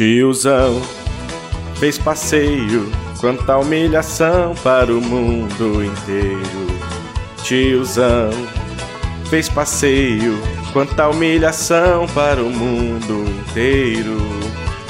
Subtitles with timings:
[0.00, 0.80] Tiozão
[1.74, 2.90] fez passeio,
[3.20, 6.66] quanta humilhação para o mundo inteiro.
[7.42, 8.30] Tiozão
[9.28, 10.40] fez passeio,
[10.72, 14.16] quanta humilhação para o mundo inteiro.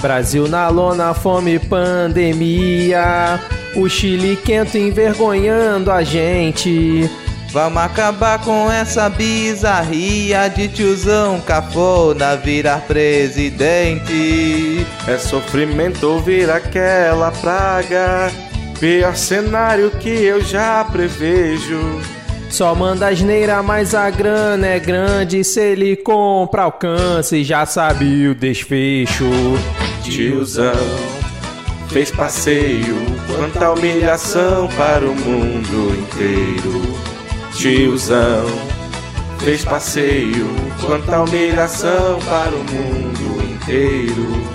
[0.00, 3.40] Brasil na lona, fome, pandemia.
[3.74, 7.10] O Chile quento envergonhando a gente.
[7.52, 14.86] Vamos acabar com essa bizarria de tiozão cafona virar presidente.
[15.08, 18.30] É sofrimento ouvir aquela praga,
[18.78, 22.00] pior cenário que eu já prevejo.
[22.48, 25.42] Só manda asneira, mas a grana é grande.
[25.42, 29.28] Se ele compra alcance, já sabe o desfecho.
[30.04, 30.72] Tiozão
[31.88, 32.94] fez passeio,
[33.26, 37.09] quanta humilhação para o mundo inteiro.
[37.60, 38.46] Tiozão
[39.40, 40.46] fez passeio,
[40.80, 44.50] quanta humilhação para o mundo inteiro.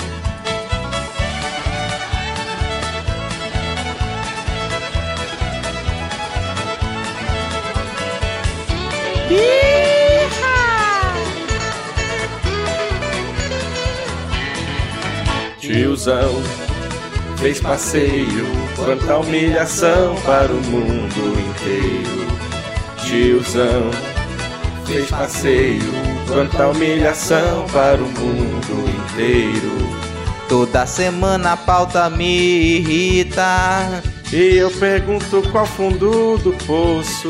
[15.59, 16.42] Tiozão
[17.38, 22.44] fez passeio, quanta humilhação para o mundo inteiro.
[23.06, 23.92] Tiozão
[24.88, 25.94] fez passeio,
[26.28, 29.72] quanta humilhação para o mundo inteiro.
[30.50, 34.02] Toda semana a pauta me irrita.
[34.33, 37.30] E eu pergunto qual fundo do poço.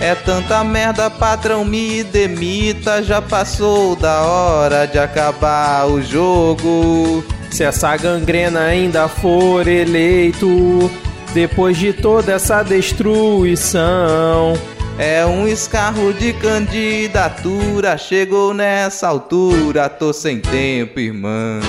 [0.00, 3.00] É tanta merda, patrão, me demita.
[3.02, 7.24] Já passou da hora de acabar o jogo.
[7.50, 10.90] Se essa gangrena ainda for eleito,
[11.32, 14.54] depois de toda essa destruição.
[14.98, 17.98] É um escarro de candidatura.
[17.98, 21.60] Chegou nessa altura, tô sem tempo, irmão.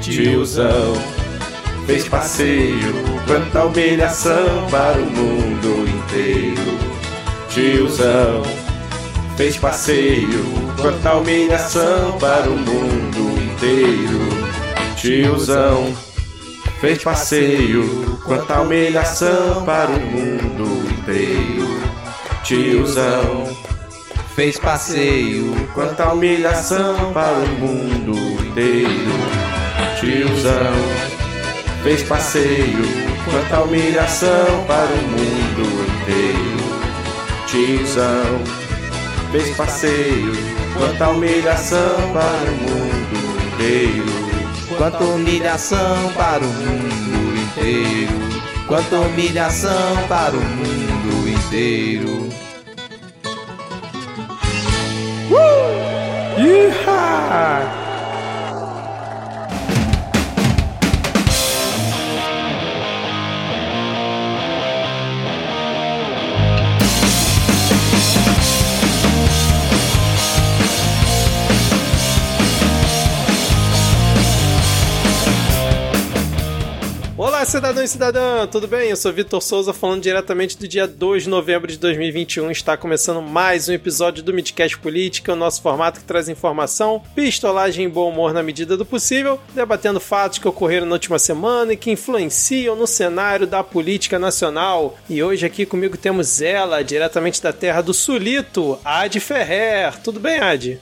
[0.00, 0.94] Tiozão
[1.86, 2.94] fez passeio,
[3.28, 6.78] quanta humilhação para o mundo inteiro.
[7.48, 8.42] Tiozão
[9.36, 10.44] fez passeio,
[10.80, 14.18] quanta humilhação para o mundo inteiro.
[14.96, 15.94] Tiozão
[16.80, 21.91] fez passeio, quanta humilhação para o mundo inteiro.
[22.44, 23.56] Tiozão
[24.34, 29.12] fez passeio, quanta humilhação para o mundo inteiro.
[30.00, 30.74] Tiozão
[31.84, 32.84] fez passeio,
[33.24, 35.62] quanta humilhação para o mundo
[36.02, 36.62] inteiro.
[37.46, 38.40] Tiozão
[39.30, 40.32] fez passeio,
[40.76, 44.32] quanta humilhação para o mundo inteiro.
[44.76, 48.42] Quanta humilhação para o mundo inteiro.
[48.66, 51.01] Quanta humilhação para o mundo
[51.52, 52.28] inteiro.
[56.38, 57.82] Iha!
[77.42, 78.90] Olá, cidadão e cidadã, tudo bem?
[78.90, 82.52] Eu sou Vitor Souza, falando diretamente do dia 2 de novembro de 2021.
[82.52, 87.86] Está começando mais um episódio do Midcast Política, o nosso formato que traz informação, pistolagem
[87.86, 91.76] e bom humor na medida do possível, debatendo fatos que ocorreram na última semana e
[91.76, 94.96] que influenciam no cenário da política nacional.
[95.10, 99.98] E hoje aqui comigo temos ela, diretamente da terra do Sulito, Ad Ferrer.
[100.00, 100.80] Tudo bem, Ad?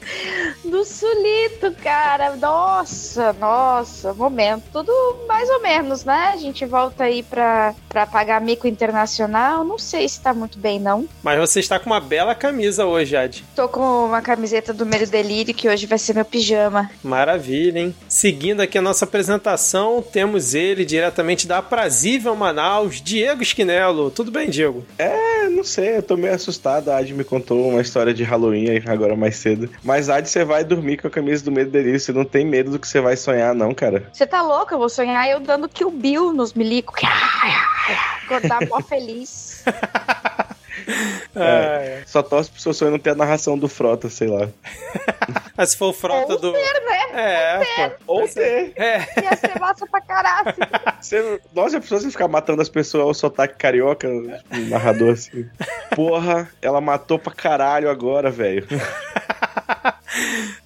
[0.62, 2.37] Do Sulito, cara.
[2.37, 4.65] Nossa, nossa, momento.
[4.71, 4.92] Tudo
[5.27, 6.37] mais ou menos, né?
[6.38, 9.64] Gente volta aí pra, pra pagar mico internacional.
[9.64, 11.08] Não sei se tá muito bem, não.
[11.22, 13.44] Mas você está com uma bela camisa hoje, Ad.
[13.54, 16.91] Tô com uma camiseta do Medo Delírio, que hoje vai ser meu pijama.
[17.02, 17.94] Maravilha, hein?
[18.08, 24.10] Seguindo aqui a nossa apresentação, temos ele diretamente da Aprazível Manaus, Diego Esquinelo.
[24.10, 24.84] Tudo bem, Diego?
[24.98, 26.91] É, não sei, eu tô meio assustado.
[26.91, 29.68] A Ad me contou uma história de Halloween aí agora mais cedo.
[29.82, 31.98] Mas Ad, você vai dormir com a camisa do Medo Delírio.
[32.00, 34.04] Você não tem medo do que você vai sonhar, não, cara.
[34.12, 34.72] Você tá louco?
[34.74, 36.95] Eu vou sonhar eu dando Kill Bill nos milico.
[38.25, 39.63] Acordar mó feliz.
[41.37, 44.48] É, só torce pro seu sonho não ter a narração do Frota, sei lá.
[45.57, 46.53] Mas se for o Frota Ou do.
[46.53, 47.01] ter, né?
[47.13, 48.15] É, pô.
[48.15, 48.72] Ou ter.
[48.77, 49.07] É.
[49.22, 50.54] Ia ser massa pra caralho.
[51.01, 55.48] Você, nossa, a pessoa você ficar matando as pessoas ao sotaque carioca, um narrador assim.
[55.95, 58.66] Porra, ela matou pra caralho agora, velho.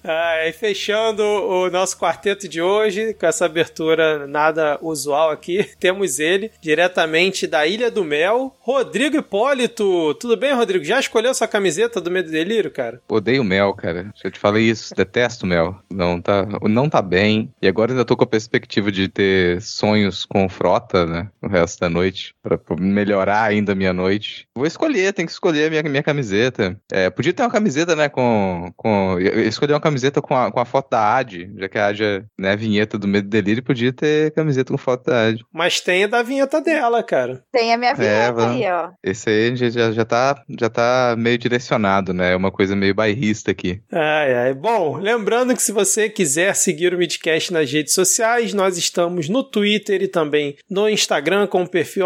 [0.03, 6.19] Ah, e fechando o nosso quarteto de hoje, com essa abertura nada usual aqui, temos
[6.19, 10.13] ele, diretamente da Ilha do Mel, Rodrigo Hipólito.
[10.15, 10.83] Tudo bem, Rodrigo?
[10.83, 13.01] Já escolheu sua camiseta do Medo e Delírio, cara?
[13.09, 14.13] Odeio mel, cara.
[14.21, 15.75] Já te falei isso, detesto mel.
[15.89, 17.51] Não tá, não tá bem.
[17.61, 21.29] E agora ainda tô com a perspectiva de ter sonhos com frota, né?
[21.41, 24.47] O resto da noite, pra melhorar ainda a minha noite.
[24.55, 26.79] Vou escolher, tem que escolher a minha, minha camiseta.
[26.91, 28.71] É, podia ter uma camiseta, né, com...
[28.75, 31.87] com eu escolhi uma camiseta com a, com a foto da Ad, já que a
[31.87, 35.27] Ad é né, a vinheta do Medo e Delírio, podia ter camiseta com foto da
[35.27, 35.43] Ad.
[35.53, 37.43] Mas tem a da vinheta dela, cara.
[37.51, 38.89] Tem a minha vinheta É, aí, ó.
[39.03, 42.33] Esse aí já, já, já, tá, já tá meio direcionado, né?
[42.33, 43.81] É uma coisa meio bairrista aqui.
[43.91, 44.53] Ai, ai.
[44.53, 49.43] Bom, lembrando que se você quiser seguir o Midcast nas redes sociais, nós estamos no
[49.43, 52.05] Twitter e também no Instagram com o perfil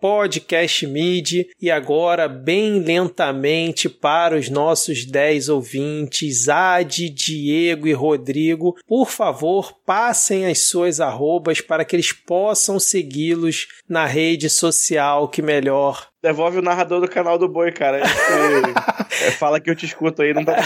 [0.00, 1.48] podcastmid.
[1.60, 9.72] E agora, bem lentamente, para os nossos 10 ouvintes, Adi, Diego e Rodrigo, por favor,
[9.84, 16.58] passem as suas arrobas para que eles possam segui-los na rede social que melhor Devolve
[16.58, 18.00] o narrador do canal do Boi, cara.
[19.22, 20.56] É, fala que eu te escuto aí, não tá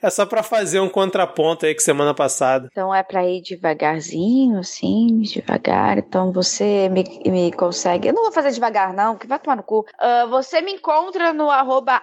[0.00, 2.68] É só pra fazer um contraponto aí que semana passada.
[2.70, 5.98] Então é pra ir devagarzinho, assim, devagar.
[5.98, 8.08] Então você me, me consegue.
[8.08, 9.84] Eu não vou fazer devagar, não, que vai tomar no cu.
[9.98, 12.02] Ah, você me encontra no arroba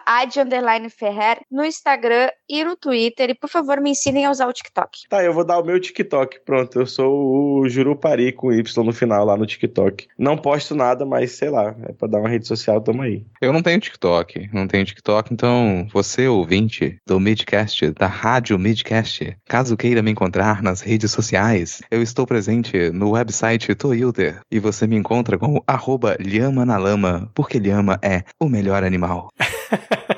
[0.98, 3.30] Ferrer, no Instagram e no Twitter.
[3.30, 5.08] E por favor, me ensinem a usar o TikTok.
[5.10, 6.42] Tá, eu vou dar o meu TikTok.
[6.42, 10.08] Pronto, eu sou o Jurupari com Y no final lá no TikTok.
[10.18, 13.26] Não posto nada, mas sei lá, é pra dar uma rede social, tamo aí.
[13.42, 19.36] Eu não tenho TikTok, não tenho TikTok, então você, ouvinte do Midcast, da Rádio Midcast,
[19.48, 24.88] caso queira me encontrar nas redes sociais, eu estou presente no website Toyuter e você
[24.88, 29.30] me encontra com arroba Lhama na Lama, porque Lhama é o melhor animal.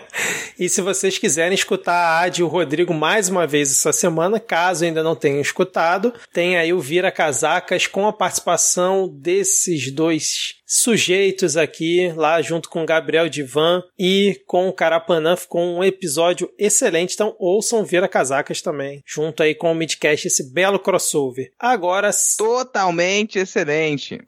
[0.62, 4.40] E se vocês quiserem escutar a Adi e o Rodrigo mais uma vez essa semana,
[4.40, 10.61] caso ainda não tenham escutado, tem aí o Vira Casacas com a participação desses dois
[10.72, 16.50] sujeitos aqui, lá junto com o Gabriel Divan e com o Carapanã, ficou um episódio
[16.58, 21.52] excelente, então ouçam Vira Casacas também, junto aí com o Midcast, esse belo crossover.
[21.60, 24.22] Agora, Totalmente excelente.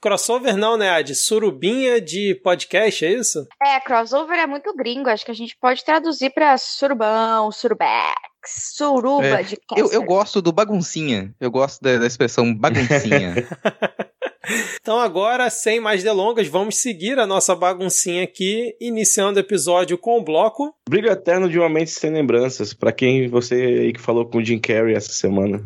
[0.00, 1.14] crossover não, né, Adi?
[1.14, 3.44] Surubinha de podcast, é isso?
[3.60, 5.08] É, crossover é muito gringo.
[5.08, 8.14] Acho que a gente pode traduzir pra surubão, surubex,
[8.76, 13.34] suruba É, de Eu, eu gosto do baguncinha, eu gosto da, da expressão baguncinha.
[14.80, 20.18] Então agora, sem mais delongas, vamos seguir a nossa baguncinha aqui, iniciando o episódio com
[20.18, 20.74] o bloco.
[20.88, 22.74] Brilho eterno de uma mente sem lembranças.
[22.74, 25.64] Pra quem você aí que falou com o Jim Carrey essa semana.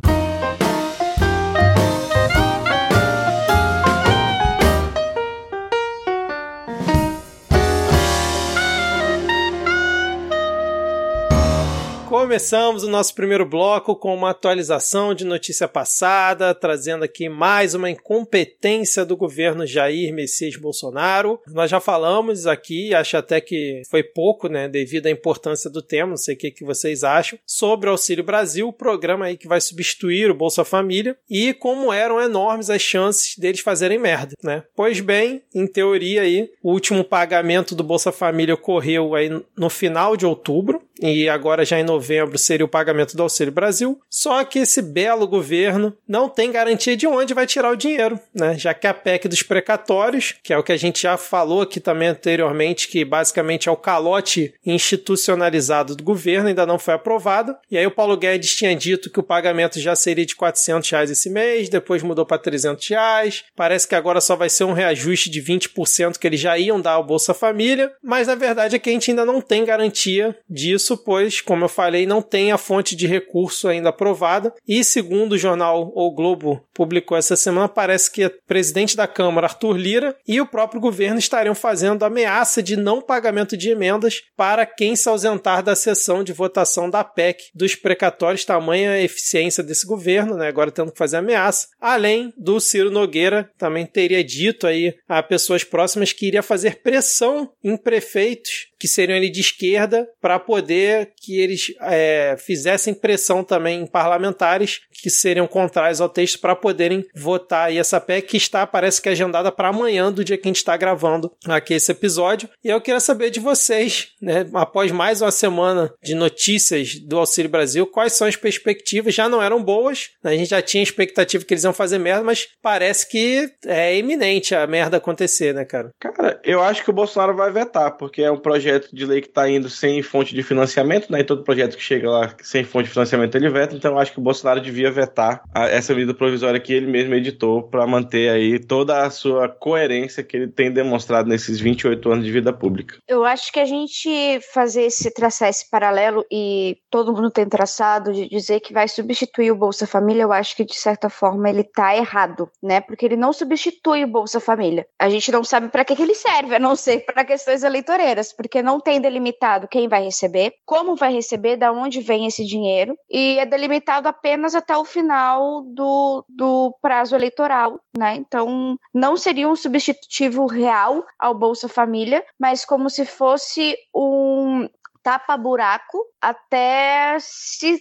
[12.28, 17.88] Começamos o nosso primeiro bloco com uma atualização de notícia passada, trazendo aqui mais uma
[17.88, 21.40] incompetência do governo Jair Messias Bolsonaro.
[21.46, 26.10] Nós já falamos aqui, acho até que foi pouco, né, devido à importância do tema,
[26.10, 29.48] não sei o que, que vocês acham, sobre o Auxílio Brasil, o programa aí que
[29.48, 34.64] vai substituir o Bolsa Família, e como eram enormes as chances deles fazerem merda, né?
[34.76, 40.14] Pois bem, em teoria aí, o último pagamento do Bolsa Família ocorreu aí no final
[40.14, 44.00] de outubro, e agora já em novembro seria o pagamento do Auxílio Brasil.
[44.10, 48.56] Só que esse belo governo não tem garantia de onde vai tirar o dinheiro, né?
[48.58, 51.80] Já que a PEC dos precatórios, que é o que a gente já falou aqui
[51.80, 57.58] também anteriormente, que basicamente é o calote institucionalizado do governo, ainda não foi aprovada.
[57.70, 61.10] E aí o Paulo Guedes tinha dito que o pagamento já seria de 400 reais
[61.10, 63.44] esse mês, depois mudou para 300 reais.
[63.54, 66.92] Parece que agora só vai ser um reajuste de 20% que eles já iam dar
[66.92, 70.87] ao Bolsa Família, mas na verdade é que a gente ainda não tem garantia disso,
[70.96, 74.52] pois, como eu falei, não tem a fonte de recurso ainda aprovada.
[74.66, 79.46] E segundo o jornal O Globo publicou essa semana, parece que o presidente da Câmara,
[79.46, 84.64] Arthur Lira, e o próprio governo estariam fazendo ameaça de não pagamento de emendas para
[84.64, 90.36] quem se ausentar da sessão de votação da PEC dos precatórios, tamanha eficiência desse governo,
[90.36, 90.48] né?
[90.48, 91.68] Agora tendo que fazer ameaça.
[91.80, 97.50] Além do Ciro Nogueira, também teria dito aí a pessoas próximas que iria fazer pressão
[97.62, 103.82] em prefeitos que seriam ali de esquerda para poder que eles é, fizessem pressão também
[103.82, 108.66] em parlamentares que seriam contrários ao texto para poderem votar aí essa PEC que está,
[108.66, 112.48] parece que agendada para amanhã do dia que a gente está gravando aqui esse episódio.
[112.64, 117.50] E eu queria saber de vocês, né, após mais uma semana de notícias do Auxílio
[117.50, 119.14] Brasil, quais são as perspectivas?
[119.14, 122.22] Já não eram boas, né, a gente já tinha expectativa que eles iam fazer merda,
[122.22, 125.90] mas parece que é iminente a merda acontecer, né, cara?
[126.00, 129.20] Cara, eu acho que o Bolsonaro vai vetar, porque é um projeto projeto de lei
[129.20, 131.20] que está indo sem fonte de financiamento, né?
[131.20, 133.74] E todo projeto que chega lá sem fonte de financiamento ele veta.
[133.74, 137.62] Então acho que o Bolsonaro devia vetar a, essa medida provisória que ele mesmo editou
[137.62, 142.32] para manter aí toda a sua coerência que ele tem demonstrado nesses 28 anos de
[142.32, 142.98] vida pública.
[143.08, 148.12] Eu acho que a gente fazer esse traçar esse paralelo e todo mundo tem traçado
[148.12, 151.62] de dizer que vai substituir o Bolsa Família, eu acho que de certa forma ele
[151.62, 152.80] está errado, né?
[152.80, 154.86] Porque ele não substitui o Bolsa Família.
[154.98, 158.32] A gente não sabe para que, que ele serve, a não ser para questões eleitoreiras,
[158.32, 162.96] porque não tem delimitado quem vai receber, como vai receber, da onde vem esse dinheiro,
[163.10, 168.16] e é delimitado apenas até o final do, do prazo eleitoral, né?
[168.16, 174.68] Então, não seria um substitutivo real ao Bolsa Família, mas como se fosse um
[175.08, 177.80] tapa-buraco até se,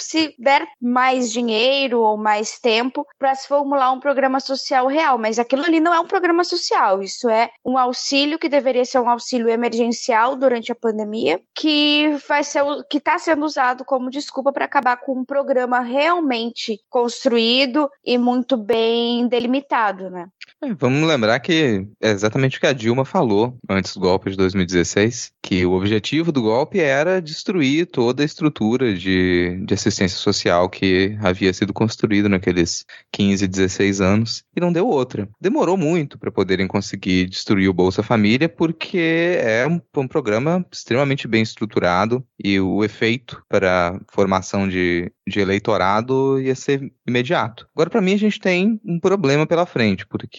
[0.00, 5.16] se der mais dinheiro ou mais tempo para se formular um programa social real.
[5.16, 8.98] Mas aquilo ali não é um programa social, isso é um auxílio que deveria ser
[8.98, 14.52] um auxílio emergencial durante a pandemia, que vai ser que está sendo usado como desculpa
[14.52, 20.26] para acabar com um programa realmente construído e muito bem delimitado, né?
[20.64, 24.36] É, vamos lembrar que é exatamente o que a Dilma falou antes do golpe de
[24.36, 30.70] 2016, que o objetivo do golpe era destruir toda a estrutura de, de assistência social
[30.70, 35.28] que havia sido construída naqueles 15, 16 anos, e não deu outra.
[35.38, 41.28] Demorou muito para poderem conseguir destruir o Bolsa Família, porque é um, um programa extremamente
[41.28, 47.66] bem estruturado e o efeito para formação de, de eleitorado ia ser imediato.
[47.74, 50.33] Agora, para mim, a gente tem um problema pela frente, porque,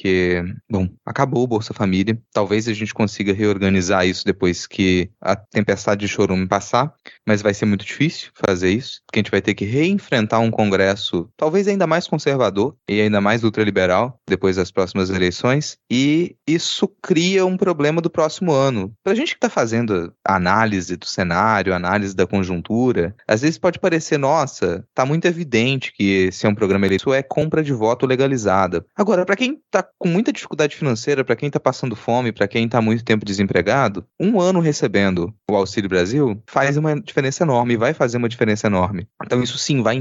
[0.69, 2.19] bom, acabou o Bolsa Família.
[2.33, 6.93] Talvez a gente consiga reorganizar isso depois que a tempestade de chorume passar,
[7.25, 10.51] mas vai ser muito difícil fazer isso, porque a gente vai ter que reenfrentar um
[10.51, 16.87] Congresso talvez ainda mais conservador e ainda mais ultraliberal depois das próximas eleições, e isso
[17.01, 18.93] cria um problema do próximo ano.
[19.03, 23.79] Para a gente que está fazendo análise do cenário, análise da conjuntura, às vezes pode
[23.79, 28.05] parecer, nossa, tá muito evidente que esse é um programa eleitoral é compra de voto
[28.05, 28.85] legalizada.
[28.95, 29.59] Agora, para quem
[29.97, 34.05] com muita dificuldade financeira, para quem tá passando fome, para quem tá muito tempo desempregado,
[34.19, 39.07] um ano recebendo o Auxílio Brasil faz uma diferença enorme, vai fazer uma diferença enorme.
[39.23, 39.95] Então isso sim vai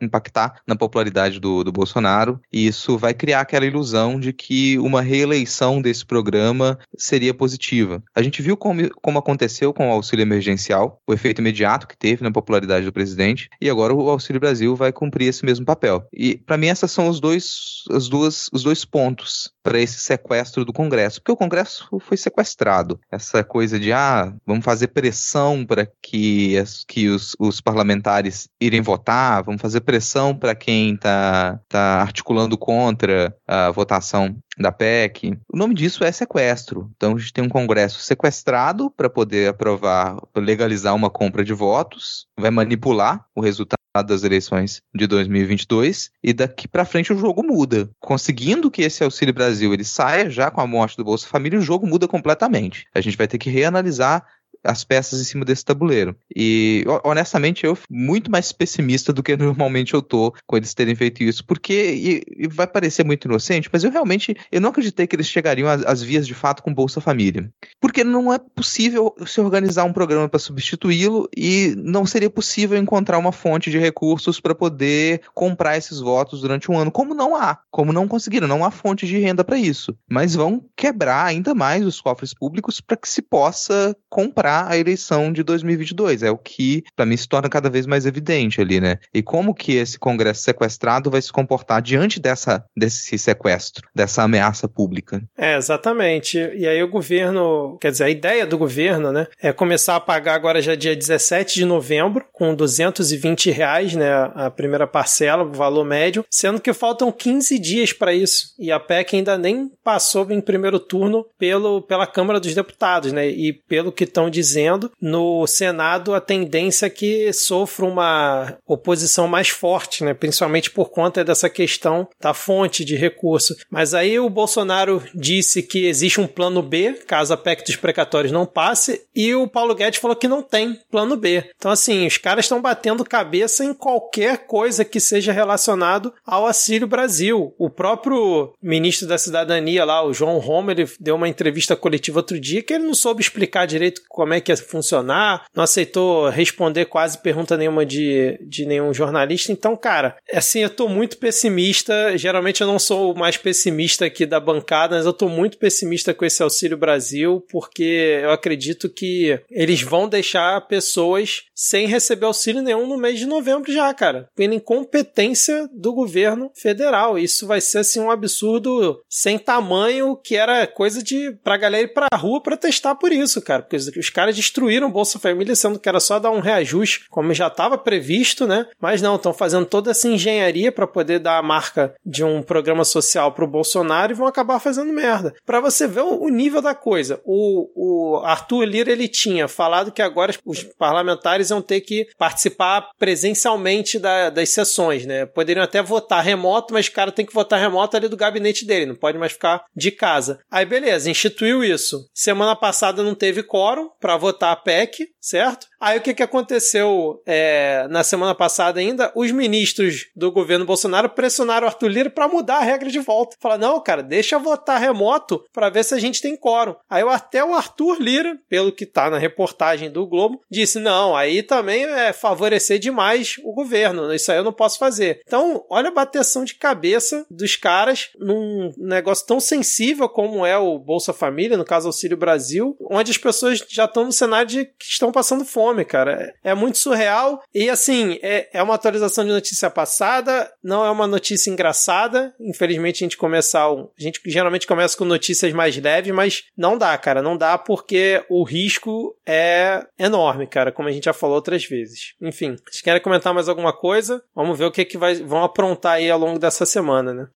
[0.00, 5.00] impactar na popularidade do, do Bolsonaro e isso vai criar aquela ilusão de que uma
[5.00, 8.02] reeleição desse programa seria positiva.
[8.14, 12.22] A gente viu como, como aconteceu com o auxílio emergencial, o efeito imediato que teve
[12.22, 16.06] na popularidade do presidente, e agora o Auxílio Brasil vai cumprir esse mesmo papel.
[16.12, 19.27] E para mim esses são os dois, as duas, os dois pontos
[19.62, 22.98] para esse sequestro do Congresso, porque o Congresso foi sequestrado.
[23.10, 28.80] Essa coisa de ah, vamos fazer pressão para que, as, que os, os parlamentares irem
[28.80, 35.38] votar, vamos fazer pressão para quem está tá articulando contra a votação da PEC.
[35.52, 36.90] O nome disso é sequestro.
[36.96, 42.26] Então a gente tem um Congresso sequestrado para poder aprovar, legalizar uma compra de votos,
[42.38, 47.90] vai manipular o resultado das eleições de 2022 e daqui para frente o jogo muda.
[47.98, 51.62] Conseguindo que esse Auxílio Brasil ele saia já com a morte do Bolsa Família, o
[51.62, 52.86] jogo muda completamente.
[52.94, 54.24] A gente vai ter que reanalisar
[54.64, 56.16] as peças em cima desse tabuleiro.
[56.34, 61.22] E, honestamente, eu muito mais pessimista do que normalmente eu tô com eles terem feito
[61.22, 65.16] isso, porque, e, e vai parecer muito inocente, mas eu realmente, eu não acreditei que
[65.16, 67.50] eles chegariam às, às vias de fato com Bolsa Família.
[67.80, 73.18] Porque não é possível se organizar um programa para substituí-lo e não seria possível encontrar
[73.18, 77.58] uma fonte de recursos para poder comprar esses votos durante um ano, como não há,
[77.70, 79.96] como não conseguiram, não há fonte de renda para isso.
[80.08, 84.78] Mas vão quebrar ainda mais os cofres públicos para que se possa comprar para a
[84.78, 86.22] eleição de 2022.
[86.22, 88.96] É o que, para mim, se torna cada vez mais evidente ali, né?
[89.12, 94.66] E como que esse Congresso sequestrado vai se comportar diante dessa, desse sequestro, dessa ameaça
[94.66, 95.22] pública?
[95.36, 96.38] É, exatamente.
[96.38, 100.34] E aí o governo, quer dizer, a ideia do governo, né, é começar a pagar
[100.34, 105.84] agora já dia 17 de novembro, com 220 reais, né, a primeira parcela, o valor
[105.84, 108.54] médio, sendo que faltam 15 dias para isso.
[108.58, 113.28] E a PEC ainda nem passou em primeiro turno pelo, pela Câmara dos Deputados, né?
[113.28, 119.48] E pelo que estão dizendo, no Senado a tendência é que sofra uma oposição mais
[119.48, 120.14] forte, né?
[120.14, 123.56] principalmente por conta dessa questão da fonte de recurso.
[123.70, 128.32] Mas aí o Bolsonaro disse que existe um plano B, caso a PEC dos precatórios
[128.32, 131.44] não passe, e o Paulo Guedes falou que não tem plano B.
[131.56, 136.86] Então, assim, os caras estão batendo cabeça em qualquer coisa que seja relacionado ao Auxílio
[136.86, 137.54] Brasil.
[137.58, 142.38] O próprio ministro da Cidadania lá, o João Roma, ele deu uma entrevista coletiva outro
[142.38, 146.28] dia que ele não soube explicar direito como como é que ia funcionar, não aceitou
[146.28, 149.50] responder quase pergunta nenhuma de, de nenhum jornalista.
[149.50, 152.16] Então, cara, assim, eu tô muito pessimista.
[152.18, 156.12] Geralmente eu não sou o mais pessimista aqui da bancada, mas eu tô muito pessimista
[156.12, 162.60] com esse Auxílio Brasil, porque eu acredito que eles vão deixar pessoas sem receber auxílio
[162.60, 164.28] nenhum no mês de novembro já, cara.
[164.36, 167.18] Pela incompetência do governo federal.
[167.18, 171.94] Isso vai ser assim um absurdo sem tamanho que era coisa de pra galera ir
[171.94, 173.62] pra rua protestar por isso, cara.
[173.62, 177.32] Porque os caras destruíram o Bolsa Família, sendo que era só dar um reajuste, como
[177.32, 178.66] já estava previsto, né?
[178.80, 182.84] Mas não, estão fazendo toda essa engenharia para poder dar a marca de um programa
[182.84, 185.36] social pro Bolsonaro e vão acabar fazendo merda.
[185.46, 187.20] Para você ver o nível da coisa.
[187.24, 192.90] O, o Arthur Lira ele tinha falado que agora os parlamentares iam ter que participar
[192.98, 195.26] presencialmente da, das sessões, né?
[195.26, 198.86] Poderiam até votar remoto, mas o cara tem que votar remoto ali do gabinete dele,
[198.86, 200.40] não pode mais ficar de casa.
[200.50, 202.10] Aí beleza, instituiu isso.
[202.12, 205.66] Semana passada não teve quórum para votar a PEC, certo?
[205.78, 209.12] Aí o que, que aconteceu é, na semana passada ainda?
[209.14, 213.36] Os ministros do governo Bolsonaro pressionaram o Arthur Lira para mudar a regra de volta.
[213.38, 216.74] Fala, não, cara, deixa votar remoto para ver se a gente tem quórum.
[216.88, 221.42] Aí até o Arthur Lira, pelo que tá na reportagem do Globo, disse: não, aí
[221.42, 224.12] também é favorecer demais o governo.
[224.12, 225.20] Isso aí eu não posso fazer.
[225.26, 230.78] Então, olha a bateção de cabeça dos caras num negócio tão sensível como é o
[230.78, 234.84] Bolsa Família, no caso Auxílio Brasil, onde as pessoas já estão no cenário de que
[234.84, 236.34] estão passando fome, cara.
[236.42, 237.42] É muito surreal.
[237.54, 242.34] E assim, é, é uma atualização de notícia passada, não é uma notícia engraçada.
[242.40, 243.58] Infelizmente, a gente começa.
[243.58, 247.22] A gente geralmente começa com notícias mais leves, mas não dá, cara.
[247.22, 252.14] Não dá porque o risco é enorme, cara, como a gente já falou outras vezes.
[252.20, 254.22] Enfim, vocês querem comentar mais alguma coisa?
[254.34, 257.28] Vamos ver o que, que vai, vão aprontar aí ao longo dessa semana, né?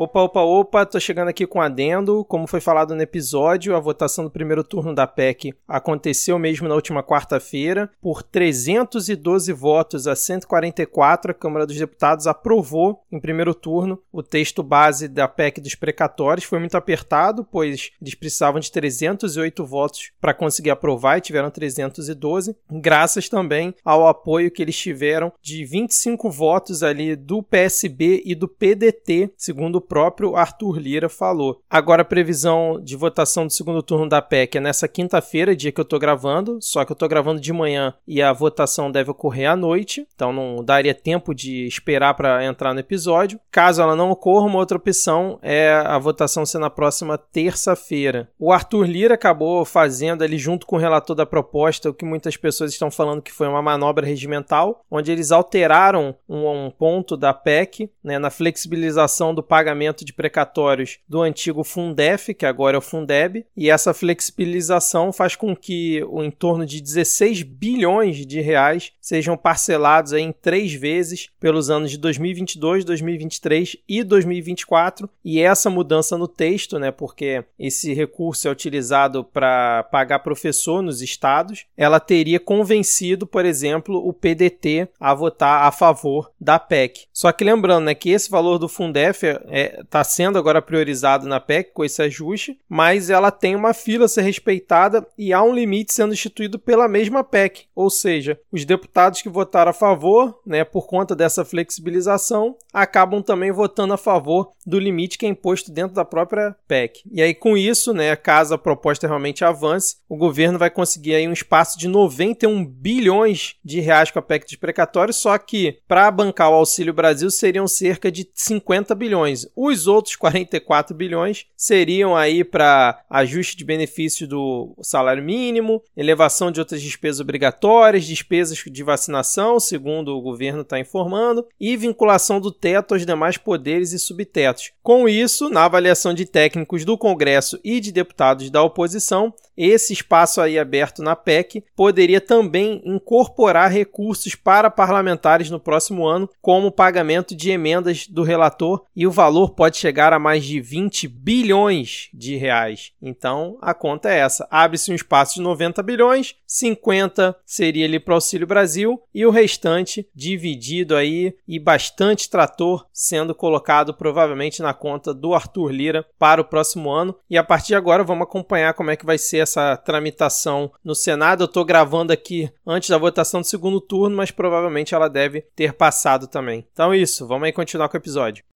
[0.00, 2.24] Opa, opa, opa, tô chegando aqui com adendo.
[2.26, 6.76] Como foi falado no episódio, a votação do primeiro turno da PEC aconteceu mesmo na
[6.76, 7.90] última quarta-feira.
[8.00, 14.62] Por 312 votos a 144, a Câmara dos Deputados aprovou em primeiro turno o texto
[14.62, 16.46] base da PEC dos precatórios.
[16.46, 22.56] Foi muito apertado, pois eles precisavam de 308 votos para conseguir aprovar e tiveram 312,
[22.70, 28.46] graças também ao apoio que eles tiveram de 25 votos ali do PSB e do
[28.46, 31.60] PDT, segundo próprio Arthur Lira falou.
[31.68, 35.80] Agora a previsão de votação do segundo turno da PEC é nessa quinta-feira, dia que
[35.80, 39.50] eu tô gravando, só que eu tô gravando de manhã e a votação deve ocorrer
[39.50, 43.40] à noite, então não daria tempo de esperar para entrar no episódio.
[43.50, 48.28] Caso ela não ocorra, uma outra opção é a votação ser na próxima terça-feira.
[48.38, 52.36] O Arthur Lira acabou fazendo ali junto com o relator da proposta o que muitas
[52.36, 57.32] pessoas estão falando que foi uma manobra regimental, onde eles alteraram um, um ponto da
[57.32, 62.78] PEC né, na flexibilização do pagamento pagamento de precatórios do antigo Fundef, que agora é
[62.78, 68.40] o Fundeb, e essa flexibilização faz com que o em torno de 16 bilhões de
[68.40, 75.08] reais sejam parcelados em três vezes pelos anos de 2022, 2023 e 2024.
[75.24, 81.00] E essa mudança no texto, né, porque esse recurso é utilizado para pagar professor nos
[81.00, 87.06] estados, ela teria convencido, por exemplo, o PDT a votar a favor da PEC.
[87.12, 91.40] Só que lembrando, né, que esse valor do Fundef é, está sendo agora priorizado na
[91.40, 95.54] PEC com esse ajuste, mas ela tem uma fila a ser respeitada e há um
[95.54, 100.64] limite sendo instituído pela mesma PEC, ou seja, os deputados que votaram a favor, né,
[100.64, 105.94] por conta dessa flexibilização, acabam também votando a favor do limite que é imposto dentro
[105.94, 107.02] da própria PEC.
[107.10, 111.26] E aí com isso, né, caso a proposta realmente avance, o governo vai conseguir aí
[111.26, 116.10] um espaço de 91 bilhões de reais com a PEC dos precatórios, só que para
[116.10, 119.47] bancar o Auxílio Brasil seriam cerca de 50 bilhões.
[119.54, 126.60] Os outros 44 bilhões seriam aí para ajuste de benefício do salário mínimo, elevação de
[126.60, 132.94] outras despesas obrigatórias, despesas de vacinação, segundo o governo está informando, e vinculação do teto
[132.94, 134.72] aos demais poderes e subtetos.
[134.82, 140.40] Com isso, na avaliação de técnicos do Congresso e de deputados da oposição, esse espaço
[140.40, 147.34] aí aberto na PEC poderia também incorporar recursos para parlamentares no próximo ano, como pagamento
[147.34, 152.36] de emendas do relator e o valor pode chegar a mais de 20 bilhões de
[152.36, 152.92] reais.
[153.02, 154.48] Então, a conta é essa.
[154.50, 159.30] Abre-se um espaço de 90 bilhões, 50 seria ali para o Auxílio Brasil e o
[159.30, 166.40] restante dividido aí e bastante trator sendo colocado provavelmente na conta do Arthur Lira para
[166.40, 167.14] o próximo ano.
[167.28, 170.94] E a partir de agora vamos acompanhar como é que vai ser essa tramitação no
[170.94, 171.42] Senado.
[171.42, 175.74] Eu estou gravando aqui antes da votação do segundo turno, mas provavelmente ela deve ter
[175.74, 176.66] passado também.
[176.72, 178.47] Então é isso, vamos aí continuar com o episódio.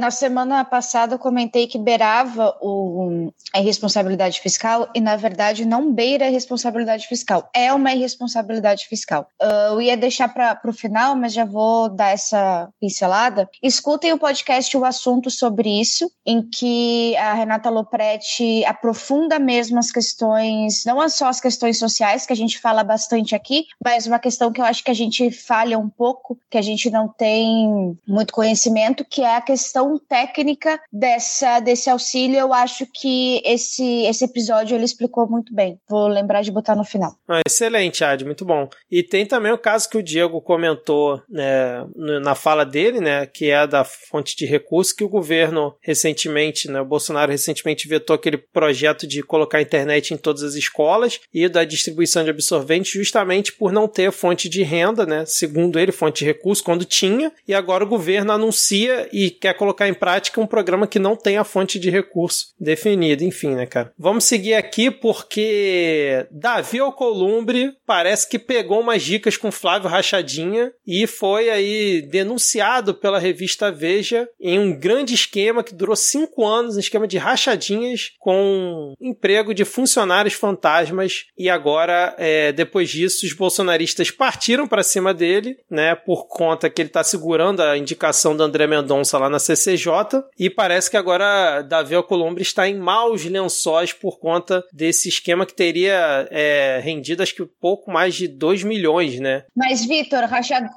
[0.00, 5.92] Na semana passada eu comentei que beirava o, a irresponsabilidade fiscal e, na verdade, não
[5.92, 7.50] beira a responsabilidade fiscal.
[7.52, 9.28] É uma irresponsabilidade fiscal.
[9.38, 13.46] Uh, eu ia deixar para o final, mas já vou dar essa pincelada.
[13.62, 19.92] Escutem o podcast O Assunto sobre isso, em que a Renata Lopretti aprofunda mesmo as
[19.92, 24.50] questões, não só as questões sociais, que a gente fala bastante aqui, mas uma questão
[24.50, 28.32] que eu acho que a gente falha um pouco, que a gente não tem muito
[28.32, 32.38] conhecimento, que é a questão técnica dessa, desse auxílio.
[32.38, 35.78] Eu acho que esse, esse episódio ele explicou muito bem.
[35.88, 37.14] Vou lembrar de botar no final.
[37.28, 38.68] Ah, excelente, Ad, muito bom.
[38.90, 41.86] E tem também o caso que o Diego comentou né,
[42.22, 46.80] na fala dele, né, que é da fonte de recursos, que o governo recentemente, né,
[46.80, 51.48] o Bolsonaro recentemente vetou aquele projeto de colocar a internet em todas as escolas e
[51.48, 56.20] da distribuição de absorventes justamente por não ter fonte de renda, né, segundo ele, fonte
[56.20, 60.46] de recursos, quando tinha, e agora o governo anuncia e quer colocar em prática um
[60.46, 63.92] programa que não tem a fonte de recurso definida, enfim, né, cara.
[63.98, 71.06] Vamos seguir aqui porque Davi Alcolumbre parece que pegou umas dicas com Flávio Rachadinha e
[71.06, 76.80] foi aí denunciado pela revista Veja em um grande esquema que durou cinco anos, um
[76.80, 84.10] esquema de rachadinhas com emprego de funcionários fantasmas e agora, é, depois disso, os bolsonaristas
[84.10, 88.66] partiram para cima dele, né, por conta que ele está segurando a indicação do André
[88.66, 94.18] Mendonça lá na CCJ e parece que agora Davi Alcolumbre está em maus lençóis por
[94.18, 99.44] conta desse esquema que teria é, rendido acho que pouco mais de 2 milhões, né?
[99.54, 100.24] Mas, Vitor,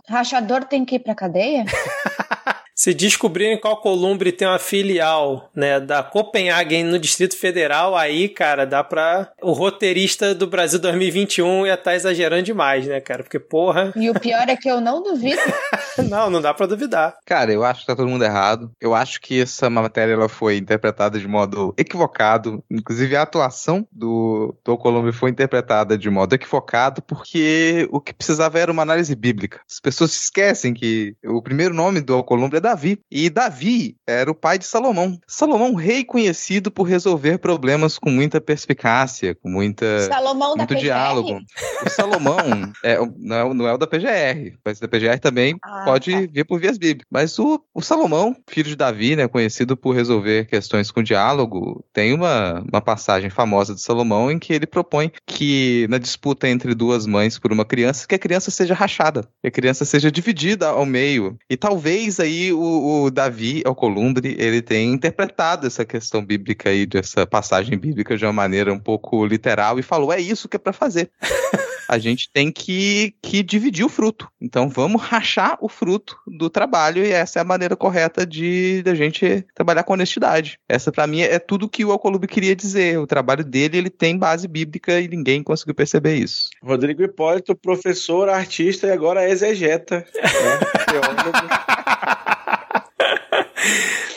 [0.08, 1.66] rachador tem que ir pra cadeia?
[2.84, 8.66] Se descobrirem qual Columbre tem uma filial, né, da Copenhagen no Distrito Federal, aí, cara,
[8.66, 13.24] dá pra o roteirista do Brasil 2021 ia estar tá exagerando demais, né, cara?
[13.24, 13.94] Porque, porra.
[13.96, 15.40] E o pior é que eu não duvido.
[16.10, 17.16] não, não dá pra duvidar.
[17.26, 18.70] Cara, eu acho que tá todo mundo errado.
[18.82, 22.62] Eu acho que essa matéria ela foi interpretada de modo equivocado.
[22.70, 28.60] Inclusive, a atuação do, do Columbre foi interpretada de modo equivocado, porque o que precisava
[28.60, 29.62] era uma análise bíblica.
[29.72, 33.00] As pessoas esquecem que o primeiro nome do Alcolumbre é Davi.
[33.10, 35.18] E Davi era o pai de Salomão.
[35.28, 41.40] Salomão, rei conhecido por resolver problemas com muita perspicácia, com muita, Salomão muito diálogo.
[41.86, 42.38] O Salomão
[42.84, 46.32] é, não, é, não é o da PGR, mas da PGR também ah, pode tá.
[46.32, 47.08] vir por vias bíblicas.
[47.12, 52.14] Mas o, o Salomão, filho de Davi, né, conhecido por resolver questões com diálogo, tem
[52.14, 57.06] uma, uma passagem famosa de Salomão em que ele propõe que na disputa entre duas
[57.06, 60.86] mães por uma criança, que a criança seja rachada, que a criança seja dividida ao
[60.86, 61.38] meio.
[61.50, 67.26] E talvez aí o, o Davi Alcolumbre, ele tem interpretado essa questão bíblica aí, dessa
[67.26, 70.74] passagem bíblica de uma maneira um pouco literal e falou, é isso que é para
[70.74, 71.12] fazer.
[71.88, 74.28] a gente tem que, que dividir o fruto.
[74.42, 78.96] Então vamos rachar o fruto do trabalho e essa é a maneira correta de da
[78.96, 80.60] gente trabalhar com honestidade.
[80.68, 83.00] Essa para mim é tudo que o Alcolumbre queria dizer.
[83.00, 86.50] O trabalho dele ele tem base bíblica e ninguém conseguiu perceber isso.
[86.62, 90.06] Rodrigo Hipólito, professor, artista e agora exegeta.
[90.16, 91.64] Né?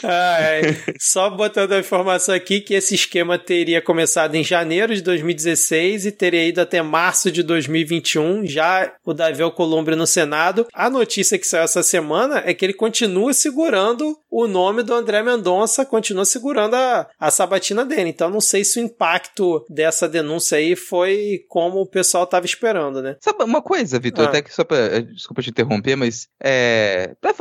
[0.02, 0.76] ah, é.
[0.98, 6.12] Só botando a informação aqui que esse esquema teria começado em janeiro de 2016 e
[6.12, 10.66] teria ido até março de 2021, já o Davi Alcolumbre no Senado.
[10.72, 15.22] A notícia que saiu essa semana é que ele continua segurando o nome do André
[15.22, 18.10] Mendonça, continua segurando a, a sabatina dele.
[18.10, 23.00] Então não sei se o impacto dessa denúncia aí foi como o pessoal estava esperando,
[23.00, 23.16] né?
[23.18, 24.28] Sabe uma coisa, Vitor, ah.
[24.28, 24.76] até que só pra.
[24.76, 27.14] Eh, desculpa te interromper, mas é.
[27.18, 27.32] Pra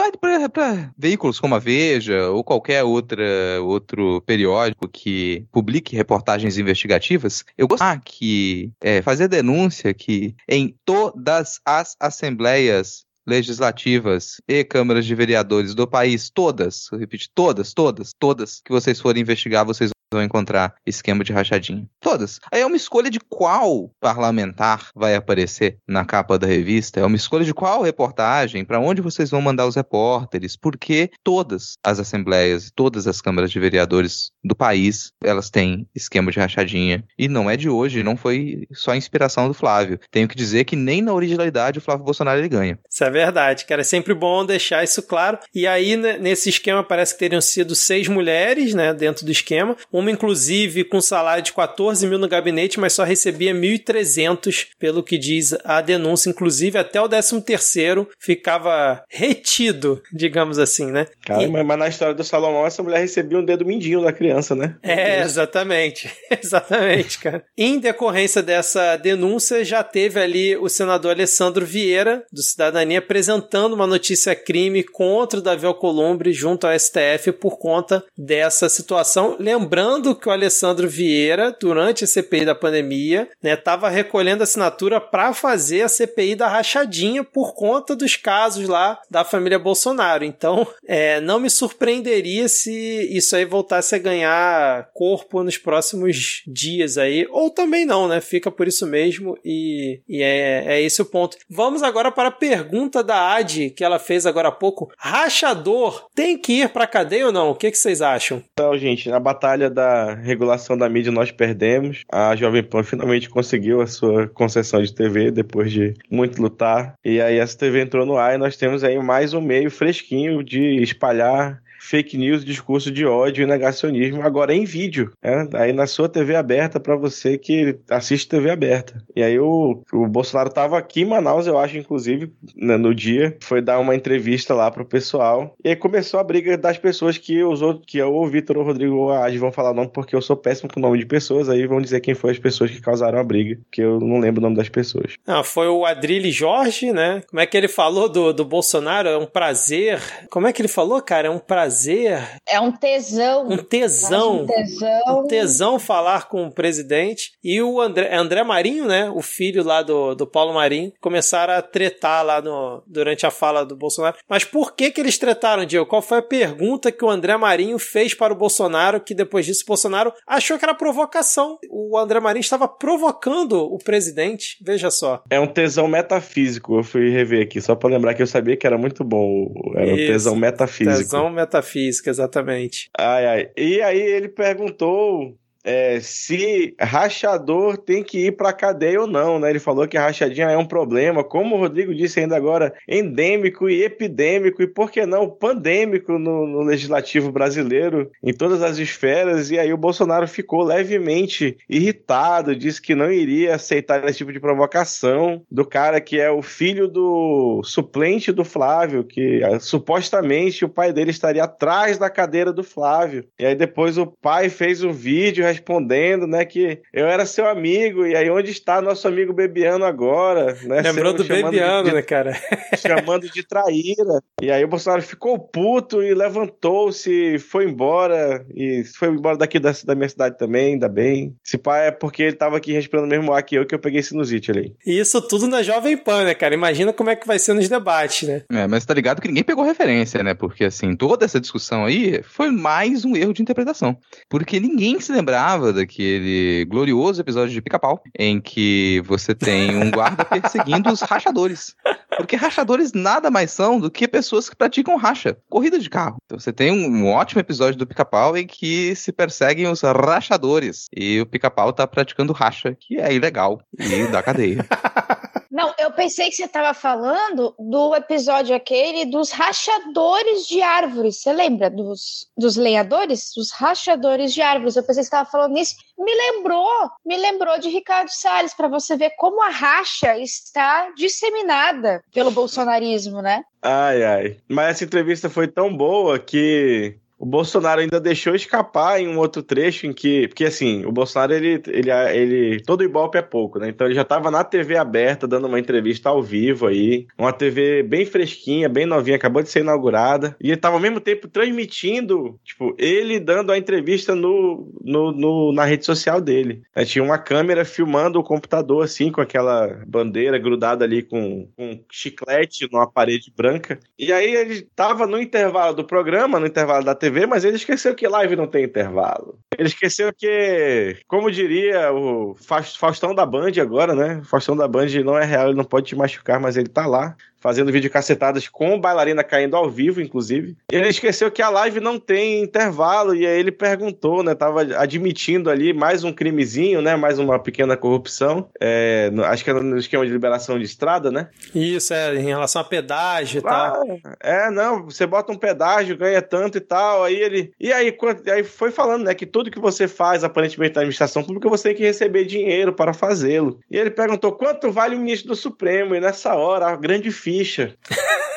[0.98, 3.26] veículos como a Veja ou qualquer outra,
[3.62, 11.60] outro periódico que publique reportagens investigativas, eu gostaria que é, fazer denúncia que em todas
[11.66, 18.62] as assembleias legislativas e câmaras de vereadores do país, todas, eu repito, todas, todas, todas
[18.62, 21.88] que vocês forem investigar, vocês vão encontrar esquema de rachadinha.
[22.00, 22.40] Todas.
[22.52, 27.16] Aí é uma escolha de qual parlamentar vai aparecer na capa da revista, é uma
[27.16, 32.72] escolha de qual reportagem, para onde vocês vão mandar os repórteres, porque todas as assembleias,
[32.74, 37.04] todas as câmaras de vereadores do país, elas têm esquema de rachadinha.
[37.18, 40.00] E não é de hoje, não foi só inspiração do Flávio.
[40.12, 42.80] Tenho que dizer que nem na originalidade o Flávio Bolsonaro ele ganha.
[42.90, 43.82] Isso é verdade, cara.
[43.82, 45.40] É sempre bom deixar isso claro.
[45.54, 50.12] E aí, nesse esquema, parece que teriam sido seis mulheres, né, dentro do esquema uma
[50.12, 55.56] inclusive com salário de 14 mil no gabinete, mas só recebia 1.300, pelo que diz
[55.64, 56.30] a denúncia.
[56.30, 61.08] Inclusive, até o 13 terceiro ficava retido, digamos assim, né?
[61.26, 61.48] Cara, e...
[61.48, 64.76] mas, mas, na história do Salomão, essa mulher recebia um dedo mindinho da criança, né?
[64.84, 66.12] É, exatamente.
[66.44, 67.44] exatamente, cara.
[67.58, 73.88] Em decorrência dessa denúncia, já teve ali o senador Alessandro Vieira, do Cidadania, apresentando uma
[73.88, 79.38] notícia crime contra o Davi Alcolumbre junto ao STF por conta dessa situação.
[79.40, 79.85] Lembrando
[80.16, 85.84] que o Alessandro Vieira, durante a CPI da pandemia, estava né, recolhendo assinatura para fazer
[85.84, 90.24] a CPI da rachadinha por conta dos casos lá da família Bolsonaro.
[90.24, 92.72] Então, é, não me surpreenderia se
[93.16, 98.20] isso aí voltasse a ganhar corpo nos próximos dias aí, ou também não, né?
[98.22, 101.38] Fica por isso mesmo e, e é, é esse o ponto.
[101.50, 104.92] Vamos agora para a pergunta da Adi, que ela fez agora há pouco.
[104.98, 107.52] Rachador tem que ir para cadeia ou não?
[107.52, 108.44] O que, que vocês acham?
[108.52, 112.04] Então, gente, na batalha da regulação da mídia nós perdemos.
[112.12, 116.96] A Jovem Pan finalmente conseguiu a sua concessão de TV depois de muito lutar.
[117.04, 120.44] E aí essa TV entrou no ar e nós temos aí mais um meio fresquinho
[120.44, 125.48] de espalhar fake news, discurso de ódio e negacionismo, agora em vídeo, né?
[125.54, 129.04] aí na sua TV aberta para você que assiste TV aberta.
[129.16, 133.38] E aí o, o Bolsonaro estava aqui em Manaus, eu acho, inclusive, né, no dia,
[133.42, 137.44] foi dar uma entrevista lá pro pessoal, e aí começou a briga das pessoas que
[137.44, 139.76] os outros, que é o Vitor ou o Rodrigo ou a Adi vão falar o
[139.76, 142.32] nome, porque eu sou péssimo com o nome de pessoas, aí vão dizer quem foi
[142.32, 145.14] as pessoas que causaram a briga, que eu não lembro o nome das pessoas.
[145.26, 147.22] Ah, foi o Adrilho Jorge, né?
[147.30, 149.08] Como é que ele falou do, do Bolsonaro?
[149.08, 150.00] É um prazer.
[150.30, 151.28] Como é que ele falou, cara?
[151.28, 152.22] É um prazer prazer.
[152.48, 153.48] É um tesão.
[153.50, 154.44] Um tesão.
[154.44, 155.02] Um tesão.
[155.08, 157.32] Um tesão falar com o presidente.
[157.44, 159.10] E o André, é André Marinho, né?
[159.10, 163.66] O filho lá do, do Paulo Marinho, começaram a tretar lá no, durante a fala
[163.66, 164.18] do Bolsonaro.
[164.30, 165.86] Mas por que que eles tretaram, Diego?
[165.86, 169.64] Qual foi a pergunta que o André Marinho fez para o Bolsonaro que depois disso
[169.64, 171.58] o Bolsonaro achou que era provocação?
[171.70, 174.58] O André Marinho estava provocando o presidente.
[174.62, 175.24] Veja só.
[175.30, 176.78] É um tesão metafísico.
[176.78, 179.52] Eu fui rever aqui só para lembrar que eu sabia que era muito bom.
[179.76, 180.98] Era um tesão metafísico.
[180.98, 182.90] Tesão metafísico física, exatamente.
[182.98, 183.52] Ai, ai.
[183.58, 189.50] E aí ele perguntou é, se rachador tem que ir para cadeia ou não, né?
[189.50, 193.84] Ele falou que rachadinha é um problema, como o Rodrigo disse ainda agora, endêmico e
[193.84, 199.50] epidêmico e por que não pandêmico no, no legislativo brasileiro, em todas as esferas.
[199.50, 204.40] E aí o Bolsonaro ficou levemente irritado, disse que não iria aceitar esse tipo de
[204.40, 210.70] provocação do cara que é o filho do suplente do Flávio, que é, supostamente o
[210.70, 213.26] pai dele estaria atrás da cadeira do Flávio.
[213.40, 218.06] E aí depois o pai fez um vídeo respondendo, né, que eu era seu amigo,
[218.06, 220.82] e aí onde está nosso amigo Bebiano agora, né?
[220.82, 222.34] Lembrou do Bebiano, de, né, cara?
[222.78, 224.22] chamando de traíra.
[224.42, 229.72] E aí o Bolsonaro ficou puto e levantou-se, foi embora, e foi embora daqui da,
[229.84, 231.36] da minha cidade também, ainda bem.
[231.44, 233.80] Se pá, é porque ele tava aqui respirando o mesmo ar que eu, que eu
[233.80, 234.76] peguei sinusite ali.
[234.86, 236.54] E isso tudo na Jovem Pan, né, cara?
[236.54, 238.44] Imagina como é que vai ser nos debates, né?
[238.52, 240.34] É, mas tá ligado que ninguém pegou referência, né?
[240.34, 243.98] Porque, assim, toda essa discussão aí foi mais um erro de interpretação.
[244.30, 249.92] Porque ninguém se lembrava lembrava daquele glorioso episódio de Pica-Pau, em que você tem um
[249.92, 251.76] guarda perseguindo os rachadores.
[252.18, 256.18] Porque rachadores nada mais são do que pessoas que praticam racha, corrida de carro.
[256.26, 260.88] Então você tem um, ótimo episódio do Pica-Pau em que se perseguem os rachadores.
[260.96, 264.66] E o Pica-Pau tá praticando racha, que é ilegal e dá cadeia.
[265.56, 271.22] Não, eu pensei que você estava falando do episódio aquele dos rachadores de árvores.
[271.22, 273.32] Você lembra dos, dos lenhadores?
[273.34, 274.76] Dos rachadores de árvores.
[274.76, 275.78] Eu pensei que você estava falando nisso.
[275.98, 276.68] Me lembrou,
[277.06, 283.22] me lembrou de Ricardo Salles, para você ver como a racha está disseminada pelo bolsonarismo,
[283.22, 283.46] né?
[283.62, 284.38] Ai, ai.
[284.50, 289.42] Mas essa entrevista foi tão boa que o Bolsonaro ainda deixou escapar em um outro
[289.42, 290.28] trecho em que.
[290.28, 291.62] Porque assim, o Bolsonaro, ele.
[291.68, 293.70] ele, ele todo Ibope é pouco, né?
[293.70, 297.08] Então ele já estava na TV aberta, dando uma entrevista ao vivo aí.
[297.18, 300.36] Uma TV bem fresquinha, bem novinha, acabou de ser inaugurada.
[300.42, 305.54] E ele estava ao mesmo tempo transmitindo, tipo, ele dando a entrevista no, no, no
[305.54, 306.64] na rede social dele.
[306.86, 312.68] Tinha uma câmera filmando o computador, assim, com aquela bandeira grudada ali com, com chiclete
[312.72, 313.80] numa parede branca.
[313.98, 317.96] E aí ele estava no intervalo do programa, no intervalo da TV, mas ele esqueceu
[317.96, 319.40] que live não tem intervalo.
[319.58, 324.22] Ele esqueceu que, como diria o Faustão da Band agora, né?
[324.26, 327.16] Faustão da Band não é real, ele não pode te machucar, mas ele tá lá
[327.46, 330.58] fazendo vídeo cacetadas com bailarina caindo ao vivo, inclusive.
[330.72, 334.34] Ele esqueceu que a live não tem intervalo e aí ele perguntou, né?
[334.34, 336.96] Tava admitindo ali mais um crimezinho, né?
[336.96, 338.50] Mais uma pequena corrupção.
[338.60, 341.28] É, no, acho que era no esquema de liberação de estrada, né?
[341.54, 344.00] Isso, é, em relação a pedágio e ah, tal.
[344.24, 347.04] É, não, você bota um pedágio, ganha tanto e tal.
[347.04, 347.52] Aí ele.
[347.60, 347.96] E aí,
[348.34, 349.14] aí foi falando, né?
[349.14, 352.92] Que tudo que você faz, aparentemente, na administração pública, você tem que receber dinheiro para
[352.92, 353.60] fazê-lo.
[353.70, 355.94] E ele perguntou quanto vale o ministro do Supremo.
[355.94, 357.76] E nessa hora, a grande ficha.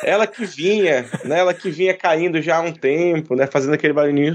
[0.03, 1.39] ela que vinha, né?
[1.39, 3.47] Ela que vinha caindo já há um tempo, né?
[3.47, 4.33] Fazendo aquele barulhinho.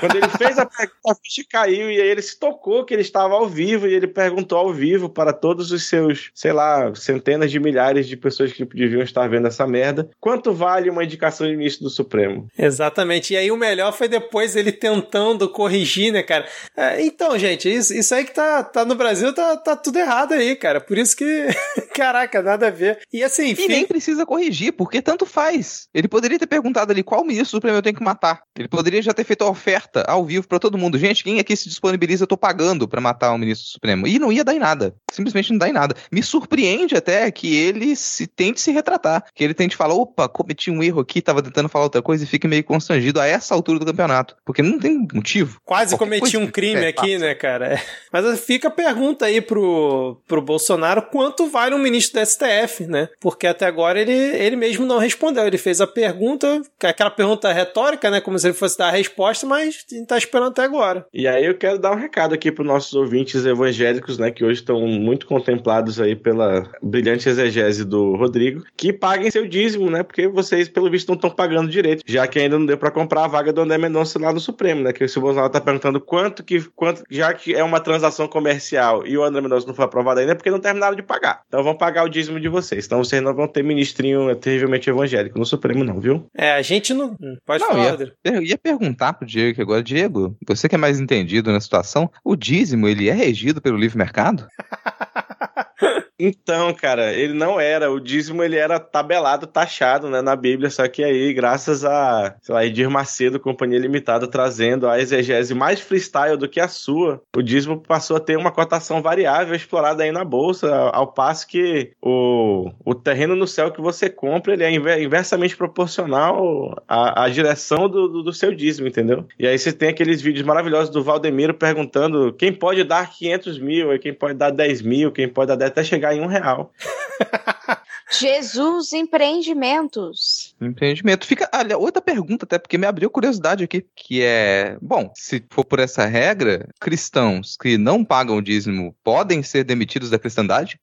[0.00, 3.02] Quando ele fez a pergunta, a ficha caiu e aí ele se tocou que ele
[3.02, 7.50] estava ao vivo e ele perguntou ao vivo para todos os seus, sei lá, centenas
[7.50, 11.56] de milhares de pessoas que deviam estar vendo essa merda, quanto vale uma indicação de
[11.56, 12.48] ministro do Supremo?
[12.58, 13.34] Exatamente.
[13.34, 16.46] E aí o melhor foi depois ele tentando corrigir, né, cara?
[16.76, 20.32] É, então, gente, isso, isso aí que tá, tá no Brasil tá, tá tudo errado
[20.32, 20.80] aí, cara.
[20.80, 21.46] Por isso que,
[21.94, 22.98] caraca, nada a ver.
[23.12, 25.88] E assim, E nem precisa corrigir, porque tanto faz.
[25.94, 28.42] Ele poderia ter perguntado ali qual ministro do Supremo eu tenho que matar.
[28.56, 30.98] Ele poderia já ter feito a oferta ao vivo para todo mundo.
[30.98, 34.06] Gente, quem aqui se disponibiliza, eu tô pagando para matar o ministro supremo.
[34.06, 34.94] E não ia dar em nada.
[35.10, 35.94] Simplesmente não dá em nada.
[36.10, 39.24] Me surpreende até que ele se tente se retratar.
[39.34, 42.26] Que ele tente falar, opa, cometi um erro aqui, tava tentando falar outra coisa e
[42.26, 44.36] fique meio constrangido a essa altura do campeonato.
[44.44, 45.60] Porque não tem motivo.
[45.64, 47.80] Quase cometi um crime é, aqui, né, cara?
[48.12, 53.08] Mas fica a pergunta aí pro, pro Bolsonaro quanto vale um ministro do STF, né?
[53.20, 55.46] Porque até agora ele, ele mesmo não respondeu.
[55.46, 58.20] Ele fez a pergunta, aquela pergunta retórica, né?
[58.20, 61.06] Como se ele fosse dar a resposta, mas a gente tá esperando até agora.
[61.12, 64.60] E aí eu quero dar um recado aqui para nossos ouvintes evangélicos, né, que hoje
[64.60, 70.28] estão muito contemplados aí pela brilhante exegese do Rodrigo, que paguem seu dízimo, né, porque
[70.28, 73.28] vocês, pelo visto, não estão pagando direito, já que ainda não deu para comprar a
[73.28, 76.62] vaga do André Mendonça lá no Supremo, né, que o Bolsonaro tá perguntando quanto que,
[76.74, 80.32] quanto, já que é uma transação comercial e o André Mendonça não foi aprovado ainda,
[80.32, 81.42] é porque não terminaram de pagar.
[81.48, 82.86] Então vão pagar o dízimo de vocês.
[82.86, 86.26] Então vocês não vão ter ministrinho terrivelmente evangélico no Supremo, não, viu?
[86.36, 87.16] É, a gente não.
[87.44, 88.12] Pode não, falar, Rodrigo.
[88.24, 92.36] Eu ia perguntar pro Diego agora, Diego, você que é mais entendido na situação, o
[92.36, 94.46] dízimo ele é regido pelo livre mercado?
[96.18, 97.90] Então, cara, ele não era.
[97.90, 100.68] O dízimo ele era tabelado, taxado, né, na Bíblia.
[100.68, 105.80] Só que aí, graças a, sei lá, Edir Macedo, Companhia Limitada, trazendo a exegese mais
[105.80, 110.10] freestyle do que a sua, o dízimo passou a ter uma cotação variável explorada aí
[110.10, 115.00] na bolsa, ao passo que o, o terreno no céu que você compra ele é
[115.00, 119.24] inversamente proporcional à, à direção do, do, do seu dízimo, entendeu?
[119.38, 123.98] E aí você tem aqueles vídeos maravilhosos do Valdemiro perguntando quem pode dar 500 mil,
[123.98, 126.72] quem pode dar 10 mil, quem pode dar até chegar em um real.
[128.10, 130.54] Jesus Empreendimentos.
[130.60, 131.26] Empreendimento.
[131.26, 135.64] Fica, olha, outra pergunta até, porque me abriu curiosidade aqui, que é, bom, se for
[135.64, 140.80] por essa regra, cristãos que não pagam o dízimo podem ser demitidos da cristandade?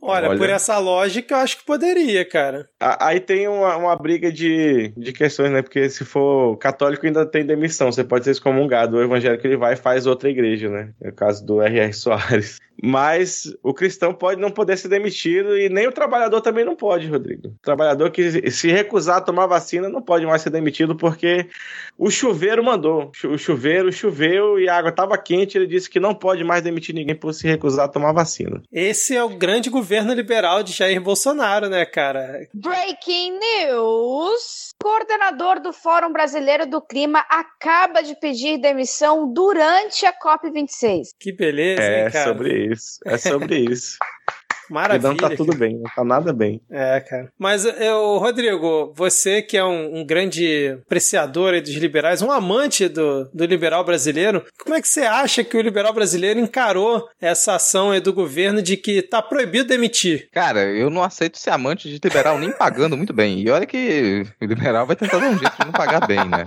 [0.00, 2.68] Olha, Olha, por essa lógica, eu acho que poderia, cara.
[2.80, 5.62] Aí tem uma, uma briga de, de questões, né?
[5.62, 7.90] Porque se for católico, ainda tem demissão.
[7.90, 8.96] Você pode ser excomungado.
[8.96, 10.92] O evangélico ele vai e faz outra igreja, né?
[11.00, 11.92] É o caso do R.R.
[11.92, 12.58] Soares.
[12.80, 17.06] Mas o cristão pode não poder ser demitido e nem o trabalhador também não pode,
[17.06, 17.48] Rodrigo.
[17.48, 21.48] O trabalhador que se recusar a tomar vacina não pode mais ser demitido porque
[21.96, 23.10] o chuveiro mandou.
[23.24, 25.56] O chuveiro choveu e a água estava quente.
[25.56, 28.62] Ele disse que não pode mais demitir ninguém por se recusar a tomar vacina.
[28.72, 32.48] Esse é o grande governo liberal de Jair Bolsonaro, né, cara?
[32.54, 34.72] Breaking news!
[34.82, 41.02] Coordenador do Fórum Brasileiro do Clima acaba de pedir demissão durante a COP26.
[41.20, 42.30] Que beleza, é hein, cara?
[42.30, 42.71] É sobre isso.
[43.04, 43.96] É sobre isso.
[44.72, 45.08] Maravilha.
[45.08, 46.60] Não tá tudo bem, não tá nada bem.
[46.70, 47.28] É, cara.
[47.38, 53.28] Mas, eu, Rodrigo, você que é um, um grande apreciador dos liberais, um amante do,
[53.32, 57.92] do liberal brasileiro, como é que você acha que o liberal brasileiro encarou essa ação
[58.00, 60.28] do governo de que tá proibido demitir?
[60.32, 63.40] Cara, eu não aceito ser amante de liberal nem pagando muito bem.
[63.40, 66.44] E olha que o liberal vai tentar dar um jeito de não pagar bem, né?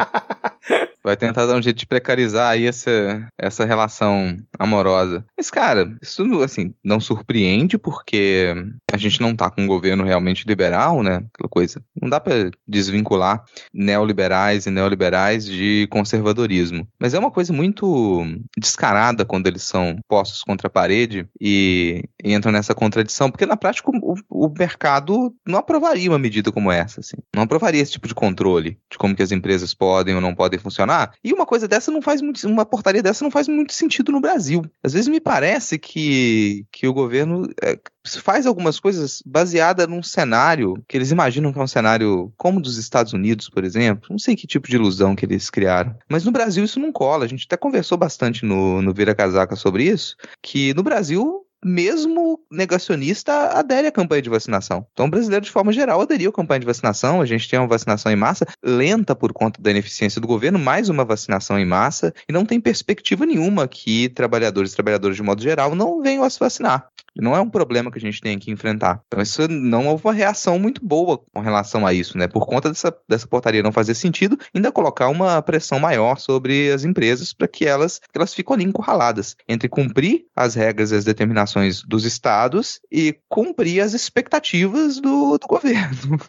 [1.06, 5.24] vai tentar dar um jeito de precarizar aí essa, essa relação amorosa.
[5.38, 8.15] Mas, cara, isso, assim, não surpreende porque
[8.92, 11.24] a gente não tá com um governo realmente liberal, né?
[11.34, 11.82] Aquela coisa.
[12.00, 16.88] Não dá para desvincular neoliberais e neoliberais de conservadorismo.
[17.00, 18.26] Mas é uma coisa muito
[18.58, 23.58] descarada quando eles são postos contra a parede e, e entram nessa contradição, porque na
[23.58, 27.18] prática o, o mercado não aprovaria uma medida como essa, assim.
[27.36, 30.60] Não aprovaria esse tipo de controle de como que as empresas podem ou não podem
[30.60, 34.12] funcionar e uma coisa dessa não faz muito, uma portaria dessa não faz muito sentido
[34.12, 34.64] no Brasil.
[34.84, 40.84] Às vezes me parece que, que o governo é, faz algumas coisas baseada num cenário
[40.88, 44.08] que eles imaginam que é um cenário como dos Estados Unidos, por exemplo.
[44.10, 45.96] Não sei que tipo de ilusão que eles criaram.
[46.10, 47.26] Mas no Brasil isso não cola.
[47.26, 52.40] A gente até conversou bastante no, no Vira Casaca sobre isso, que no Brasil mesmo
[52.52, 54.86] negacionista adere à campanha de vacinação.
[54.94, 57.22] Então, o brasileiro, de forma geral, aderiu à campanha de vacinação.
[57.22, 60.90] A gente tem uma vacinação em massa, lenta por conta da ineficiência do governo, mais
[60.90, 65.42] uma vacinação em massa, e não tem perspectiva nenhuma que trabalhadores e trabalhadoras, de modo
[65.42, 66.88] geral, não venham a se vacinar.
[67.18, 69.02] Não é um problema que a gente tem que enfrentar.
[69.08, 72.28] Então, isso não houve uma reação muito boa com relação a isso, né?
[72.28, 76.84] Por conta dessa, dessa portaria não fazer sentido, ainda colocar uma pressão maior sobre as
[76.84, 81.06] empresas para que elas, que elas ficam ali encurraladas entre cumprir as regras e as
[81.06, 86.20] determinações dos estados e cumprir as expectativas do, do governo.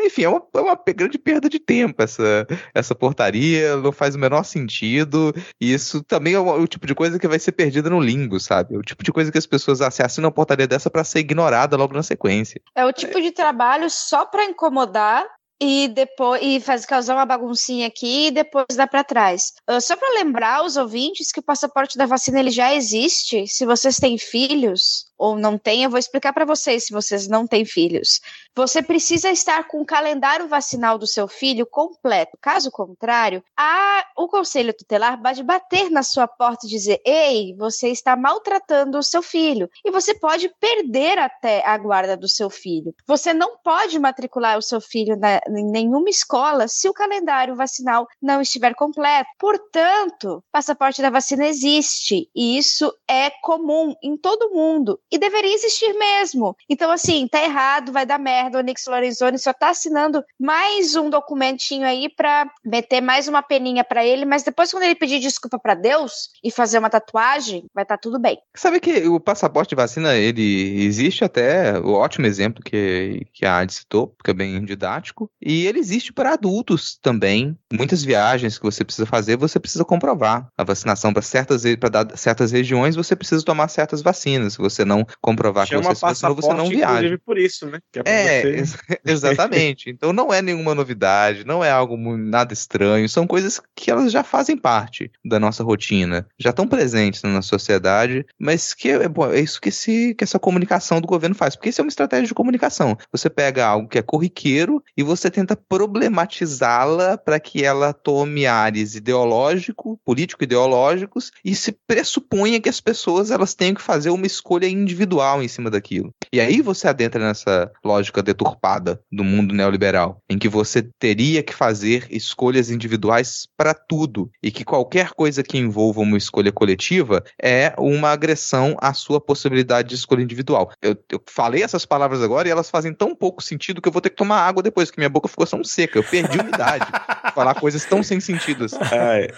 [0.00, 4.18] Enfim, é uma, é uma grande perda de tempo essa, essa portaria, não faz o
[4.18, 7.88] menor sentido, e isso também é o, o tipo de coisa que vai ser perdida
[7.88, 8.76] no limbo, sabe?
[8.76, 11.94] O tipo de coisa que as pessoas assinam uma portaria dessa para ser ignorada logo
[11.94, 12.60] na sequência.
[12.74, 15.26] É o tipo de trabalho só para incomodar
[15.60, 19.52] e depois e fazer causar uma baguncinha aqui e depois dá para trás.
[19.70, 23.46] Uh, só para lembrar os ouvintes que o passaporte da vacina ele já existe.
[23.46, 27.46] Se vocês têm filhos, ou não tem, eu vou explicar para vocês se vocês não
[27.46, 28.20] têm filhos.
[28.54, 32.36] Você precisa estar com o calendário vacinal do seu filho completo.
[32.40, 37.88] Caso contrário, a, o conselho tutelar pode bater na sua porta e dizer: "Ei, você
[37.88, 39.70] está maltratando o seu filho".
[39.84, 42.94] E você pode perder até a guarda do seu filho.
[43.06, 48.06] Você não pode matricular o seu filho na, em nenhuma escola se o calendário vacinal
[48.20, 49.30] não estiver completo.
[49.38, 55.92] Portanto, passaporte da vacina existe e isso é comum em todo mundo e deveria existir
[55.92, 56.56] mesmo.
[56.68, 58.58] Então, assim, tá errado, vai dar merda.
[58.58, 63.84] O Nix Lorenzoni só tá assinando mais um documentinho aí pra meter mais uma peninha
[63.84, 67.84] para ele, mas depois, quando ele pedir desculpa para Deus e fazer uma tatuagem, vai
[67.84, 68.38] estar tá tudo bem.
[68.56, 73.58] Sabe que o passaporte de vacina, ele existe até, o ótimo exemplo que, que a
[73.58, 77.54] Adi citou, porque é bem didático, e ele existe para adultos também.
[77.70, 82.50] Muitas viagens que você precisa fazer, você precisa comprovar a vacinação para certas, pra certas
[82.50, 84.54] regiões, você precisa tomar certas vacinas.
[84.54, 86.94] Se você não comprovar Chama que você se vacinou, você não viaja.
[86.94, 87.80] Inclusive por isso, né?
[88.04, 88.76] É, é você...
[89.04, 89.90] exatamente.
[89.90, 94.22] então não é nenhuma novidade, não é algo nada estranho, são coisas que elas já
[94.22, 99.30] fazem parte da nossa rotina, já estão presentes na nossa sociedade, mas que é, bom,
[99.30, 102.26] é isso que, se, que essa comunicação do governo faz, porque isso é uma estratégia
[102.26, 102.96] de comunicação.
[103.10, 108.94] Você pega algo que é corriqueiro e você tenta problematizá-la para que ela tome ares
[108.94, 114.91] ideológico, político-ideológicos e se pressuponha que as pessoas elas tenham que fazer uma escolha individual
[114.92, 116.12] individual em cima daquilo.
[116.32, 121.54] E aí você adentra nessa lógica deturpada do mundo neoliberal, em que você teria que
[121.54, 127.74] fazer escolhas individuais para tudo e que qualquer coisa que envolva uma escolha coletiva é
[127.78, 130.70] uma agressão à sua possibilidade de escolha individual.
[130.80, 134.02] Eu, eu falei essas palavras agora e elas fazem tão pouco sentido que eu vou
[134.02, 135.98] ter que tomar água depois, que minha boca ficou tão seca.
[135.98, 136.86] Eu perdi umidade.
[137.34, 138.76] falar coisas tão sem sentido assim.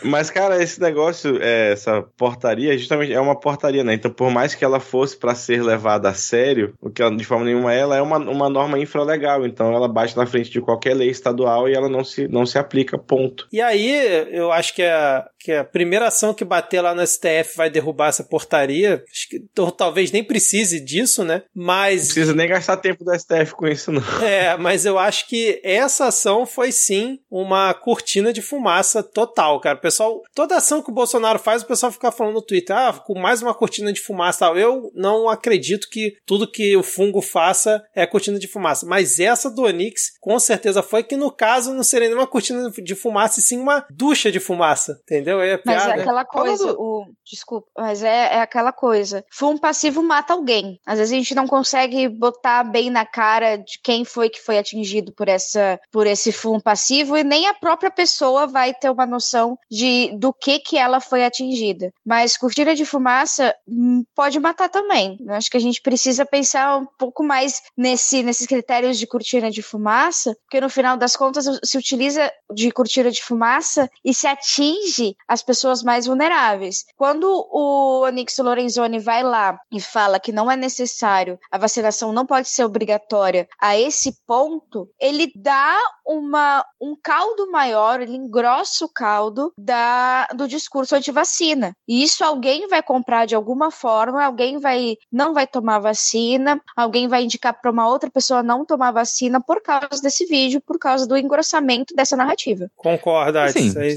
[0.02, 3.94] mas, cara, esse negócio, é, essa portaria, justamente é uma portaria, né?
[3.94, 7.24] Então, por mais que ela fosse para ser levada a sério, o que ela, de
[7.24, 10.94] forma nenhuma ela é uma, uma norma infralegal, então ela bate na frente de qualquer
[10.94, 13.46] lei estadual e ela não se, não se aplica, ponto.
[13.52, 17.56] E aí, eu acho que a, que a primeira ação que bater lá no STF
[17.56, 19.42] vai derrubar essa portaria, acho que
[19.76, 21.42] talvez nem precise disso, né?
[21.54, 22.08] Mas...
[22.08, 24.02] Não precisa nem gastar tempo do STF com isso, não.
[24.24, 29.76] É, mas eu acho que essa ação foi sim uma cortina de fumaça total, cara.
[29.76, 32.92] O pessoal, toda ação que o Bolsonaro faz, o pessoal fica falando no Twitter, ah,
[33.04, 34.56] com mais uma cortina de fumaça tal.
[34.56, 38.86] Eu não acredito que tudo que o fungo faça é cortina de fumaça.
[38.86, 42.94] Mas essa do Onix, com certeza foi que no caso não seria nenhuma cortina de
[42.94, 45.33] fumaça, e sim uma ducha de fumaça, entendeu?
[45.40, 49.24] É mas é aquela coisa, o, desculpa, mas é, é aquela coisa.
[49.30, 50.80] Fumo passivo mata alguém.
[50.86, 54.58] Às vezes a gente não consegue botar bem na cara de quem foi que foi
[54.58, 59.06] atingido por essa, por esse fumo passivo e nem a própria pessoa vai ter uma
[59.06, 61.92] noção de do que que ela foi atingida.
[62.04, 65.16] Mas cortina de fumaça hum, pode matar também.
[65.20, 69.50] Eu acho que a gente precisa pensar um pouco mais nesse, nesses critérios de cortina
[69.50, 74.26] de fumaça, porque no final das contas se utiliza de cortina de fumaça e se
[74.26, 76.84] atinge as pessoas mais vulneráveis.
[76.96, 82.26] Quando o Onix Lorenzoni vai lá e fala que não é necessário, a vacinação não
[82.26, 88.88] pode ser obrigatória a esse ponto, ele dá uma, um caldo maior, ele engrossa o
[88.88, 91.74] caldo da, do discurso anti-vacina.
[91.88, 97.08] E isso alguém vai comprar de alguma forma, alguém vai não vai tomar vacina, alguém
[97.08, 101.06] vai indicar para uma outra pessoa não tomar vacina por causa desse vídeo, por causa
[101.06, 102.70] do engrossamento dessa narrativa.
[102.76, 103.46] Concorda,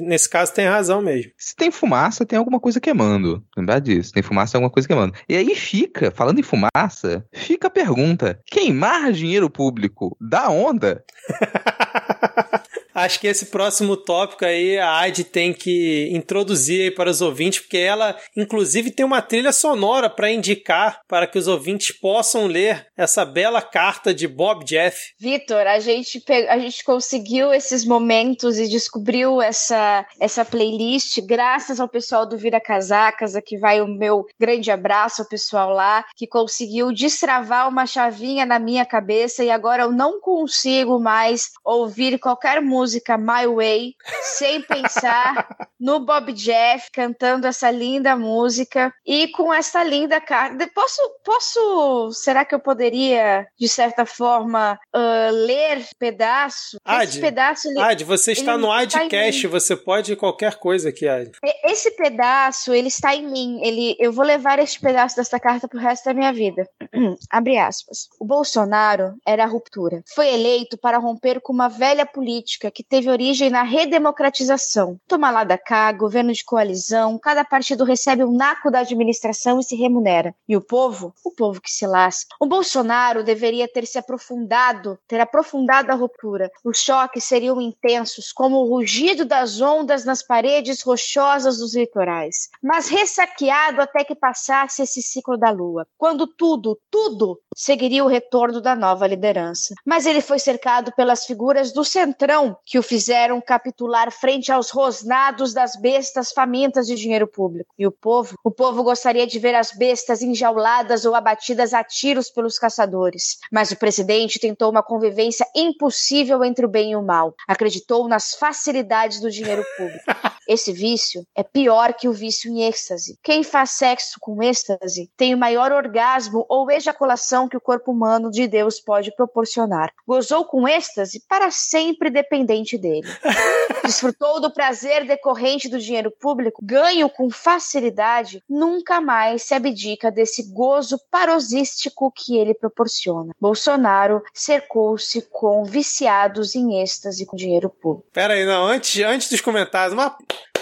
[0.02, 1.17] nesse caso tem razão mesmo.
[1.38, 3.44] Se tem fumaça, tem alguma coisa queimando.
[3.56, 4.12] Lembrar disso.
[4.12, 5.14] Tem fumaça, tem alguma coisa queimando.
[5.28, 11.04] E aí fica, falando em fumaça, fica a pergunta: queimar dinheiro público dá onda?
[12.98, 17.60] Acho que esse próximo tópico aí a Adi tem que introduzir aí para os ouvintes,
[17.60, 22.88] porque ela, inclusive, tem uma trilha sonora para indicar para que os ouvintes possam ler
[22.98, 25.14] essa bela carta de Bob Jeff.
[25.20, 31.88] Vitor, a gente, a gente conseguiu esses momentos e descobriu essa, essa playlist graças ao
[31.88, 33.36] pessoal do Vira Casacas.
[33.36, 38.58] Aqui vai o meu grande abraço ao pessoal lá, que conseguiu destravar uma chavinha na
[38.58, 42.87] minha cabeça e agora eu não consigo mais ouvir qualquer música
[43.18, 45.48] My Way sem pensar
[45.80, 50.70] no Bob Jeff cantando essa linda música e com essa linda carta.
[50.74, 56.78] Posso, posso, será que eu poderia, de certa forma, uh, ler pedaço?
[56.84, 61.32] Ad, esse pedaço ele, Ad, você está no Adcast, você pode qualquer coisa aqui, Ad.
[61.64, 63.60] Esse pedaço, ele está em mim.
[63.64, 66.68] Ele, eu vou levar este pedaço dessa carta pro resto da minha vida.
[67.30, 68.10] Abre aspas.
[68.20, 70.04] O Bolsonaro era a ruptura.
[70.14, 75.00] Foi eleito para romper com uma velha política que teve origem na redemocratização.
[75.08, 79.64] Toma lá da cá, governo de coalizão, cada partido recebe um naco da administração e
[79.64, 80.36] se remunera.
[80.48, 81.12] E o povo?
[81.26, 82.36] O povo que se lasca.
[82.40, 86.52] O Bolsonaro deveria ter se aprofundado, ter aprofundado a ruptura.
[86.64, 92.48] Os choques seriam intensos, como o rugido das ondas nas paredes rochosas dos litorais.
[92.62, 98.62] Mas ressaqueado até que passasse esse ciclo da lua, quando tudo, tudo seguiria o retorno
[98.62, 99.74] da nova liderança.
[99.84, 105.54] Mas ele foi cercado pelas figuras do centrão que o fizeram capitular frente aos rosnados
[105.54, 107.74] das bestas famintas de dinheiro público.
[107.80, 108.36] E o povo?
[108.44, 113.38] O povo gostaria de ver as bestas enjauladas ou abatidas a tiros pelos caçadores.
[113.50, 117.34] Mas o presidente tentou uma convivência impossível entre o bem e o mal.
[117.48, 120.04] Acreditou nas facilidades do dinheiro público.
[120.48, 123.18] Esse vício é pior que o vício em êxtase.
[123.22, 128.32] Quem faz sexo com êxtase tem o maior orgasmo ou ejaculação que o corpo humano
[128.32, 129.92] de Deus pode proporcionar.
[130.08, 133.08] Gozou com êxtase para sempre dependente dele.
[133.84, 140.52] Desfrutou do prazer decorrente do dinheiro público, ganho com facilidade, nunca mais se abdica desse
[140.52, 143.34] gozo parosístico que ele proporciona.
[143.40, 148.10] Bolsonaro cercou-se com viciados em êxtase com dinheiro público.
[148.12, 150.18] Pera aí, não, antes, antes dos comentários, uma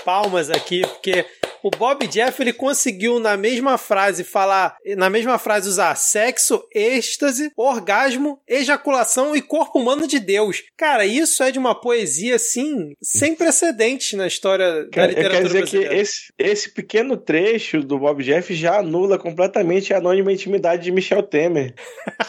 [0.06, 1.26] palmas aqui, porque
[1.66, 7.52] o Bob Jeff ele conseguiu na mesma frase falar, na mesma frase usar sexo, êxtase,
[7.58, 10.62] orgasmo, ejaculação e corpo humano de Deus.
[10.78, 15.44] Cara, isso é de uma poesia assim sem precedentes na história quer, da literatura quer
[15.44, 15.90] dizer brasileira.
[15.90, 20.92] que esse, esse pequeno trecho do Bob Jeff já anula completamente a anônima intimidade de
[20.92, 21.74] Michel Temer,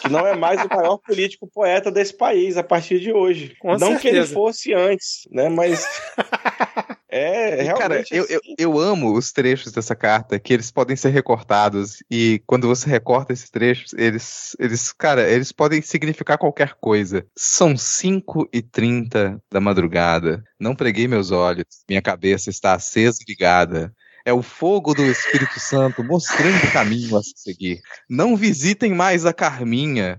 [0.01, 3.55] que não é mais o maior político poeta desse país a partir de hoje.
[3.59, 4.01] Com não certeza.
[4.01, 5.51] que ele fosse antes, né?
[5.51, 5.87] Mas
[7.17, 7.79] É, realmente.
[7.79, 8.35] Cara, eu, assim.
[8.35, 12.03] eu, eu, amo os trechos dessa carta, que eles podem ser recortados.
[12.11, 17.27] E quando você recorta esses trechos, eles, eles cara, eles podem significar qualquer coisa.
[17.37, 20.45] São 5 e 30 da madrugada.
[20.59, 21.67] Não preguei meus olhos.
[21.89, 23.95] Minha cabeça está acesa e ligada.
[24.27, 27.81] É o fogo do Espírito Santo mostrando o caminho a se seguir.
[28.11, 30.19] Não visitem mais a Carminha.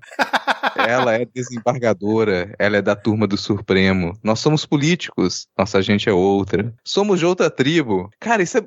[0.78, 4.18] Ela é desembargadora, ela é da turma do Supremo.
[4.24, 6.74] Nós somos políticos, nossa gente é outra.
[6.86, 8.10] Somos de outra tribo.
[8.18, 8.62] Cara, isso é.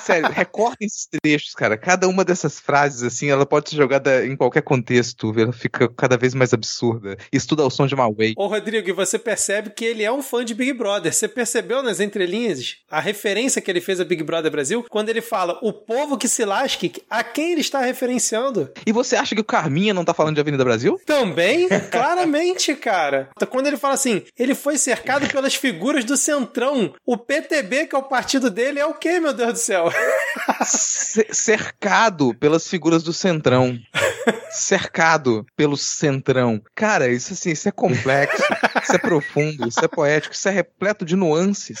[0.00, 1.76] Sério, recortem esses trechos, cara.
[1.76, 5.32] Cada uma dessas frases, assim, ela pode ser jogada em qualquer contexto.
[5.36, 7.16] Ela fica cada vez mais absurda.
[7.32, 8.34] Isso tudo ao som de uma way.
[8.36, 11.12] Ô, Rodrigo, e você percebe que ele é um fã de Big Brother.
[11.12, 14.84] Você percebeu nas entrelinhas a referência que ele fez a Big Brother Brasil?
[14.88, 18.70] Quando ele fala o povo que se lasque, a quem ele está referenciando?
[18.86, 21.00] E você acha que o Carminha não tá falando de Avenida Brasil?
[21.04, 23.28] Também, claramente, cara.
[23.50, 26.94] Quando ele fala assim, ele foi cercado pelas figuras do Centrão.
[27.04, 29.90] O PTB, que é o partido dele, é o quê, meu Deus do céu?
[31.32, 33.78] cercado pelas figuras do Centrão.
[34.50, 36.60] cercado pelo Centrão.
[36.74, 38.42] Cara, isso assim, isso é complexo,
[38.82, 41.78] isso é profundo, isso é poético, isso é repleto de nuances.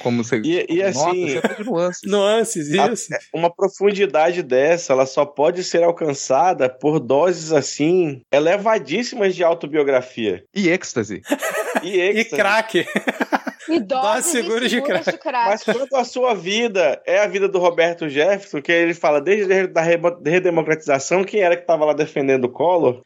[0.00, 2.10] Como você e, e nota, assim, isso é de nuances.
[2.10, 3.14] Nuances, isso.
[3.14, 10.44] A, uma profundidade dessa, ela só pode ser alcançada por doses assim elevadíssimas de autobiografia.
[10.54, 11.22] E êxtase.
[11.82, 12.34] E êxtase.
[12.34, 12.86] E crack.
[13.86, 15.10] Doses seguros de crack.
[15.10, 15.48] de crack.
[15.48, 19.52] Mas quando a sua vida é a vida do Roberto Jefferson, que ele fala desde
[19.52, 19.82] a
[20.24, 23.02] redemocratização, quem era que estava lá defendendo o Collor?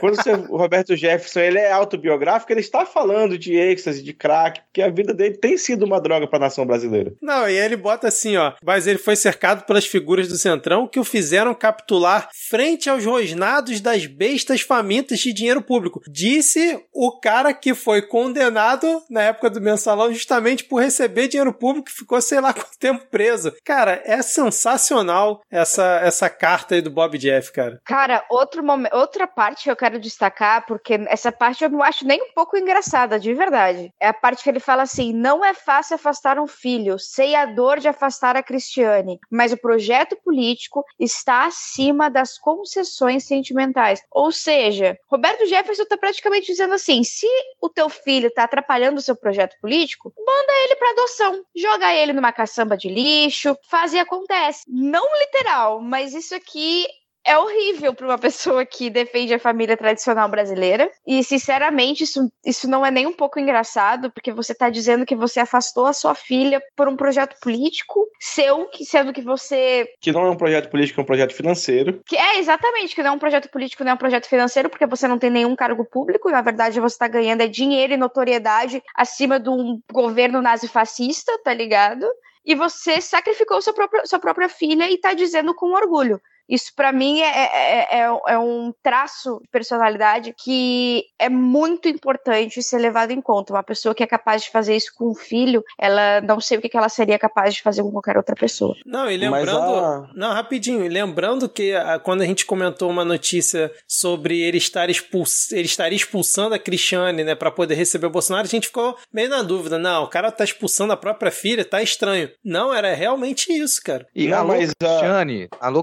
[0.00, 0.16] Quando
[0.48, 4.90] o Roberto Jefferson ele é autobiográfico, ele está falando de êxtase, de crack, porque a
[4.90, 7.12] vida dele tem sido uma droga para a nação brasileira.
[7.20, 11.00] Não, e ele bota assim, ó, mas ele foi cercado pelas figuras do Centrão que
[11.00, 16.02] o fizeram capitular frente aos rosnados das bestas famintas de dinheiro público.
[16.08, 21.88] Disse o cara que foi condenado na época do mensalão justamente por receber dinheiro público
[21.88, 23.52] e ficou sei lá quanto tempo preso.
[23.64, 27.80] Cara, é sensacional essa essa carta aí do Bob Jeff, cara.
[27.84, 28.62] Cara, outro
[28.92, 33.18] outra parte eu quero destacar, porque essa parte eu não acho nem um pouco engraçada,
[33.18, 33.92] de verdade.
[34.00, 37.46] É a parte que ele fala assim: não é fácil afastar um filho, sei a
[37.46, 44.02] dor de afastar a Cristiane, mas o projeto político está acima das concessões sentimentais.
[44.10, 47.26] Ou seja, Roberto Jefferson está praticamente dizendo assim: se
[47.60, 52.12] o teu filho está atrapalhando o seu projeto político, manda ele para adoção, joga ele
[52.12, 54.64] numa caçamba de lixo, faz e acontece.
[54.68, 56.86] Não literal, mas isso aqui
[57.24, 60.90] é horrível para uma pessoa que defende a família tradicional brasileira.
[61.06, 65.14] E, sinceramente, isso, isso não é nem um pouco engraçado, porque você está dizendo que
[65.14, 69.88] você afastou a sua filha por um projeto político seu, que sendo que você.
[70.00, 72.00] Que não é um projeto político, é um projeto financeiro.
[72.06, 74.86] Que é, exatamente, que não é um projeto político, não é um projeto financeiro, porque
[74.86, 76.30] você não tem nenhum cargo público.
[76.30, 81.52] Na verdade, você está ganhando é dinheiro e notoriedade acima de um governo nazifascista, tá
[81.52, 82.06] ligado?
[82.44, 86.20] E você sacrificou sua própria, sua própria filha e está dizendo com orgulho.
[86.48, 92.62] Isso, para mim, é, é, é, é, um traço de personalidade que é muito importante
[92.62, 93.52] ser levado em conta.
[93.52, 96.60] Uma pessoa que é capaz de fazer isso com um filho, ela não sei o
[96.60, 98.74] que ela seria capaz de fazer com qualquer outra pessoa.
[98.84, 99.74] Não, e lembrando.
[99.74, 100.10] A...
[100.14, 105.52] Não, rapidinho, lembrando que a, quando a gente comentou uma notícia sobre ele estar, expuls,
[105.52, 109.28] ele estar expulsando a Cristiane, né, para poder receber o Bolsonaro, a gente ficou meio
[109.28, 109.78] na dúvida.
[109.78, 112.30] Não, o cara tá expulsando a própria filha, tá estranho.
[112.44, 114.06] Não, era realmente isso, cara.
[114.14, 115.66] E não, alô, mas, Cristiane, a...
[115.66, 115.82] alô,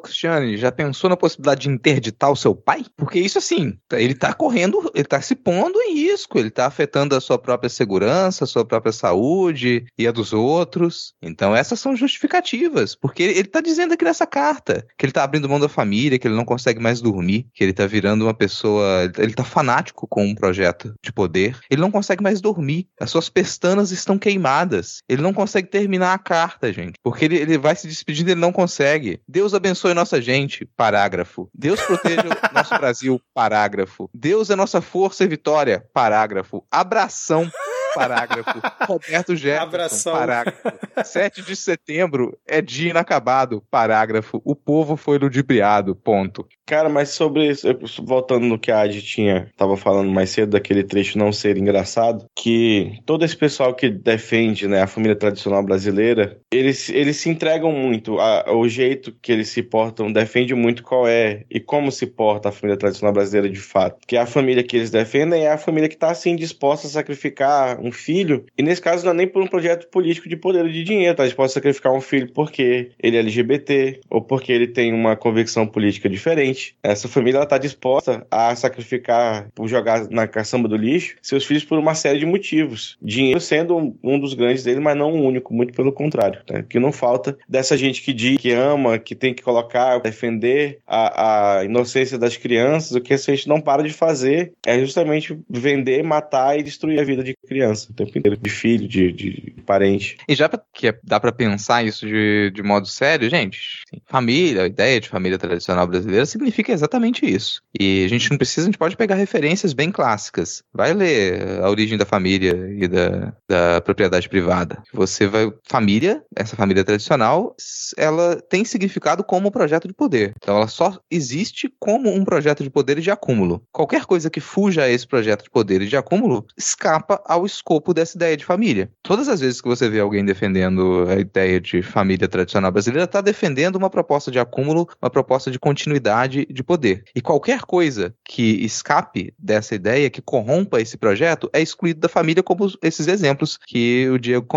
[0.58, 2.86] Já pensou na possibilidade de interditar o seu pai?
[2.96, 7.16] Porque isso assim, ele tá correndo, ele tá se pondo em risco, ele tá afetando
[7.16, 11.14] a sua própria segurança, a sua própria saúde e a dos outros.
[11.22, 15.24] Então essas são justificativas, porque ele, ele tá dizendo aqui nessa carta que ele tá
[15.24, 18.34] abrindo mão da família, que ele não consegue mais dormir, que ele tá virando uma
[18.34, 21.58] pessoa, ele tá fanático com um projeto de poder.
[21.70, 25.02] Ele não consegue mais dormir, as suas pestanas estão queimadas.
[25.08, 28.52] Ele não consegue terminar a carta, gente, porque ele, ele vai se despedindo, ele não
[28.52, 29.20] consegue.
[29.28, 31.50] Deus abençoe nossa gente gente, parágrafo.
[31.54, 34.10] Deus proteja o nosso Brasil, parágrafo.
[34.14, 36.66] Deus é nossa força e vitória, parágrafo.
[36.72, 37.50] Abração
[37.94, 38.62] parágrafo.
[38.86, 40.14] Roberto Jefferson, Abração.
[40.14, 40.60] parágrafo.
[41.04, 44.42] 7 de setembro é dia inacabado, parágrafo.
[44.44, 46.48] O povo foi ludibriado, ponto.
[46.66, 47.68] Cara, mas sobre isso,
[48.04, 52.26] voltando no que a Adi tinha, tava falando mais cedo daquele trecho não ser engraçado,
[52.36, 57.72] que todo esse pessoal que defende né, a família tradicional brasileira, eles, eles se entregam
[57.72, 62.06] muito, a, o jeito que eles se portam defende muito qual é e como se
[62.06, 63.98] porta a família tradicional brasileira de fato.
[64.08, 67.79] Que a família que eles defendem é a família que está assim disposta a sacrificar
[67.82, 70.70] um filho, e nesse caso não é nem por um projeto político de poder ou
[70.70, 71.24] de dinheiro, tá?
[71.24, 75.66] Eles podem sacrificar um filho porque ele é LGBT ou porque ele tem uma convicção
[75.66, 76.76] política diferente.
[76.84, 81.78] Essa família está disposta a sacrificar, por jogar na caçamba do lixo, seus filhos por
[81.78, 82.98] uma série de motivos.
[83.02, 86.42] Dinheiro sendo um, um dos grandes dele, mas não o único, muito pelo contrário.
[86.46, 86.64] Tá?
[86.64, 91.60] Que não falta dessa gente que diz que ama, que tem que colocar, defender a,
[91.60, 96.04] a inocência das crianças, o que a gente não para de fazer é justamente vender,
[96.04, 99.56] matar e destruir a vida de crianças criança o tempo inteiro, de filho, de, de
[99.66, 100.18] parente.
[100.28, 104.02] E já pra, que é, dá para pensar isso de, de modo sério, gente, assim,
[104.08, 107.62] família, a ideia de família tradicional brasileira significa exatamente isso.
[107.80, 110.64] E a gente não precisa, a gente pode pegar referências bem clássicas.
[110.74, 114.82] Vai ler a origem da família e da, da propriedade privada.
[114.94, 115.52] Você vai.
[115.64, 117.56] Família, essa família tradicional,
[117.98, 120.34] ela tem significado como um projeto de poder.
[120.38, 123.62] Então ela só existe como um projeto de poder e de acúmulo.
[123.72, 127.94] Qualquer coisa que fuja a esse projeto de poder e de acúmulo escapa ao escopo
[127.94, 128.90] dessa ideia de família.
[129.04, 133.22] Todas as vezes que você vê alguém defendendo a ideia de família tradicional brasileira, está
[133.22, 137.04] defendendo uma proposta de acúmulo, uma proposta de continuidade de poder.
[137.16, 142.42] E qualquer coisa que escape dessa ideia, que corrompa esse projeto, é excluído da família,
[142.42, 144.48] como esses exemplos que o Diego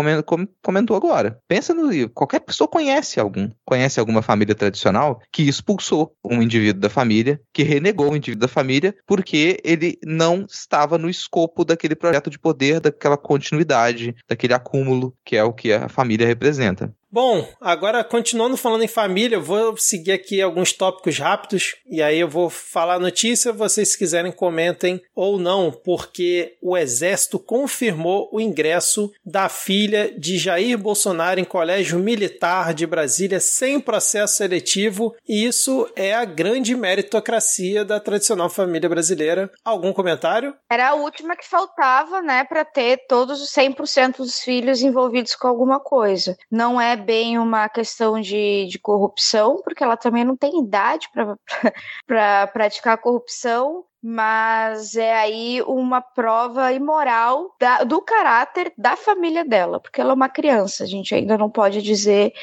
[0.61, 1.39] comentou agora.
[1.47, 1.83] Pensa no.
[2.09, 7.61] Qualquer pessoa conhece algum, conhece alguma família tradicional que expulsou um indivíduo da família, que
[7.61, 12.79] renegou um indivíduo da família, porque ele não estava no escopo daquele projeto de poder
[12.93, 16.93] daquela continuidade, daquele acúmulo que é o que a família representa.
[17.13, 22.19] Bom, agora continuando falando em família, eu vou seguir aqui alguns tópicos rápidos e aí
[22.19, 28.29] eu vou falar a notícia, vocês se quiserem comentem ou não, porque o exército confirmou
[28.31, 35.15] o ingresso da filha de Jair Bolsonaro em colégio militar de Brasília sem processo seletivo,
[35.29, 39.51] e isso é a grande meritocracia da tradicional família brasileira.
[39.63, 40.55] Algum comentário?
[40.67, 45.47] Era a última que faltava, né, para ter todos os 100% dos filhos envolvidos com
[45.47, 46.35] alguma coisa.
[46.49, 52.47] Não é bem uma questão de, de corrupção, porque ela também não tem idade para
[52.47, 60.01] praticar corrupção, mas é aí uma prova imoral da, do caráter da família dela, porque
[60.01, 62.33] ela é uma criança, a gente ainda não pode dizer,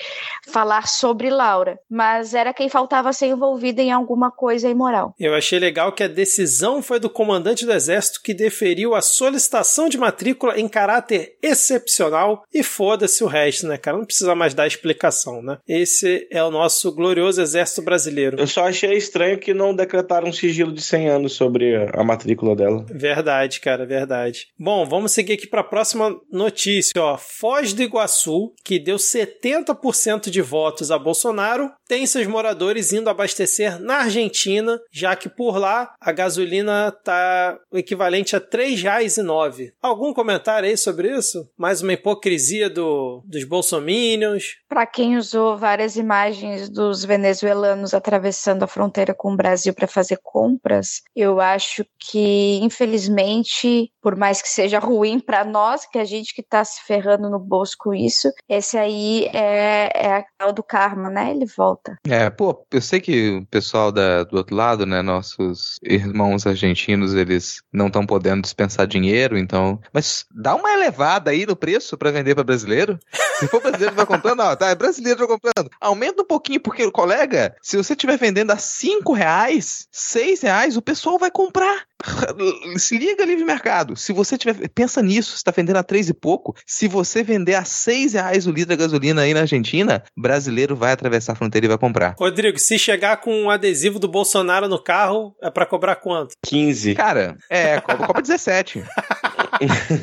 [0.48, 5.14] falar sobre Laura, mas era quem faltava ser envolvida em alguma coisa imoral.
[5.18, 9.88] Eu achei legal que a decisão foi do comandante do exército que deferiu a solicitação
[9.88, 13.98] de matrícula em caráter excepcional e foda-se o resto, né, cara?
[13.98, 15.58] Não precisa mais dar explicação, né?
[15.68, 18.38] Esse é o nosso glorioso exército brasileiro.
[18.40, 21.49] Eu só achei estranho que não decretaram um sigilo de 100 anos sobre
[21.94, 22.84] a matrícula dela.
[22.88, 24.48] Verdade, cara, verdade.
[24.58, 27.16] Bom, vamos seguir aqui para a próxima notícia, ó.
[27.16, 33.80] Foz do Iguaçu, que deu 70% de votos a Bolsonaro, tem seus moradores indo abastecer
[33.80, 39.72] na Argentina, já que por lá a gasolina tá o equivalente a R$ 3,09.
[39.82, 41.48] Algum comentário aí sobre isso?
[41.58, 44.56] Mais uma hipocrisia do, dos bolsominions?
[44.68, 50.20] Para quem usou várias imagens dos venezuelanos atravessando a fronteira com o Brasil para fazer
[50.22, 56.34] compras, eu acho que, infelizmente, por mais que seja ruim para nós, que a gente
[56.34, 60.62] que está se ferrando no bolso com isso, esse aí é, é a tal do
[60.62, 61.30] karma, né?
[61.30, 61.96] Ele volta.
[62.08, 67.14] É, pô, eu sei que o pessoal da, do outro lado, né, nossos irmãos argentinos,
[67.14, 69.80] eles não estão podendo dispensar dinheiro, então.
[69.92, 72.98] Mas dá uma elevada aí no preço para vender para brasileiro.
[73.38, 75.70] Se for brasileiro vai comprando, ó, tá, é brasileiro vai comprando.
[75.80, 80.82] Aumenta um pouquinho, porque, colega, se você estiver vendendo a 5 reais, 6 reais, o
[80.82, 81.89] pessoal vai comprar.
[82.78, 83.96] Se liga livre mercado.
[83.96, 84.68] Se você tiver.
[84.68, 86.54] Pensa nisso, você tá vendendo a 3 e pouco.
[86.66, 90.92] Se você vender a 6 reais o litro da gasolina aí na Argentina, brasileiro vai
[90.92, 92.14] atravessar a fronteira e vai comprar.
[92.18, 96.34] Rodrigo, se chegar com um adesivo do Bolsonaro no carro, é para cobrar quanto?
[96.44, 96.94] 15.
[96.94, 98.82] Cara, é, cobra, cobra 17.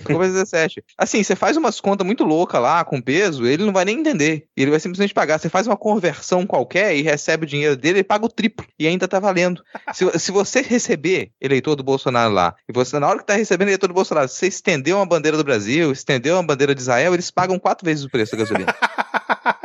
[0.04, 0.84] cobra 17.
[0.98, 4.46] Assim, você faz umas contas muito loucas lá com peso, ele não vai nem entender.
[4.56, 5.40] Ele vai simplesmente pagar.
[5.40, 8.66] Você faz uma conversão qualquer e recebe o dinheiro dele, ele paga o triplo.
[8.80, 9.64] E ainda tá valendo.
[9.94, 13.70] Se, se você receber eleitor do Bolsonaro lá, e você, na hora que tá recebendo
[13.70, 17.32] eleitor do Bolsonaro, você estendeu uma bandeira do Brasil, estendeu uma bandeira de Israel, eles
[17.32, 18.76] pagam quatro vezes o preço da gasolina.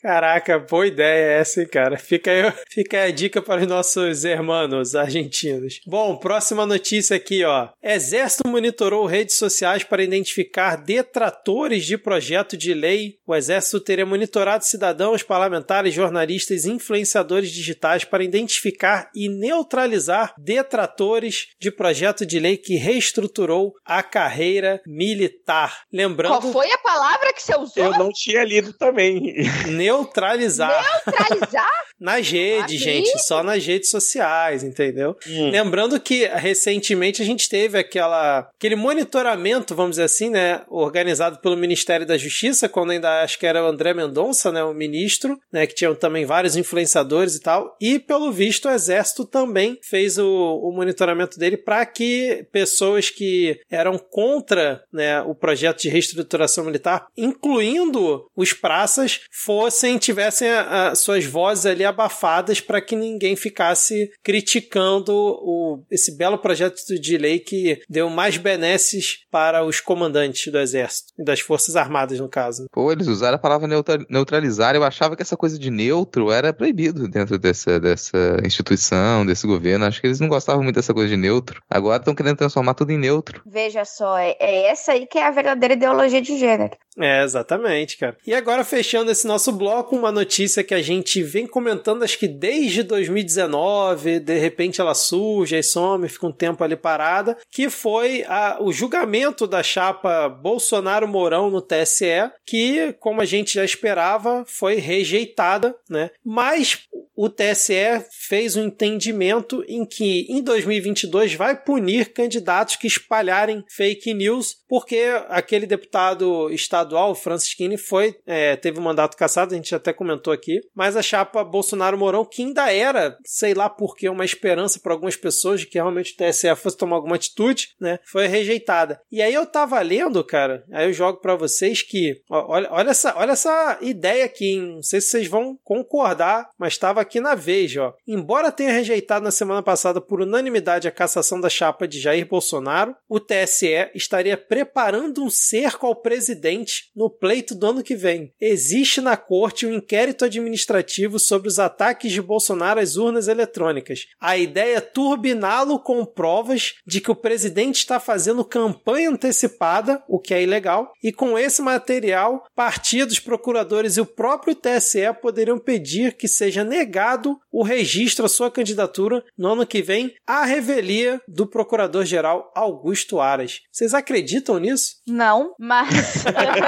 [0.00, 1.96] Caraca, boa ideia essa, hein, cara.
[1.98, 5.80] Fica aí, fica aí a dica para os nossos hermanos argentinos.
[5.86, 7.68] Bom, próxima notícia aqui, ó.
[7.82, 13.16] Exército monitorou redes sociais para identificar detratores de projeto de lei.
[13.26, 21.48] O Exército teria monitorado cidadãos, parlamentares, jornalistas e influenciadores digitais para identificar e neutralizar detratores
[21.60, 25.82] de projeto de lei que reestruturou a carreira militar.
[25.92, 26.40] Lembrando.
[26.40, 27.84] Qual foi a palavra que você usou?
[27.84, 29.34] Eu não tinha lido também.
[29.66, 30.84] Neutralizar.
[31.06, 31.70] Neutralizar?
[31.98, 35.16] nas redes, gente, só nas redes sociais, entendeu?
[35.26, 35.50] Hum.
[35.50, 41.56] Lembrando que recentemente a gente teve aquela aquele monitoramento, vamos dizer assim, né, organizado pelo
[41.56, 45.66] Ministério da Justiça, quando ainda acho que era o André Mendonça, né, o ministro, né,
[45.66, 50.26] que tinham também vários influenciadores e tal, e pelo visto o Exército também fez o,
[50.26, 57.06] o monitoramento dele para que pessoas que eram contra, né, o projeto de reestruturação militar,
[57.16, 59.55] incluindo os praças, fossem
[59.98, 66.38] tivessem a, a, suas vozes ali abafadas para que ninguém ficasse criticando o, esse belo
[66.38, 71.76] projeto de lei que deu mais benesses para os comandantes do exército e das forças
[71.76, 72.66] armadas, no caso.
[72.72, 73.68] Pô, eles usaram a palavra
[74.08, 74.74] neutralizar.
[74.74, 79.84] Eu achava que essa coisa de neutro era proibido dentro dessa, dessa instituição, desse governo.
[79.84, 81.60] Acho que eles não gostavam muito dessa coisa de neutro.
[81.70, 83.42] Agora estão querendo transformar tudo em neutro.
[83.46, 86.76] Veja só, é, é essa aí que é a verdadeira ideologia de gênero.
[86.98, 88.16] É, exatamente, cara.
[88.26, 92.26] E agora, fechando esse nosso bloco, uma notícia que a gente vem comentando, acho que
[92.26, 98.24] desde 2019, de repente ela surge, aí some, fica um tempo ali parada, que foi
[98.26, 104.76] a, o julgamento da chapa Bolsonaro-Mourão no TSE, que, como a gente já esperava, foi
[104.76, 106.10] rejeitada, né?
[106.24, 106.86] Mas
[107.16, 114.12] o TSE fez um entendimento em que em 2022 vai punir candidatos que espalharem fake
[114.12, 119.74] news, porque aquele deputado estadual, Francis Kine, foi é, teve um mandato cassado, a gente
[119.74, 124.24] até comentou aqui, mas a chapa Bolsonaro-Mourão, que ainda era, sei lá por que, uma
[124.24, 128.26] esperança para algumas pessoas de que realmente o TSE fosse tomar alguma atitude, né, foi
[128.26, 129.00] rejeitada.
[129.10, 132.90] E aí eu tava lendo, cara, aí eu jogo para vocês que, ó, olha, olha,
[132.90, 134.74] essa, olha essa ideia aqui, hein?
[134.76, 137.92] não sei se vocês vão concordar, mas estava aqui na Veja, ó.
[138.06, 142.96] Embora tenha rejeitado na semana passada por unanimidade a cassação da chapa de Jair Bolsonaro,
[143.08, 148.32] o TSE estaria preparando um cerco ao presidente no pleito do ano que vem.
[148.40, 154.06] Existe na corte um inquérito administrativo sobre os ataques de Bolsonaro às urnas eletrônicas.
[154.20, 160.18] A ideia é turbiná-lo com provas de que o presidente está fazendo campanha antecipada, o
[160.18, 166.16] que é ilegal, e com esse material, partidos, procuradores e o próprio TSE poderiam pedir
[166.16, 171.20] que seja negado negado o registro à sua candidatura no ano que vem à revelia
[171.26, 173.60] do procurador-geral Augusto Aras.
[173.70, 174.96] Vocês acreditam nisso?
[175.06, 175.88] Não, mas.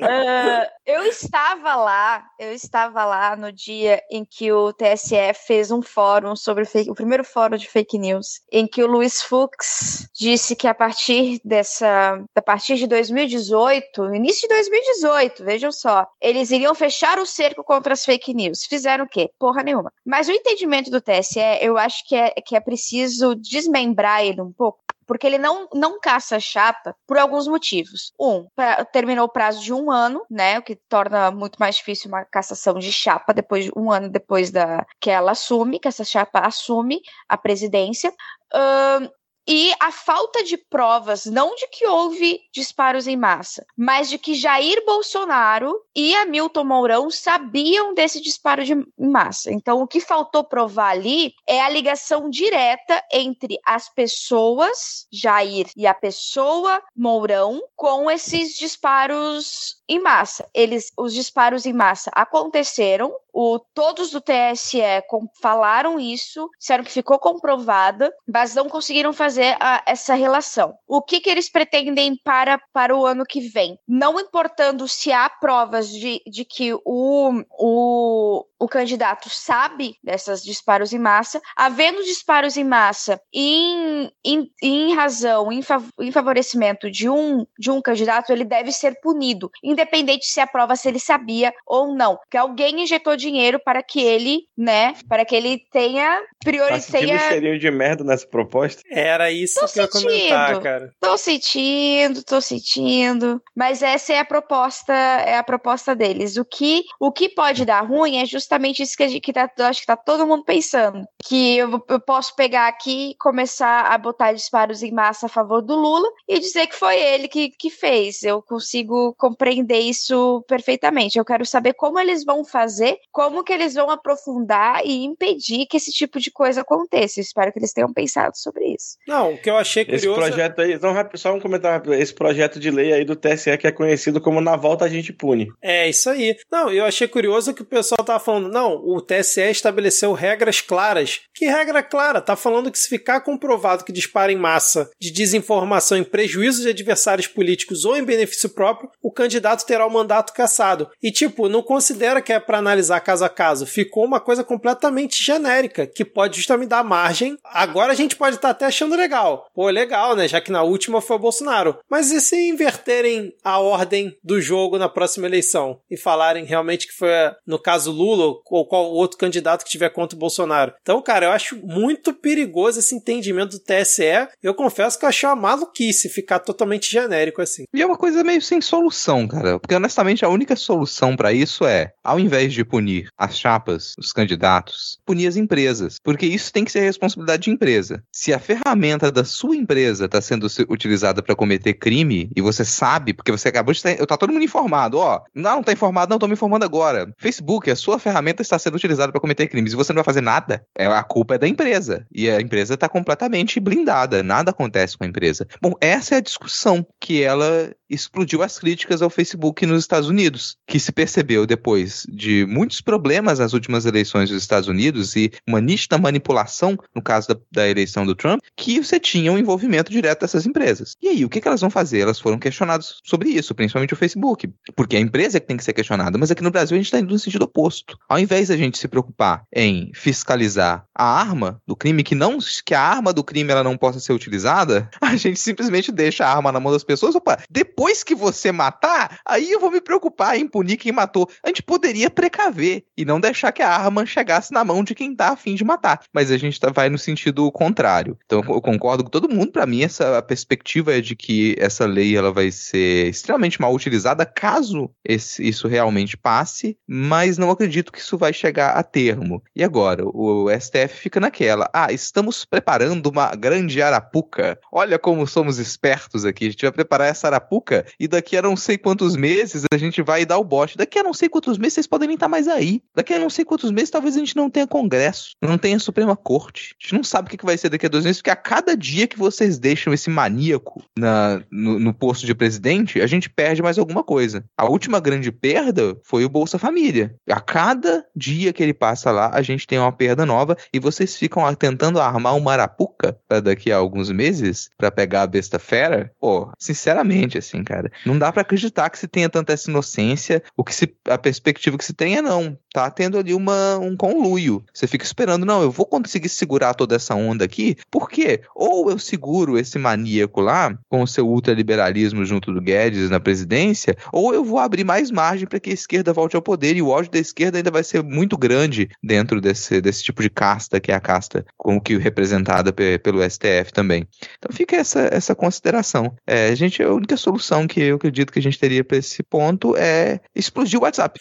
[0.00, 5.82] uh, eu estava lá, eu estava lá no dia em que o TSE fez um
[5.82, 10.56] fórum sobre fake, o primeiro fórum de fake news, em que o Luiz Fux disse
[10.56, 16.74] que a partir dessa, a partir de 2018, início de 2018, vejam só, eles iriam
[16.74, 18.64] fechar o cerco contra as fake news.
[18.64, 19.30] Fizeram o quê?
[19.38, 19.92] Porra nenhuma.
[20.04, 24.52] Mas o entendimento do TSE, eu acho que é, que é preciso desmembrar ele um
[24.52, 24.78] pouco
[25.08, 28.12] porque ele não, não caça chapa por alguns motivos.
[28.20, 30.58] Um, pra, terminou o prazo de um ano, né?
[30.58, 34.50] O que torna muito mais difícil uma cassação de chapa depois de um ano depois
[34.50, 38.12] da que ela assume, que essa chapa assume a presidência.
[38.54, 39.10] Uh,
[39.48, 44.34] e a falta de provas, não de que houve disparos em massa, mas de que
[44.34, 49.50] Jair Bolsonaro e Hamilton Mourão sabiam desse disparo de massa.
[49.50, 55.86] Então, o que faltou provar ali é a ligação direta entre as pessoas, Jair e
[55.86, 60.46] a pessoa Mourão, com esses disparos em massa.
[60.52, 66.90] Eles, os disparos em massa aconteceram, o, todos do TSE com, falaram isso, disseram que
[66.90, 70.74] ficou comprovada, mas não conseguiram fazer a, essa relação.
[70.86, 73.78] O que, que eles pretendem para, para o ano que vem?
[73.86, 80.92] Não importando se há provas de, de que o, o, o candidato sabe desses disparos
[80.92, 87.08] em massa, havendo disparos em massa em, em, em razão, em, fav em favorecimento de
[87.08, 91.52] um, de um candidato, ele deve ser punido, independente se a prova se ele sabia
[91.66, 96.80] ou não, que alguém injetou dinheiro para que ele, né, para que ele tenha priori
[96.80, 98.82] tá tenha cheirinho de merda nessa proposta.
[98.90, 100.94] Era isso tô que sentindo, eu ia comentar, cara.
[101.00, 106.36] Tô sentindo, tô sentindo, mas essa é a proposta, é a proposta deles.
[106.36, 109.50] O que o que pode dar ruim é justamente isso que, a gente, que tá,
[109.58, 113.98] acho que tá todo mundo pensando, que eu, eu posso pegar aqui e começar a
[113.98, 117.70] botar disparos em massa a favor do Lula e dizer que foi ele que, que
[117.70, 118.22] fez.
[118.22, 121.18] Eu consigo compreender isso perfeitamente.
[121.18, 125.76] Eu quero saber como eles vão fazer, como que eles vão aprofundar e impedir que
[125.76, 127.20] esse tipo de coisa aconteça.
[127.20, 128.96] espero que eles tenham pensado sobre isso.
[129.08, 130.10] Não, o que eu achei curioso...
[130.10, 133.56] Esse projeto aí, então, só um comentário rápido, esse projeto de lei aí do TSE
[133.56, 135.48] que é conhecido como Na Volta a Gente Pune.
[135.62, 136.36] É, isso aí.
[136.52, 141.20] Não, eu achei curioso que o pessoal tava falando, não, o TSE estabeleceu regras claras.
[141.34, 142.20] Que regra clara?
[142.20, 146.68] Tá falando que se ficar comprovado que dispara em massa de desinformação em prejuízo de
[146.68, 150.90] adversários políticos ou em benefício próprio, o candidato terá o mandato cassado.
[151.02, 153.64] E, tipo, não considera que é para analisar caso a caso.
[153.64, 157.38] Ficou uma coisa completamente genérica, que pode justamente dar margem.
[157.44, 159.48] Agora a gente pode estar tá até achando legal.
[159.54, 160.28] Pô, legal, né?
[160.28, 161.78] Já que na última foi o Bolsonaro.
[161.88, 165.80] Mas e se inverterem a ordem do jogo na próxima eleição?
[165.90, 167.08] E falarem realmente que foi,
[167.46, 170.74] no caso, Lula ou qual outro candidato que tiver contra o Bolsonaro?
[170.82, 174.28] Então, cara, eu acho muito perigoso esse entendimento do TSE.
[174.42, 177.64] Eu confesso que eu achei uma maluquice ficar totalmente genérico assim.
[177.72, 179.58] E é uma coisa meio sem solução, cara.
[179.58, 184.12] Porque honestamente a única solução para isso é, ao invés de punir as chapas, os
[184.12, 185.96] candidatos, punir as empresas.
[186.02, 188.02] Porque isso tem que ser responsabilidade de empresa.
[188.12, 193.12] Se a ferramenta da sua empresa está sendo utilizada para cometer crime e você sabe,
[193.12, 194.06] porque você acabou de estar.
[194.06, 195.20] Tá todo mundo informado, ó.
[195.34, 197.12] Não, não tá informado, não, tô me informando agora.
[197.18, 200.20] Facebook, a sua ferramenta está sendo utilizada para cometer crimes e você não vai fazer
[200.20, 200.64] nada.
[200.76, 202.06] É, a culpa é da empresa.
[202.12, 204.22] E a empresa está completamente blindada.
[204.22, 205.46] Nada acontece com a empresa.
[205.60, 210.56] Bom, essa é a discussão que ela explodiu as críticas ao Facebook nos Estados Unidos,
[210.66, 215.60] que se percebeu depois de muitos problemas nas últimas eleições dos Estados Unidos e uma
[215.60, 220.20] nítida manipulação, no caso da, da eleição do Trump, que você tinha um envolvimento direto
[220.20, 220.94] dessas empresas.
[221.00, 222.00] E aí, o que, que elas vão fazer?
[222.00, 225.64] Elas foram questionadas sobre isso, principalmente o Facebook, porque é a empresa que tem que
[225.64, 227.98] ser questionada, mas aqui no Brasil a gente está indo no sentido oposto.
[228.08, 232.74] Ao invés da gente se preocupar em fiscalizar a arma do crime, que não que
[232.74, 236.52] a arma do crime ela não possa ser utilizada, a gente simplesmente deixa a arma
[236.52, 237.14] na mão das pessoas.
[237.14, 237.77] Opa, depois
[238.08, 241.28] que você matar, aí eu vou me preocupar em punir quem matou.
[241.44, 245.14] A gente poderia precaver e não deixar que a arma chegasse na mão de quem
[245.14, 246.00] tá afim de matar.
[246.12, 248.18] Mas a gente tá, vai no sentido contrário.
[248.24, 249.52] Então eu concordo com todo mundo.
[249.52, 254.26] Para mim, essa perspectiva é de que essa lei ela vai ser extremamente mal utilizada
[254.26, 259.42] caso esse, isso realmente passe, mas não acredito que isso vai chegar a termo.
[259.54, 261.68] E agora, o STF fica naquela.
[261.72, 264.58] Ah, estamos preparando uma grande arapuca.
[264.72, 266.46] Olha como somos espertos aqui.
[266.46, 267.67] A gente vai preparar essa arapuca
[267.98, 270.76] E daqui a não sei quantos meses a gente vai dar o bote.
[270.76, 272.82] Daqui a não sei quantos meses vocês podem nem estar mais aí.
[272.94, 276.16] Daqui a não sei quantos meses talvez a gente não tenha Congresso, não tenha Suprema
[276.16, 276.74] Corte.
[276.80, 278.76] A gente não sabe o que vai ser daqui a dois meses, porque a cada
[278.76, 283.62] dia que vocês deixam esse maníaco na, no, no posto de presidente, a gente perde
[283.62, 284.44] mais alguma coisa.
[284.56, 287.14] A última grande perda foi o Bolsa Família.
[287.28, 291.16] A cada dia que ele passa lá, a gente tem uma perda nova e vocês
[291.16, 296.12] ficam tentando armar um Marapuca para daqui a alguns meses para pegar a besta fera.
[296.20, 300.42] Pô, sinceramente, assim, cara, não dá para acreditar que se tenha tanta essa inocência.
[300.56, 302.58] O que se, a perspectiva que se tem é não.
[302.72, 304.64] Tá tendo ali uma, um conluio.
[304.72, 307.76] Você fica esperando, não, eu vou conseguir segurar toda essa onda aqui.
[307.90, 308.42] Por quê?
[308.54, 313.96] Ou eu seguro esse maníaco lá com o seu ultraliberalismo junto do Guedes na presidência,
[314.12, 316.88] ou eu vou abrir mais margem para que a esquerda volte ao poder e o
[316.88, 320.92] ódio da esquerda ainda vai ser muito grande dentro desse, desse tipo de casta que
[320.92, 324.06] é a casta como que representada pelo STF também.
[324.38, 326.14] Então fica essa, essa consideração.
[326.26, 329.76] É, gente, a única solução que eu acredito que a gente teria para esse ponto
[329.76, 331.20] é explodir o WhatsApp.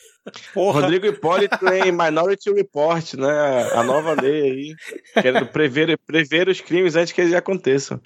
[0.54, 0.82] Porra.
[0.82, 3.70] Rodrigo Hipólito em Minority Report, né?
[3.74, 4.76] A nova lei aí,
[5.14, 8.02] querendo prever, prever os crimes antes que eles aconteçam.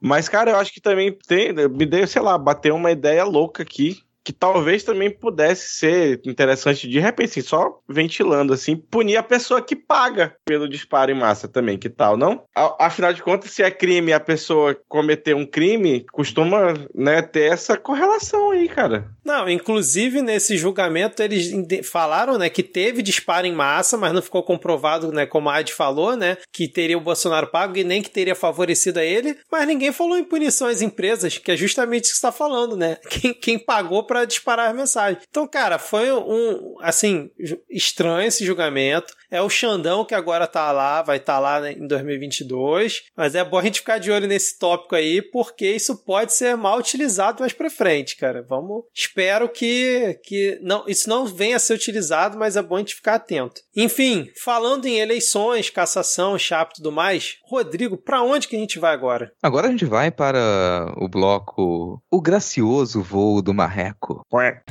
[0.00, 3.62] Mas, cara, eu acho que também tem, me deu, sei lá, bater uma ideia louca
[3.62, 9.22] aqui, que talvez também pudesse ser interessante de repente, assim, só ventilando assim, punir a
[9.22, 12.44] pessoa que paga pelo disparo em massa também, que tal, não?
[12.78, 17.76] Afinal de contas, se é crime a pessoa cometer um crime, costuma, né, ter essa
[17.76, 19.08] correlação aí, cara.
[19.24, 21.50] Não, inclusive nesse julgamento eles
[21.84, 25.72] falaram, né, que teve disparo em massa, mas não ficou comprovado, né, como a Ad
[25.72, 29.66] falou, né, que teria o Bolsonaro pago e nem que teria favorecido a ele, mas
[29.66, 32.96] ninguém falou em punição às empresas, que é justamente isso que está falando, né?
[33.08, 35.24] Quem, quem pagou para disparar as mensagens.
[35.26, 37.30] Então, cara, foi um, assim,
[37.70, 39.14] estranho esse julgamento.
[39.32, 43.04] É o Xandão que agora tá lá, vai estar tá lá né, em 2022.
[43.16, 46.54] Mas é bom a gente ficar de olho nesse tópico aí, porque isso pode ser
[46.54, 48.44] mal utilizado mais pra frente, cara.
[48.46, 48.84] Vamos.
[48.94, 52.94] Espero que, que não, isso não venha a ser utilizado, mas é bom a gente
[52.94, 53.62] ficar atento.
[53.74, 58.78] Enfim, falando em eleições, cassação, chapa e tudo mais, Rodrigo, para onde que a gente
[58.78, 59.32] vai agora?
[59.42, 64.26] Agora a gente vai para o bloco O Gracioso Voo do Marreco.
[64.30, 64.62] Ué.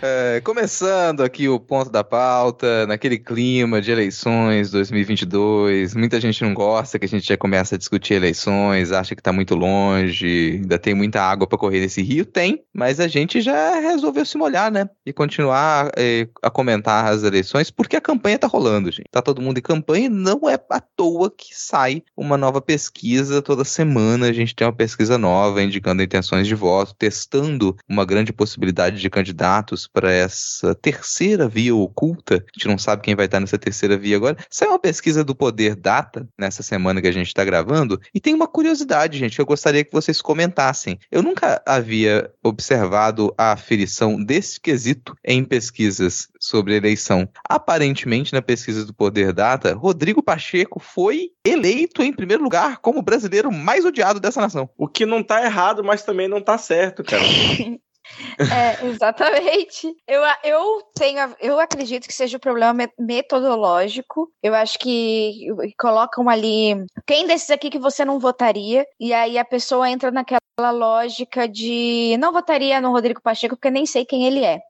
[0.00, 0.27] Uh.
[0.28, 6.52] É, começando aqui o ponto da pauta, naquele clima de eleições 2022, muita gente não
[6.52, 10.78] gosta que a gente já começa a discutir eleições, acha que está muito longe, ainda
[10.78, 14.70] tem muita água para correr nesse rio, tem, mas a gente já resolveu se molhar,
[14.70, 14.90] né?
[15.06, 19.08] E continuar é, a comentar as eleições, porque a campanha tá rolando, gente.
[19.10, 23.40] Tá todo mundo em campanha e não é à toa que sai uma nova pesquisa
[23.40, 28.30] toda semana, a gente tem uma pesquisa nova indicando intenções de voto, testando uma grande
[28.30, 32.36] possibilidade de candidatos para essa terceira via oculta.
[32.36, 34.36] A gente não sabe quem vai estar nessa terceira via agora.
[34.50, 38.34] Saiu uma pesquisa do Poder Data nessa semana que a gente está gravando e tem
[38.34, 40.98] uma curiosidade, gente, que eu gostaria que vocês comentassem.
[41.10, 47.28] Eu nunca havia observado a aferição desse quesito em pesquisas sobre eleição.
[47.48, 53.02] Aparentemente, na pesquisa do Poder Data, Rodrigo Pacheco foi eleito em primeiro lugar como o
[53.02, 54.68] brasileiro mais odiado dessa nação.
[54.76, 57.22] O que não está errado, mas também não está certo, cara.
[58.50, 59.94] É, exatamente.
[60.06, 64.30] Eu, eu tenho, eu acredito que seja um problema metodológico.
[64.42, 65.46] Eu acho que
[65.78, 70.40] colocam ali quem desses aqui que você não votaria, e aí a pessoa entra naquela
[70.70, 74.60] lógica de não votaria no Rodrigo Pacheco porque nem sei quem ele é.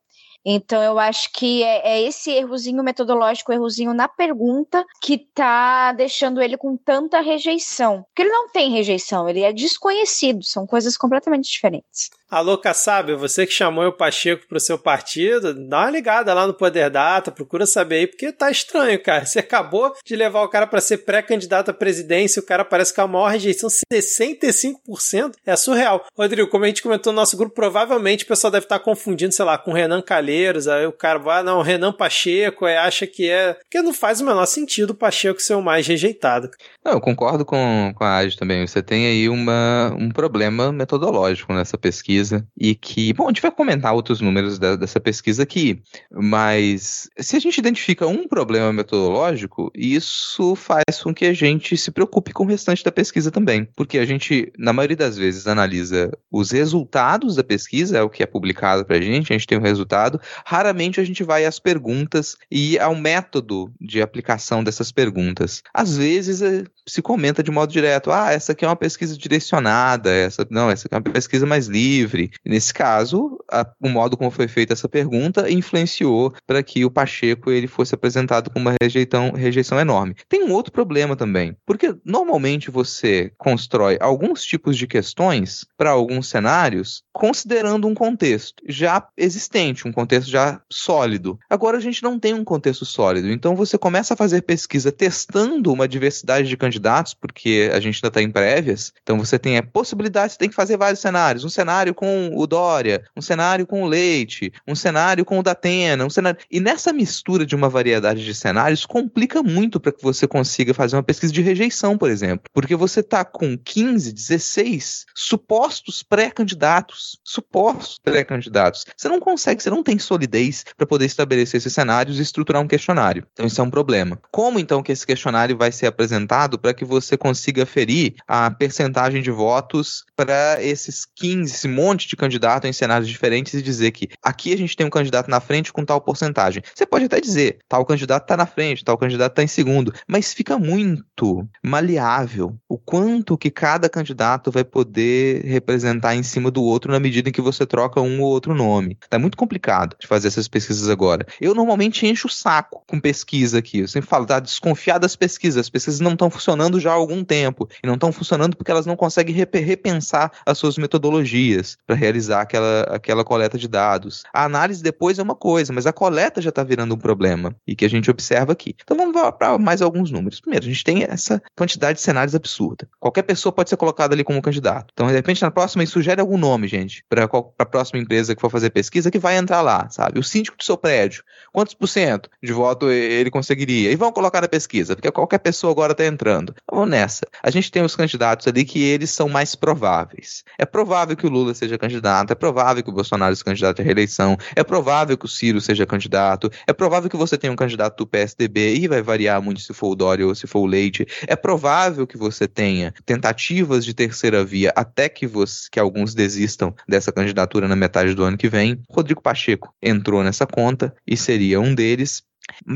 [0.50, 6.40] Então, eu acho que é, é, esse errozinho metodológico, errozinho na pergunta, que tá deixando
[6.40, 8.02] ele com tanta rejeição.
[8.08, 12.08] Porque ele não tem rejeição, ele é desconhecido, são coisas completamente diferentes.
[12.30, 16.52] Alô, Kassab, você que chamou o Pacheco pro seu partido, dá uma ligada lá no
[16.52, 19.24] Poder Data, procura saber aí, porque tá estranho, cara.
[19.24, 23.00] Você acabou de levar o cara para ser pré-candidato à presidência, o cara parece que
[23.00, 26.04] a maior rejeição, 65%, é surreal.
[26.14, 29.46] Rodrigo, como a gente comentou no nosso grupo, provavelmente o pessoal deve estar confundindo, sei
[29.46, 33.28] lá, com Renan Calheiros, aí o cara vai, ah, não, Renan Pacheco, aí acha que
[33.28, 33.54] é...
[33.54, 36.50] Porque não faz o menor sentido o Pacheco ser o mais rejeitado.
[36.84, 38.66] Não, eu concordo com, com a Adi também.
[38.66, 43.50] Você tem aí uma, um problema metodológico nessa pesquisa e que, bom, a gente vai
[43.50, 49.70] comentar outros números da, dessa pesquisa aqui, mas se a gente identifica um problema metodológico,
[49.74, 53.98] isso faz com que a gente se preocupe com o restante da pesquisa também, porque
[53.98, 58.26] a gente, na maioria das vezes, analisa os resultados da pesquisa, é o que é
[58.26, 62.36] publicado pra gente, a gente tem o um resultado, raramente a gente vai às perguntas
[62.50, 65.62] e ao método de aplicação dessas perguntas.
[65.72, 70.10] Às vezes eh, se comenta de modo direto, ah, essa aqui é uma pesquisa direcionada,
[70.10, 71.88] essa não, essa aqui é uma pesquisa mais livre,
[72.18, 72.30] livre.
[72.44, 77.50] Nesse caso, a, o modo como foi feita essa pergunta influenciou para que o Pacheco
[77.50, 80.14] ele fosse apresentado com uma rejeição, rejeição enorme.
[80.28, 86.28] Tem um outro problema também, porque normalmente você constrói alguns tipos de questões para alguns
[86.28, 91.38] cenários considerando um contexto já existente, um contexto já sólido.
[91.48, 95.72] Agora a gente não tem um contexto sólido, então você começa a fazer pesquisa testando
[95.72, 99.62] uma diversidade de candidatos, porque a gente ainda está em prévias, então você tem a
[99.62, 103.82] possibilidade, você tem que fazer vários cenários, um cenário com o Dória, um cenário com
[103.82, 106.38] o Leite, um cenário com o Datena, um cenário...
[106.50, 110.96] E nessa mistura de uma variedade de cenários, complica muito para que você consiga fazer
[110.96, 117.98] uma pesquisa de rejeição, por exemplo, porque você está com 15, 16 supostos pré-candidatos, supostos
[118.02, 118.84] pré-candidatos.
[118.96, 122.68] Você não consegue, você não tem solidez para poder estabelecer esses cenários e estruturar um
[122.68, 123.26] questionário.
[123.32, 124.18] Então isso é um problema.
[124.30, 129.22] Como então que esse questionário vai ser apresentado para que você consiga ferir a percentagem
[129.22, 134.08] de votos para esses 15, esse monte de candidato em cenários diferentes e dizer que
[134.22, 136.62] aqui a gente tem um candidato na frente com tal porcentagem.
[136.74, 140.32] Você pode até dizer, tal candidato está na frente, tal candidato está em segundo, mas
[140.32, 146.92] fica muito maleável o quanto que cada candidato vai poder representar em cima do outro
[146.92, 148.98] na medida em que você troca um ou outro nome.
[149.10, 151.26] É muito complicado de fazer essas pesquisas agora.
[151.40, 153.80] Eu normalmente encho o saco com pesquisa aqui.
[153.80, 155.60] Eu sempre falo, tá desconfiar das pesquisas.
[155.60, 157.68] As pesquisas não estão funcionando já há algum tempo.
[157.82, 162.82] E não estão funcionando porque elas não conseguem repensar as suas metodologias para realizar aquela,
[162.82, 164.22] aquela coleta de dados.
[164.32, 167.54] A análise depois é uma coisa, mas a coleta já está virando um problema.
[167.66, 168.74] E que a gente observa aqui.
[168.82, 170.40] Então vamos para mais alguns números.
[170.40, 172.88] Primeiro, a gente tem essa quantidade de cenários absurda.
[173.00, 174.90] Qualquer pessoa pode ser colocada ali como candidato.
[174.92, 178.50] Então, de repente, na próxima, sugere algum nome, gente, para a próxima empresa que for
[178.50, 180.18] fazer pesquisa que vai entrar lá, sabe?
[180.18, 181.22] O síndico do seu prédio.
[181.52, 183.90] Quantos por cento de voto ele conseguiria?
[183.90, 186.54] E vão colocar na pesquisa, porque qualquer pessoa agora está entrando.
[186.62, 187.26] Então, vamos nessa.
[187.42, 190.44] A gente tem os candidatos ali que eles são mais prováveis.
[190.58, 193.84] É provável que o Lula seja candidato, é provável que o Bolsonaro seja candidato à
[193.84, 197.96] reeleição, é provável que o Ciro seja candidato, é provável que você tenha um candidato
[197.98, 201.06] do PSDB e vai variar muito se for o Dória ou se for o Leite.
[201.26, 206.74] É provável que você tenha tentativas de terceira via até que, você, que alguns desistam
[206.86, 208.80] dessa candidatura na metade do ano que vem.
[208.90, 212.22] Rodrigo Pacheco entrou nessa conta e seria um deles,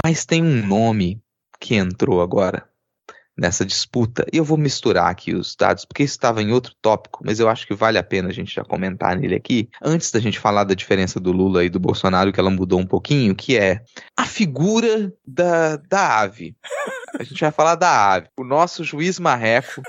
[0.04, 1.20] mas tem um nome
[1.60, 2.68] que entrou agora
[3.36, 4.26] nessa disputa.
[4.32, 7.66] E eu vou misturar aqui os dados, porque estava em outro tópico, mas eu acho
[7.66, 9.68] que vale a pena a gente já comentar nele aqui.
[9.82, 12.86] Antes da gente falar da diferença do Lula e do Bolsonaro, que ela mudou um
[12.86, 13.82] pouquinho, que é
[14.16, 16.54] a figura da, da ave.
[17.18, 18.28] A gente vai falar da ave.
[18.38, 19.82] O nosso juiz marreco,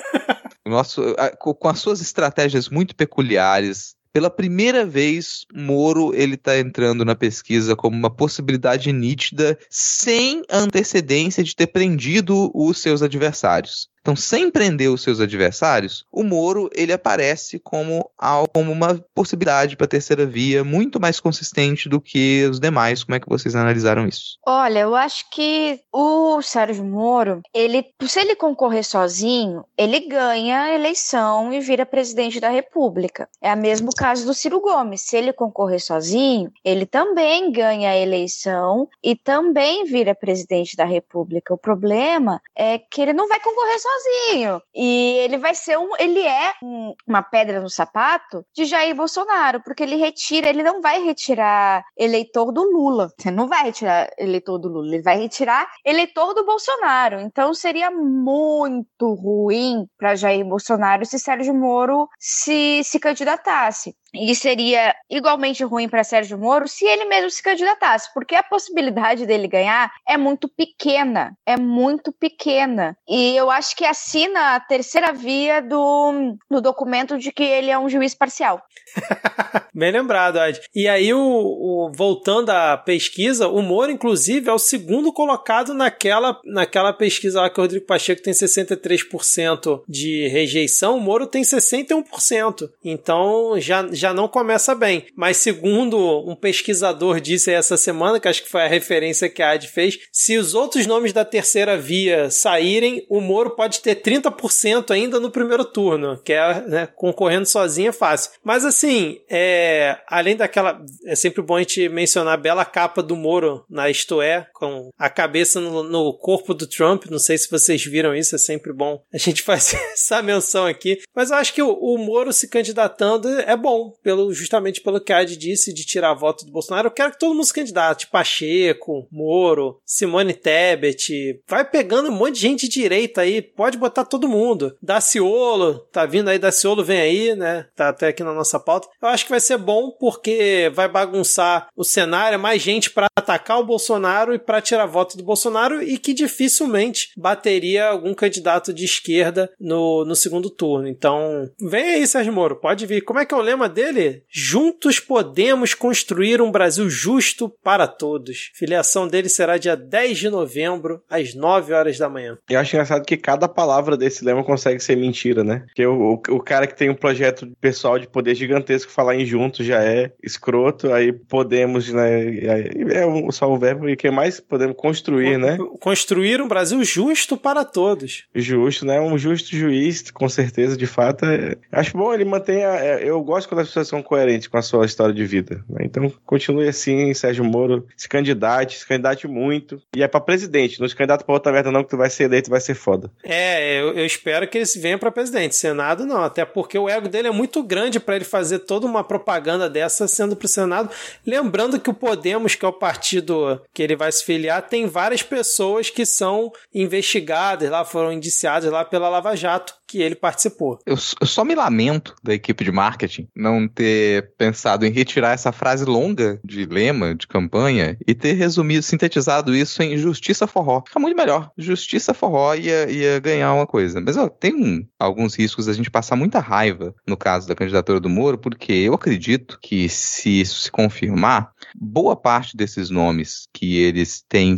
[0.65, 7.03] o nosso, com as suas estratégias muito peculiares, pela primeira vez, Moro ele está entrando
[7.03, 13.89] na pesquisa como uma possibilidade nítida, sem antecedência de ter prendido os seus adversários.
[14.03, 18.11] Então, sem prender os seus adversários, o Moro ele aparece como,
[18.53, 23.01] como uma possibilidade para a terceira via muito mais consistente do que os demais.
[23.01, 24.37] Como é que vocês analisaram isso?
[24.45, 30.73] Olha, eu acho que o Sérgio Moro, ele, se ele concorrer sozinho, ele ganha a
[30.73, 33.29] eleição e vira presidente da República.
[33.41, 34.99] É o mesmo caso do Ciro Gomes.
[34.99, 41.53] Se ele concorrer sozinho, ele também ganha a eleição e também vira presidente da República.
[41.53, 44.61] O problema é que ele não vai concorrer sozinho sozinho.
[44.73, 45.89] E ele vai ser um.
[45.97, 50.81] Ele é um, uma pedra no sapato de Jair Bolsonaro, porque ele retira, ele não
[50.81, 53.09] vai retirar eleitor do Lula.
[53.17, 57.19] Você não vai retirar eleitor do Lula, ele vai retirar eleitor do Bolsonaro.
[57.21, 63.95] Então seria muito ruim para Jair Bolsonaro se Sérgio Moro se, se candidatasse.
[64.13, 69.25] E seria igualmente ruim para Sérgio Moro se ele mesmo se candidatasse, porque a possibilidade
[69.25, 72.95] dele ganhar é muito pequena, é muito pequena.
[73.09, 77.77] E eu acho que assina a terceira via do, do documento de que ele é
[77.77, 78.61] um juiz parcial.
[79.73, 80.61] Bem lembrado, Ed.
[80.75, 86.39] E aí, o, o, voltando à pesquisa, o Moro, inclusive, é o segundo colocado naquela,
[86.45, 92.69] naquela pesquisa lá que o Rodrigo Pacheco tem 63% de rejeição, o Moro tem 61%.
[92.83, 95.05] Então já, já não começa bem.
[95.15, 95.97] Mas segundo
[96.29, 99.99] um pesquisador disse essa semana, que acho que foi a referência que a Ad fez,
[100.11, 105.31] se os outros nomes da terceira via saírem, o Moro pode ter 30% ainda no
[105.31, 108.31] primeiro turno, que é né, concorrendo sozinho é fácil.
[108.43, 110.81] Mas assim, é, além daquela.
[111.05, 114.89] É sempre bom a gente mencionar a bela capa do Moro na Isto É, com
[114.97, 117.05] a cabeça no, no corpo do Trump.
[117.09, 120.99] Não sei se vocês viram isso, é sempre bom a gente fazer essa menção aqui.
[121.15, 125.13] Mas eu acho que o, o Moro se candidatando é bom, pelo, justamente pelo que
[125.13, 126.87] a Adi disse de tirar voto do Bolsonaro.
[126.87, 128.07] Eu quero que todo mundo se candidate.
[128.07, 131.41] Pacheco, Moro, Simone Tebet.
[131.47, 133.41] Vai pegando um monte de gente de direita aí.
[133.63, 134.75] Pode botar todo mundo.
[134.81, 137.65] Daciolo, tá vindo aí, Daciolo vem aí, né?
[137.73, 138.89] Tá até aqui na nossa pauta.
[139.01, 143.07] Eu acho que vai ser bom porque vai bagunçar o cenário, é mais gente para
[143.17, 148.73] atacar o Bolsonaro e para tirar voto do Bolsonaro e que dificilmente bateria algum candidato
[148.73, 150.89] de esquerda no, no segundo turno.
[150.89, 153.05] Então, vem aí, Sérgio Moro, pode vir.
[153.05, 154.23] Como é que é o lema dele?
[154.29, 158.51] Juntos podemos construir um Brasil justo para todos.
[158.55, 162.37] Filiação dele será dia 10 de novembro, às 9 horas da manhã.
[162.49, 165.63] Eu acho engraçado que cada palavra desse lema consegue ser mentira, né?
[165.67, 169.25] Porque o, o, o cara que tem um projeto pessoal de poder gigantesco falar em
[169.25, 172.37] juntos já é escroto, aí podemos, né?
[172.37, 175.57] É só o verbo e que mais podemos construir, né?
[175.79, 178.25] Construir um Brasil justo para todos.
[178.35, 178.99] Justo, né?
[178.99, 181.25] Um justo juiz, com certeza, de fato.
[181.25, 181.55] É...
[181.71, 182.67] Acho bom ele mantenha.
[182.67, 185.63] É, eu gosto quando as pessoas são coerentes com a sua história de vida.
[185.69, 185.81] Né?
[185.85, 187.85] Então, continue assim, Sérgio Moro.
[187.95, 189.81] Se candidate, se candidate muito.
[189.95, 190.79] E é para presidente.
[190.79, 193.11] Não se candidata pra outra merda, não, que tu vai ser eleito vai ser foda.
[193.23, 195.55] É, eu, eu espero que ele venha para presidente.
[195.55, 196.23] Senado, não.
[196.23, 200.07] Até porque o ego dele é muito grande para ele fazer toda uma propaganda dessa
[200.07, 200.89] sendo pro Senado.
[201.25, 205.23] Lembrando que o Podemos, que é o partido que ele vai se filiar, tem várias
[205.23, 210.79] pessoas que são investigadas lá, foram indiciadas lá pela Lava Jato que ele participou.
[210.87, 215.51] Eu, eu, só me lamento da equipe de marketing não ter pensado em retirar essa
[215.51, 220.81] frase longa de lema, de campanha, e ter resumido, sintetizado isso em Justiça Forró.
[220.87, 221.51] Fica muito melhor.
[221.55, 224.01] Justiça Forró ia, ia ganhar uma coisa.
[224.01, 227.99] Mas ó, tem um, alguns riscos a gente passar muita raiva no caso da candidatura
[227.99, 233.77] do Moro, porque eu acredito que se isso se confirmar, boa parte desses nomes que
[233.77, 234.55] eles têm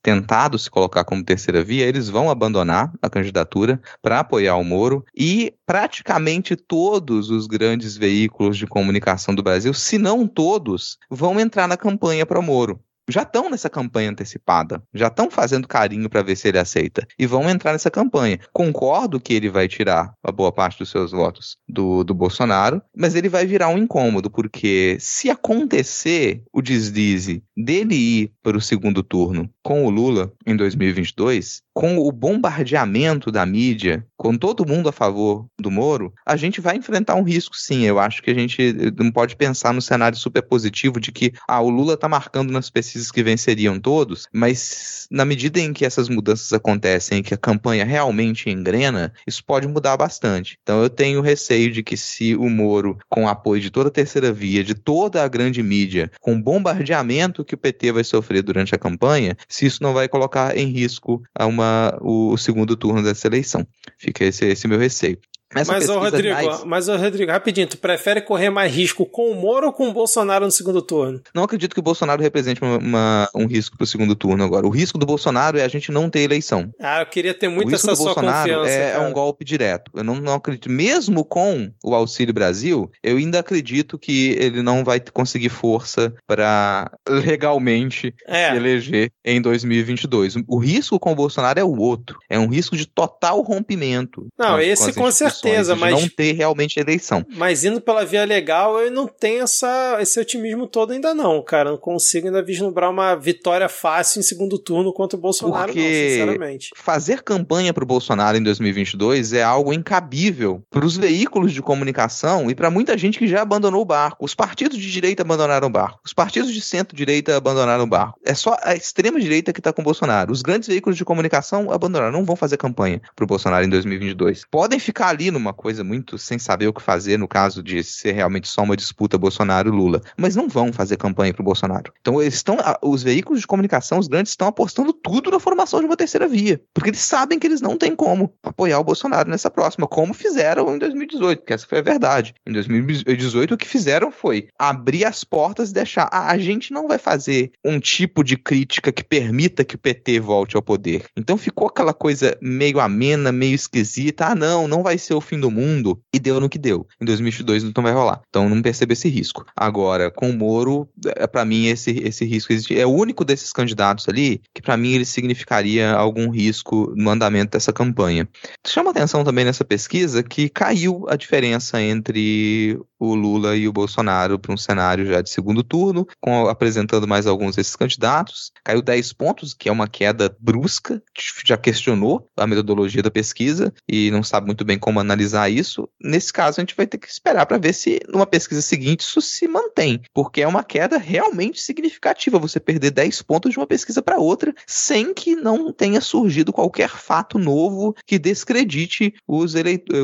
[0.00, 4.75] tentado se colocar como terceira via, eles vão abandonar a candidatura para apoiar o Moro
[5.16, 11.66] e praticamente todos os grandes veículos de comunicação do Brasil, se não todos, vão entrar
[11.66, 16.36] na campanha para Moro já estão nessa campanha antecipada, já estão fazendo carinho para ver
[16.36, 18.38] se ele aceita e vão entrar nessa campanha.
[18.52, 23.14] Concordo que ele vai tirar a boa parte dos seus votos do, do Bolsonaro, mas
[23.14, 29.02] ele vai virar um incômodo, porque se acontecer o deslize dele ir para o segundo
[29.02, 34.92] turno com o Lula em 2022, com o bombardeamento da mídia, com todo mundo a
[34.92, 37.82] favor do Moro, a gente vai enfrentar um risco sim.
[37.82, 41.60] Eu acho que a gente não pode pensar no cenário super positivo de que ah,
[41.60, 46.08] o Lula está marcando nas pesquisas que venceriam todos, mas na medida em que essas
[46.08, 50.58] mudanças acontecem, que a campanha realmente engrena, isso pode mudar bastante.
[50.62, 53.92] Então eu tenho receio de que se o Moro, com o apoio de toda a
[53.92, 58.42] terceira via, de toda a grande mídia, com o bombardeamento que o PT vai sofrer
[58.42, 63.02] durante a campanha, se isso não vai colocar em risco uma, o, o segundo turno
[63.02, 63.66] dessa eleição.
[63.96, 65.18] Fica esse, esse meu receio.
[65.64, 66.64] Mas, o Rodrigo, mais...
[66.64, 69.92] mas, ô, Rodrigo, rapidinho, tu prefere correr mais risco com o Moro ou com o
[69.92, 71.20] Bolsonaro no segundo turno?
[71.34, 74.66] Não acredito que o Bolsonaro represente uma, uma, um risco pro segundo turno agora.
[74.66, 76.70] O risco do Bolsonaro é a gente não ter eleição.
[76.80, 78.70] Ah, eu queria ter muito essa sua Bolsonaro confiança.
[78.70, 79.90] É, é um golpe direto.
[79.94, 80.70] Eu não, não acredito.
[80.70, 86.90] Mesmo com o Auxílio Brasil, eu ainda acredito que ele não vai conseguir força para
[87.08, 88.50] legalmente é.
[88.50, 90.36] se eleger em 2022.
[90.46, 92.18] O risco com o Bolsonaro é o outro.
[92.28, 94.26] É um risco de total rompimento.
[94.38, 95.45] Não, esse com, com certeza,
[95.76, 97.24] mas não ter realmente eleição.
[97.34, 101.70] Mas indo pela via legal, eu não tenho essa, esse otimismo todo ainda não, cara.
[101.70, 105.88] Não consigo ainda vislumbrar uma vitória fácil em segundo turno contra o Bolsonaro, Porque não,
[105.88, 106.70] sinceramente.
[106.76, 112.50] Fazer campanha para o Bolsonaro em 2022 é algo incabível para os veículos de comunicação
[112.50, 114.24] e para muita gente que já abandonou o barco.
[114.24, 116.00] Os partidos de direita abandonaram o barco.
[116.04, 118.18] Os partidos de centro-direita abandonaram o barco.
[118.24, 120.32] É só a extrema-direita que está com o Bolsonaro.
[120.32, 122.12] Os grandes veículos de comunicação abandonaram.
[122.12, 124.44] Não vão fazer campanha para o Bolsonaro em 2022.
[124.50, 128.12] Podem ficar ali numa coisa muito sem saber o que fazer no caso de ser
[128.12, 130.00] realmente só uma disputa Bolsonaro-Lula.
[130.16, 131.92] Mas não vão fazer campanha para o Bolsonaro.
[132.00, 135.86] Então eles estão, os veículos de comunicação, os grandes, estão apostando tudo na formação de
[135.86, 139.50] uma terceira via, porque eles sabem que eles não têm como apoiar o Bolsonaro nessa
[139.50, 142.34] próxima, como fizeram em 2018, que essa foi a verdade.
[142.46, 146.88] Em 2018 o que fizeram foi abrir as portas e deixar, ah, a gente não
[146.88, 151.04] vai fazer um tipo de crítica que permita que o PT volte ao poder.
[151.16, 154.26] Então ficou aquela coisa meio amena, meio esquisita.
[154.26, 156.00] Ah, não, não vai ser o fim do mundo.
[156.12, 156.86] E deu no que deu.
[157.00, 158.20] Em 2022 não vai rolar.
[158.28, 159.44] Então não percebe esse risco.
[159.56, 162.78] Agora, com o Moro, é, para mim esse, esse risco existe.
[162.78, 167.52] É o único desses candidatos ali que para mim ele significaria algum risco no andamento
[167.52, 168.28] dessa campanha.
[168.66, 174.38] Chama atenção também nessa pesquisa que caiu a diferença entre o Lula e o Bolsonaro
[174.38, 178.52] para um cenário já de segundo turno, com, apresentando mais alguns desses candidatos.
[178.64, 181.02] Caiu 10 pontos, que é uma queda brusca,
[181.44, 185.88] já questionou a metodologia da pesquisa e não sabe muito bem como analisar isso.
[186.00, 189.20] Nesse caso, a gente vai ter que esperar para ver se numa pesquisa seguinte isso
[189.20, 194.02] se mantém, porque é uma queda realmente significativa você perder 10 pontos de uma pesquisa
[194.02, 199.54] para outra sem que não tenha surgido qualquer fato novo que descredite os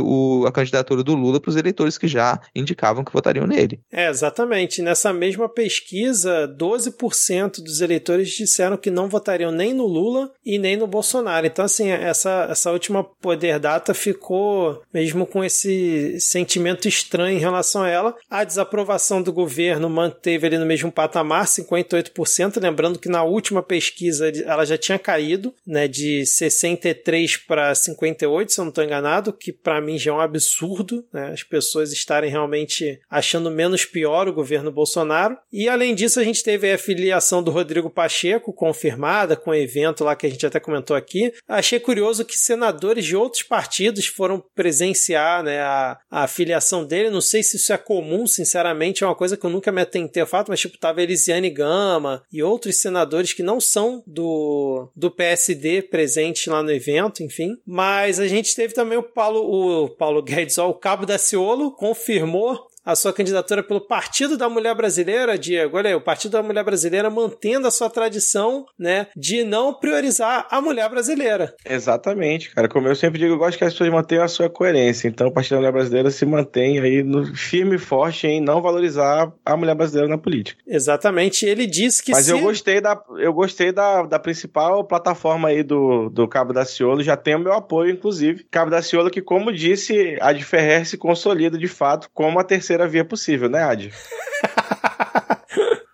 [0.03, 2.41] o, a candidatura do Lula para os eleitores que já
[2.83, 3.81] indicavam que votariam nele.
[3.93, 4.83] É, exatamente.
[4.83, 10.77] Nessa mesma pesquisa, 12% dos eleitores disseram que não votariam nem no Lula e nem
[10.77, 11.47] no Bolsonaro.
[11.47, 17.83] Então, assim, essa, essa última poder data ficou mesmo com esse sentimento estranho em relação
[17.83, 18.17] a ela.
[18.29, 22.61] A desaprovação do governo manteve ali no mesmo patamar, 58%.
[22.61, 28.61] Lembrando que na última pesquisa ela já tinha caído, né, de 63 para 58, se
[28.61, 32.31] eu não estou enganado, que para mim já é um absurdo, né, as pessoas estarem
[32.31, 32.72] realmente
[33.11, 35.37] achando menos pior o governo Bolsonaro.
[35.53, 40.05] E além disso, a gente teve a filiação do Rodrigo Pacheco confirmada com o evento
[40.05, 41.33] lá que a gente até comentou aqui.
[41.49, 47.11] Achei curioso que senadores de outros partidos foram presenciar né, a, a filiação dele.
[47.11, 50.23] Não sei se isso é comum, sinceramente, é uma coisa que eu nunca me atentei
[50.23, 55.11] a fato, mas tipo, tava Elisiane Gama e outros senadores que não são do, do
[55.11, 57.57] PSD presentes lá no evento, enfim.
[57.67, 61.73] Mas a gente teve também o Paulo, o Paulo Guedes, ó, o Cabo da Ciolo,
[61.73, 65.77] confirmou a sua candidatura pelo Partido da Mulher Brasileira, Diego.
[65.77, 70.47] Olha aí, o Partido da Mulher Brasileira mantendo a sua tradição, né, de não priorizar
[70.51, 71.55] a mulher brasileira.
[71.65, 72.69] Exatamente, cara.
[72.69, 75.09] Como eu sempre digo, eu gosto que as pessoas mantenham a sua coerência.
[75.09, 78.61] Então, o Partido da Mulher Brasileira se mantém aí no firme e forte em não
[78.61, 80.61] valorizar a mulher brasileira na política.
[80.67, 81.47] Exatamente.
[81.47, 82.33] Ele disse que Mas se...
[82.33, 87.03] eu gostei da eu gostei da, da principal plataforma aí do, do Cabo da Ciolo,
[87.03, 88.47] já tem o meu apoio, inclusive.
[88.51, 92.45] Cabo da Ciolo que, como disse, a de Ferrer se consolida de fato como a
[92.45, 93.93] terceira terceira via possível, né, Adi?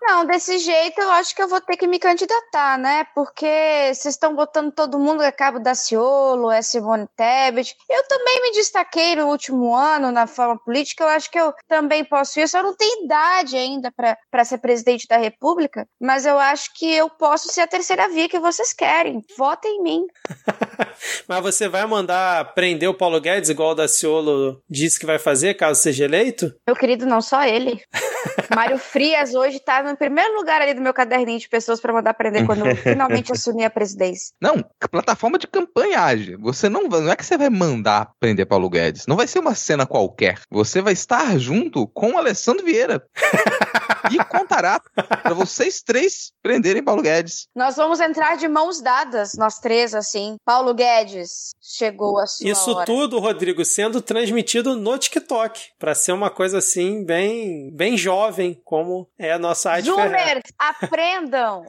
[0.01, 3.05] Não, desse jeito eu acho que eu vou ter que me candidatar, né?
[3.13, 3.45] Porque
[3.93, 7.75] vocês estão botando todo mundo a cabo da Ciolo, é Simone Tebet.
[7.87, 12.03] Eu também me destaquei no último ano na forma política, eu acho que eu também
[12.03, 12.57] posso isso.
[12.57, 13.93] Eu não tenho idade ainda
[14.31, 18.27] para ser presidente da República, mas eu acho que eu posso ser a terceira via
[18.27, 19.23] que vocês querem.
[19.37, 20.07] Votem em mim.
[21.27, 25.53] mas você vai mandar prender o Paulo Guedes, igual o Daciolo disse que vai fazer,
[25.55, 26.53] caso seja eleito?
[26.65, 27.81] Meu querido, não só ele.
[28.55, 32.13] Mário Frias hoje tá no primeiro lugar ali do meu caderninho de pessoas para mandar
[32.13, 34.33] prender quando eu finalmente assumir a presidência.
[34.41, 36.37] Não, plataforma de campanhagem.
[36.37, 39.07] Você não, não é que você vai mandar prender Paulo Guedes.
[39.07, 40.39] Não vai ser uma cena qualquer.
[40.49, 43.03] Você vai estar junto com o Alessandro Vieira.
[44.11, 47.47] e contará para vocês três prenderem Paulo Guedes.
[47.55, 50.35] Nós vamos entrar de mãos dadas, nós três, assim.
[50.45, 52.85] Paulo Guedes, chegou a sua Isso hora.
[52.85, 59.07] tudo, Rodrigo, sendo transmitido no TikTok, para ser uma coisa assim, bem, bem jovem, como
[59.17, 61.65] é a nossa arte Zoomers, aprendam!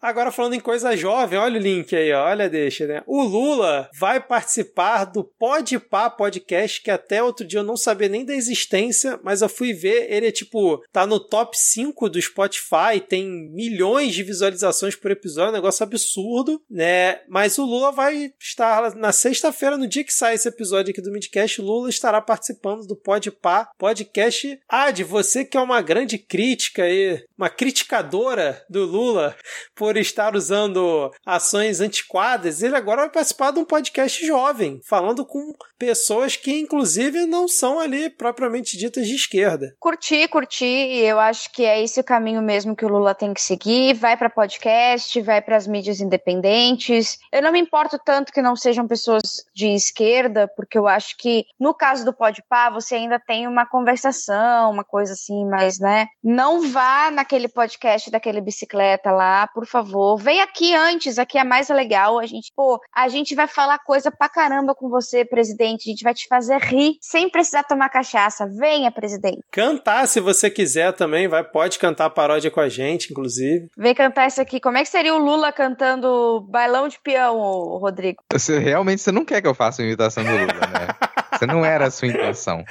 [0.00, 3.02] Agora falando em coisa jovem, olha o link aí, ó, olha deixa, né?
[3.06, 8.24] O Lula vai participar do Podpah podcast, que até outro dia eu não sabia nem
[8.24, 13.00] da existência, mas eu fui ver, ele é tipo, tá no top 5 do Spotify,
[13.06, 17.20] tem milhões de visualizações por episódio, um negócio absurdo, né?
[17.28, 21.12] Mas o Lula vai estar na sexta-feira, no dia que sai esse episódio aqui do
[21.12, 24.58] Midcast, o Lula estará participando do Podpah podcast.
[24.68, 29.36] Ah, de você que é uma grande crítica aí, uma criticadora do Lula
[29.74, 35.52] por estar usando ações antiquadas, ele agora vai participar de um podcast jovem, falando com
[35.78, 39.74] pessoas que, inclusive, não são ali propriamente ditas de esquerda.
[39.78, 43.34] Curti, curti, e eu acho que é esse o caminho mesmo que o Lula tem
[43.34, 43.94] que seguir.
[43.94, 47.18] Vai para podcast, vai para as mídias independentes.
[47.32, 51.44] Eu não me importo tanto que não sejam pessoas de esquerda, porque eu acho que
[51.58, 56.70] no caso do Podpah você ainda tem uma conversação, uma coisa assim, mas né, não
[56.70, 60.16] vá naquele podcast daquele bicicleta lá, por favor.
[60.16, 62.20] Vem aqui antes, aqui é mais legal.
[62.20, 65.88] A gente, pô, a gente vai falar coisa pra caramba com você, presidente.
[65.88, 68.46] A gente vai te fazer rir sem precisar tomar cachaça.
[68.46, 69.40] Venha, presidente.
[69.50, 73.68] Cantar, se você quiser também, vai, pode cantar paródia com a gente, inclusive.
[73.76, 74.60] Vem cantar isso aqui.
[74.60, 77.36] Como é que seria o Lula cantando bailão de peão,
[77.78, 78.22] Rodrigo?
[78.32, 81.16] Você realmente você não quer que eu faça uma imitação do Lula, né?
[81.46, 82.64] Não era a sua intenção.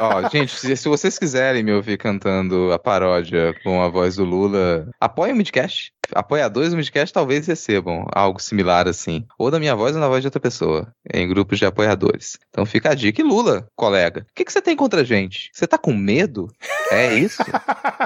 [0.00, 4.24] Ó, gente, se, se, vocês quiserem me ouvir cantando a paródia com a voz do
[4.24, 5.92] Lula, apoiem o Midcast.
[6.14, 9.24] Apoiadores do Midcast talvez recebam algo similar assim.
[9.38, 10.92] Ou da minha voz ou na voz de outra pessoa.
[11.12, 12.38] Em grupos de apoiadores.
[12.50, 13.20] Então fica a dica.
[13.20, 15.50] E Lula, colega, o que, que você tem contra a gente?
[15.52, 16.48] Você tá com medo?
[16.90, 17.42] É isso?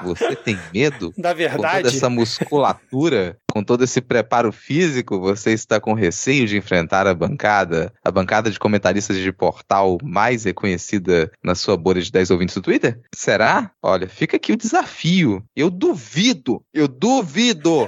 [0.05, 1.13] Você tem medo?
[1.17, 1.83] Da Com verdade.
[1.85, 7.15] toda essa musculatura, com todo esse preparo físico, você está com receio de enfrentar a
[7.15, 12.55] bancada, a bancada de comentaristas de portal mais reconhecida na sua bolha de 10 ouvintes
[12.55, 13.01] do Twitter?
[13.15, 13.71] Será?
[13.83, 15.43] Olha, fica aqui o desafio.
[15.55, 17.86] Eu duvido, eu duvido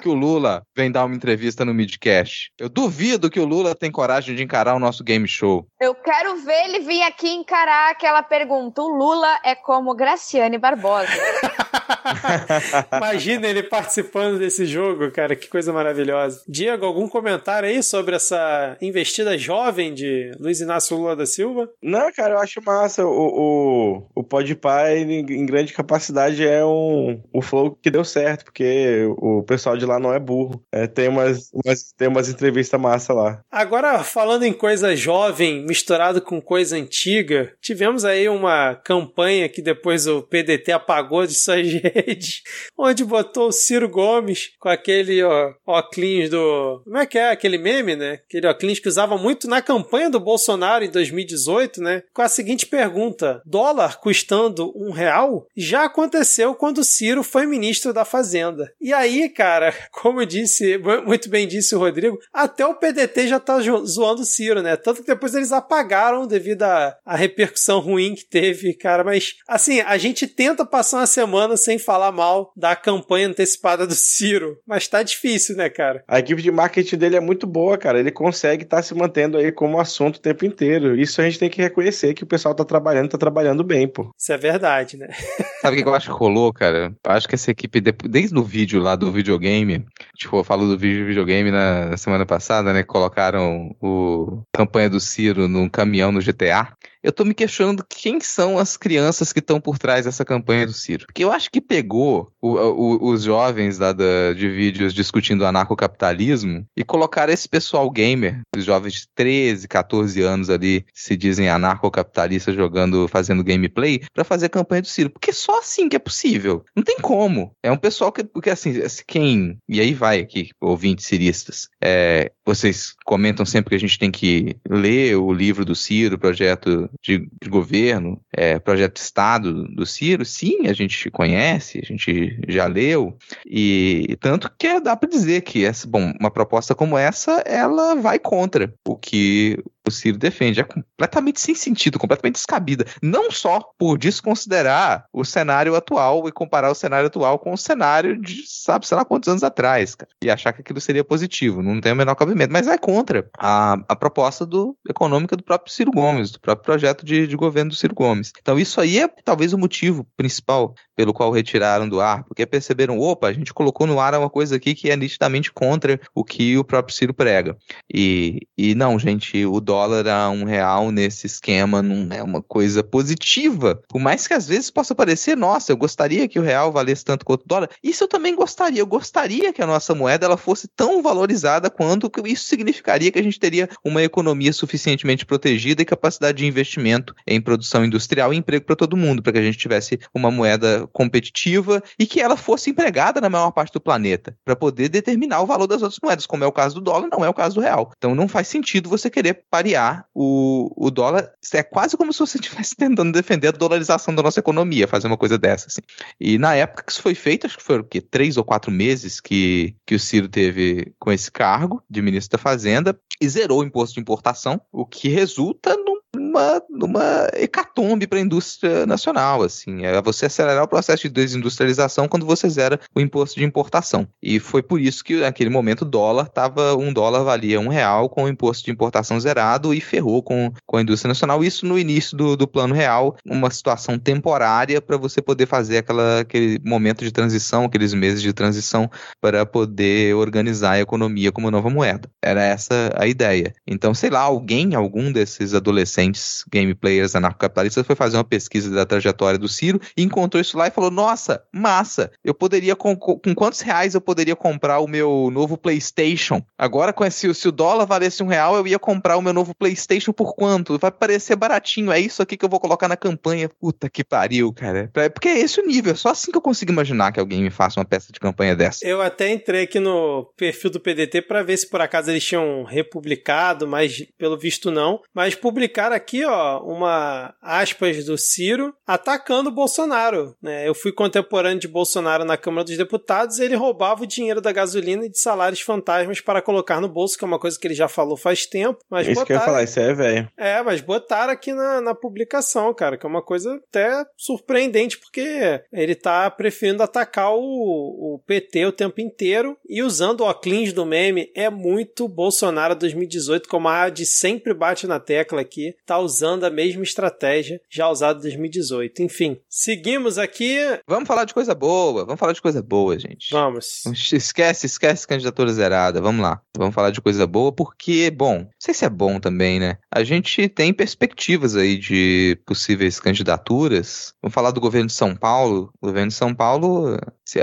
[0.00, 2.50] que o Lula vem dar uma entrevista no Midcast.
[2.58, 5.66] Eu duvido que o Lula tem coragem de encarar o nosso game show.
[5.80, 8.82] Eu quero ver ele vir aqui encarar aquela pergunta.
[8.82, 11.10] O Lula é como Graciane Barbosa.
[12.96, 16.42] Imagina ele participando desse jogo, cara, que coisa maravilhosa.
[16.48, 21.68] Diego, algum comentário aí sobre essa investida jovem de Luiz Inácio Lula da Silva?
[21.82, 23.04] Não, cara, eu acho massa.
[23.06, 29.06] O, o, o Podpah, em grande capacidade, é um, o flow que deu certo, porque
[29.18, 30.62] o pessoal de lá não é burro.
[30.72, 33.40] É, tem, umas, umas, tem umas entrevistas massa lá.
[33.50, 40.06] Agora, falando em coisa jovem misturado com coisa antiga, tivemos aí uma campanha que depois
[40.06, 42.42] o PDT apagou de suas redes,
[42.76, 46.82] onde botou o Ciro Gomes com aquele ó, óculos do.
[46.84, 47.30] Como é que é?
[47.30, 48.20] Aquele meme, né?
[48.26, 52.02] Aquele óculos que usava muito na campanha do Bolsonaro em 2018, né?
[52.12, 55.46] Com a seguinte pergunta: dólar custando um real?
[55.56, 58.72] Já aconteceu quando o Ciro foi ministro da Fazenda.
[58.80, 58.92] E
[59.34, 64.24] cara, como disse, muito bem disse o Rodrigo, até o PDT já tá zoando o
[64.24, 64.76] Ciro, né?
[64.76, 69.04] Tanto que depois eles apagaram devido à, à repercussão ruim que teve, cara.
[69.04, 73.94] Mas, assim, a gente tenta passar uma semana sem falar mal da campanha antecipada do
[73.94, 74.58] Ciro.
[74.66, 76.04] Mas tá difícil, né, cara?
[76.06, 77.98] A equipe de marketing dele é muito boa, cara.
[77.98, 80.98] Ele consegue estar se mantendo aí como assunto o tempo inteiro.
[80.98, 84.10] Isso a gente tem que reconhecer que o pessoal tá trabalhando, tá trabalhando bem, pô.
[84.18, 85.08] Isso é verdade, né?
[85.60, 86.94] Sabe o que eu acho que rolou, cara?
[87.04, 89.84] Acho que essa equipe, desde o vídeo lá do videogame,
[90.16, 92.82] tipo, eu falo do vídeo do videogame na, na semana passada, né?
[92.82, 96.74] Colocaram o campanha do Ciro num caminhão no GTA.
[97.02, 100.72] Eu tô me questionando quem são as crianças que estão por trás dessa campanha do
[100.72, 101.06] Ciro.
[101.06, 106.84] Porque eu acho que pegou o- o- os jovens da- de vídeos discutindo anarcocapitalismo e
[106.84, 113.08] colocaram esse pessoal gamer, os jovens de 13, 14 anos ali, se dizem anarcocapitalistas jogando,
[113.08, 115.10] fazendo gameplay, pra fazer a campanha do Ciro.
[115.10, 116.64] Porque só assim que é possível.
[116.76, 117.52] Não tem como.
[117.62, 118.74] É um pessoal que, porque assim,
[119.06, 124.10] quem, e aí vai aqui, ouvintes ciristas, é, vocês comentam sempre que a gente tem
[124.10, 129.86] que ler o livro do Ciro, projeto de, de governo, é, projeto de Estado do
[129.86, 133.16] Ciro, sim, a gente conhece, a gente já leu,
[133.46, 138.18] e tanto que dá para dizer que essa, bom, uma proposta como essa, ela vai
[138.18, 140.60] contra o que o Ciro defende.
[140.60, 142.84] É completamente sem sentido, completamente descabida.
[143.02, 148.20] Não só por desconsiderar o cenário atual e comparar o cenário atual com o cenário
[148.20, 151.62] de, sabe, sei lá quantos anos atrás, cara, e achar que aquilo seria positivo.
[151.62, 152.52] Não tem o menor cabimento.
[152.52, 157.04] Mas vai contra a, a proposta do, econômica do próprio Ciro Gomes, do próprio projeto
[157.04, 158.32] de, de governo do Ciro Gomes.
[158.40, 162.98] Então, isso aí é talvez o motivo principal pelo qual retiraram do ar, porque perceberam,
[162.98, 166.58] opa, a gente colocou no ar uma coisa aqui que é nitidamente contra o que
[166.58, 167.56] o próprio Ciro prega.
[167.90, 172.84] E, e não, gente, o dólar a um real nesse esquema não é uma coisa
[172.84, 173.80] positiva.
[173.88, 177.24] Por mais que às vezes possa parecer, nossa, eu gostaria que o real valesse tanto
[177.24, 177.70] quanto o dólar.
[177.82, 178.82] Isso eu também gostaria.
[178.82, 183.22] Eu gostaria que a nossa moeda ela fosse tão valorizada quanto isso significaria que a
[183.22, 188.66] gente teria uma economia suficientemente protegida e capacidade de investimento em produção industrial e emprego
[188.66, 192.70] para todo mundo, para que a gente tivesse uma moeda competitiva e que ela fosse
[192.70, 196.44] empregada na maior parte do planeta, para poder determinar o valor das outras moedas, como
[196.44, 197.92] é o caso do dólar, não é o caso do real.
[197.96, 201.30] Então não faz sentido você querer parear o, o dólar.
[201.54, 205.16] É quase como se você estivesse tentando defender a dolarização da nossa economia, fazer uma
[205.16, 205.68] coisa dessa.
[205.68, 205.80] Assim.
[206.20, 208.00] E na época que isso foi feito, acho que foram o quê?
[208.00, 212.42] três ou quatro meses que, que o Ciro teve com esse cargo de ministro da
[212.42, 218.18] Fazenda e zerou o imposto de importação, o que resulta num numa, numa hecatombe para
[218.18, 223.00] a indústria nacional, assim, é você acelerar o processo de desindustrialização quando você zera o
[223.00, 224.06] imposto de importação.
[224.22, 228.08] E foi por isso que naquele momento o dólar tava, um dólar valia um real
[228.08, 231.44] com o imposto de importação zerado e ferrou com, com a indústria nacional.
[231.44, 236.20] Isso no início do, do plano real, uma situação temporária para você poder fazer aquela,
[236.20, 241.70] aquele momento de transição, aqueles meses de transição para poder organizar a economia como nova
[241.70, 242.08] moeda.
[242.22, 243.52] Era essa a ideia.
[243.66, 248.70] Então, sei lá, alguém, algum desses adolescentes adolescentes game players anarcocapitalistas foi fazer uma pesquisa
[248.70, 252.10] da trajetória do Ciro e encontrou isso lá e falou: Nossa, massa!
[252.24, 256.42] Eu poderia, com, com quantos reais eu poderia comprar o meu novo PlayStation?
[256.58, 259.54] Agora, com esse, se o dólar valesse um real, eu ia comprar o meu novo
[259.54, 260.78] PlayStation por quanto?
[260.78, 261.92] Vai parecer baratinho.
[261.92, 263.48] É isso aqui que eu vou colocar na campanha.
[263.48, 264.90] Puta que pariu, cara.
[265.12, 265.92] Porque é esse o nível.
[265.92, 268.56] É só assim que eu consigo imaginar que alguém me faça uma peça de campanha
[268.56, 268.86] dessa.
[268.86, 272.64] Eu até entrei aqui no perfil do PDT para ver se por acaso eles tinham
[272.64, 275.00] republicado, mas pelo visto não.
[275.14, 280.36] Mas publicaram aqui, ó, uma aspas do Ciro atacando o Bolsonaro.
[280.42, 280.68] Né?
[280.68, 284.52] Eu fui contemporâneo de Bolsonaro na Câmara dos Deputados e ele roubava o dinheiro da
[284.52, 287.74] gasolina e de salários fantasmas para colocar no bolso, que é uma coisa que ele
[287.74, 288.78] já falou faz tempo.
[288.90, 289.26] Mas Isso botaram...
[289.26, 290.30] que eu ia falar, isso é velho.
[290.36, 295.62] É, mas botaram aqui na, na publicação, cara, que é uma coisa até surpreendente, porque
[295.72, 300.86] ele tá preferindo atacar o, o PT o tempo inteiro e usando o cleans do
[300.86, 306.44] meme é muito Bolsonaro 2018, como a de sempre bate na tecla aqui, tá usando
[306.44, 309.02] a mesma estratégia já usada em 2018.
[309.02, 310.56] Enfim, seguimos aqui.
[310.86, 313.32] Vamos falar de coisa boa, vamos falar de coisa boa, gente.
[313.32, 313.84] Vamos.
[314.12, 316.40] Esquece, esquece candidatura zerada, vamos lá.
[316.56, 319.78] Vamos falar de coisa boa, porque, bom, não sei se é bom também, né?
[319.90, 324.14] A gente tem perspectivas aí de possíveis candidaturas.
[324.22, 325.72] Vamos falar do governo de São Paulo.
[325.80, 326.96] O governo de São Paulo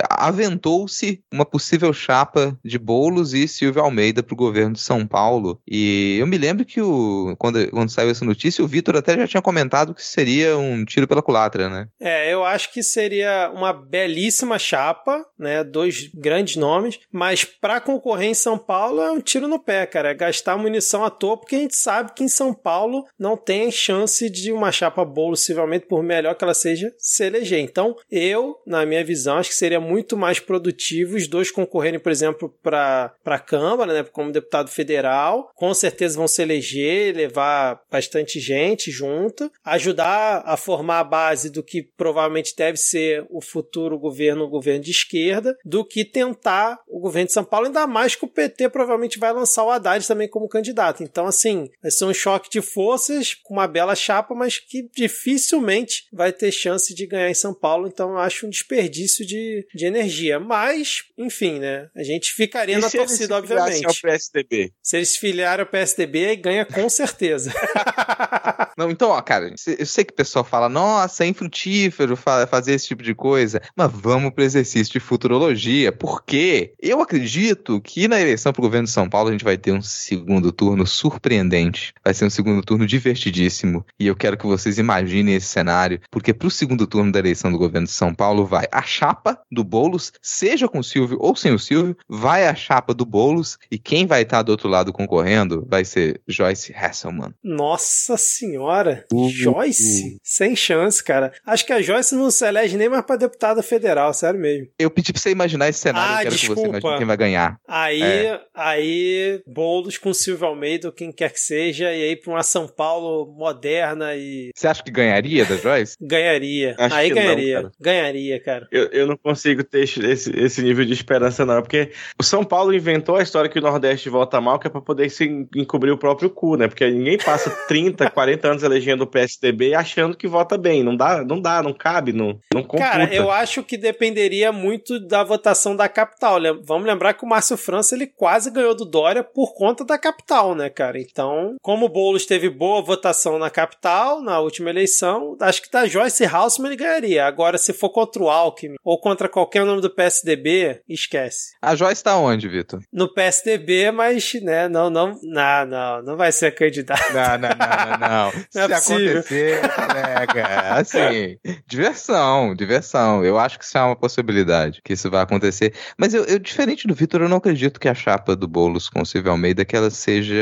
[0.09, 5.59] aventou-se uma possível chapa de Bolos e Silvio Almeida para o governo de São Paulo.
[5.67, 9.27] E eu me lembro que o, quando, quando saiu essa notícia, o Vitor até já
[9.27, 11.87] tinha comentado que seria um tiro pela culatra, né?
[11.99, 15.63] É, eu acho que seria uma belíssima chapa, né?
[15.63, 20.11] Dois grandes nomes, mas para concorrer em São Paulo é um tiro no pé, cara.
[20.11, 23.71] É gastar munição à toa, porque a gente sabe que em São Paulo não tem
[23.71, 27.59] chance de uma chapa Boulos, possivelmente, por melhor que ela seja, se eleger.
[27.59, 32.11] Então, eu, na minha visão, acho que seria muito mais produtivo os dois concorrerem, por
[32.11, 34.03] exemplo, para a Câmara, né?
[34.11, 35.51] Como deputado federal.
[35.55, 41.63] Com certeza vão se eleger, levar bastante gente junto, ajudar a formar a base do
[41.63, 46.99] que provavelmente deve ser o futuro governo, o governo de esquerda, do que tentar o
[46.99, 50.27] governo de São Paulo, ainda mais que o PT provavelmente vai lançar o Haddad também
[50.27, 51.03] como candidato.
[51.03, 56.05] Então, assim, vai ser um choque de forças com uma bela chapa, mas que dificilmente
[56.11, 57.87] vai ter chance de ganhar em São Paulo.
[57.87, 60.39] Então, eu acho um desperdício de, de energia.
[60.39, 61.89] Mas, enfim, né?
[61.95, 63.85] A gente ficaria E na torcida, obviamente.
[63.85, 64.71] ao PSDB?
[64.81, 67.51] Se eles filiarem ao PSDB, aí ganha com certeza.
[68.77, 72.73] Não, então, ó, cara, eu sei que o pessoal fala, nossa, é infrutífero fa- fazer
[72.73, 78.21] esse tipo de coisa, mas vamos para exercício de futurologia, porque eu acredito que na
[78.21, 81.91] eleição para o governo de São Paulo a gente vai ter um segundo turno surpreendente,
[82.03, 86.33] vai ser um segundo turno divertidíssimo, e eu quero que vocês imaginem esse cenário, porque
[86.33, 89.63] para o segundo turno da eleição do governo de São Paulo vai a chapa do
[89.63, 93.79] Boulos, seja com o Silvio ou sem o Silvio, vai a chapa do Boulos, e
[93.79, 97.33] quem vai estar do outro lado concorrendo vai ser Joyce Hasselman.
[97.43, 99.05] Nossa senhora!
[99.11, 100.17] Uh, Joyce?
[100.23, 101.31] Sem chance, cara.
[101.45, 104.67] Acho que a Joyce não se elege nem mais pra deputada federal, sério mesmo.
[104.77, 106.61] Eu pedi pra você imaginar esse cenário, Ah, eu quero que desculpa.
[106.61, 107.57] você imagine quem vai ganhar.
[107.67, 108.39] Aí, É.
[108.53, 112.67] aí, Boulos com Silvio Almeida, ou quem quer que seja, e aí pra uma São
[112.67, 115.95] Paulo moderna e Você acha que ganharia da Joyce?
[116.01, 116.75] ganharia.
[116.77, 117.55] Acho aí que não, ganharia.
[117.61, 117.71] cara.
[117.79, 118.67] ganharia, cara.
[118.71, 121.61] Eu, eu não consigo ter esse, esse, nível de esperança, não.
[121.61, 124.81] Porque o São Paulo inventou a história que o Nordeste vota mal, que é pra
[124.81, 126.67] poder se en- encobrir o próprio cu, né?
[126.67, 130.83] Porque ninguém passa 30, 40 anos elegendo o PSDB achando que vota bem.
[130.83, 132.89] Não dá, não dá, não cabe, não, não computa.
[132.89, 136.37] Cara, eu acho que dependeria muito da votação da capital.
[136.37, 139.97] Lem- Vamos lembrar que o Márcio França ele quase ganhou do Dória por conta da
[139.97, 140.99] capital, né, cara?
[140.99, 145.85] Então, como o Boulos teve boa votação na capital na última eleição, acho que da
[145.87, 147.25] Joyce Halseman ele ganharia.
[147.25, 151.55] Agora, se for contra o Alckmin ou contra qualquer nome do PSDB, esquece.
[151.61, 152.79] A Joyce tá onde, Vitor?
[152.91, 157.13] No PSDB, mas, né, não, não, não, não, não vai ser candidato.
[157.13, 158.27] Não, não, não, não, não.
[158.27, 161.37] É Se acontecer, colega, assim,
[161.67, 163.23] diversão, diversão.
[163.23, 165.73] Eu acho que isso é uma possibilidade, que isso vai acontecer.
[165.97, 169.01] Mas eu, eu, diferente do Vitor, eu não acredito que a chapa do Boulos com
[169.01, 170.35] o Silvio Almeida que ela seja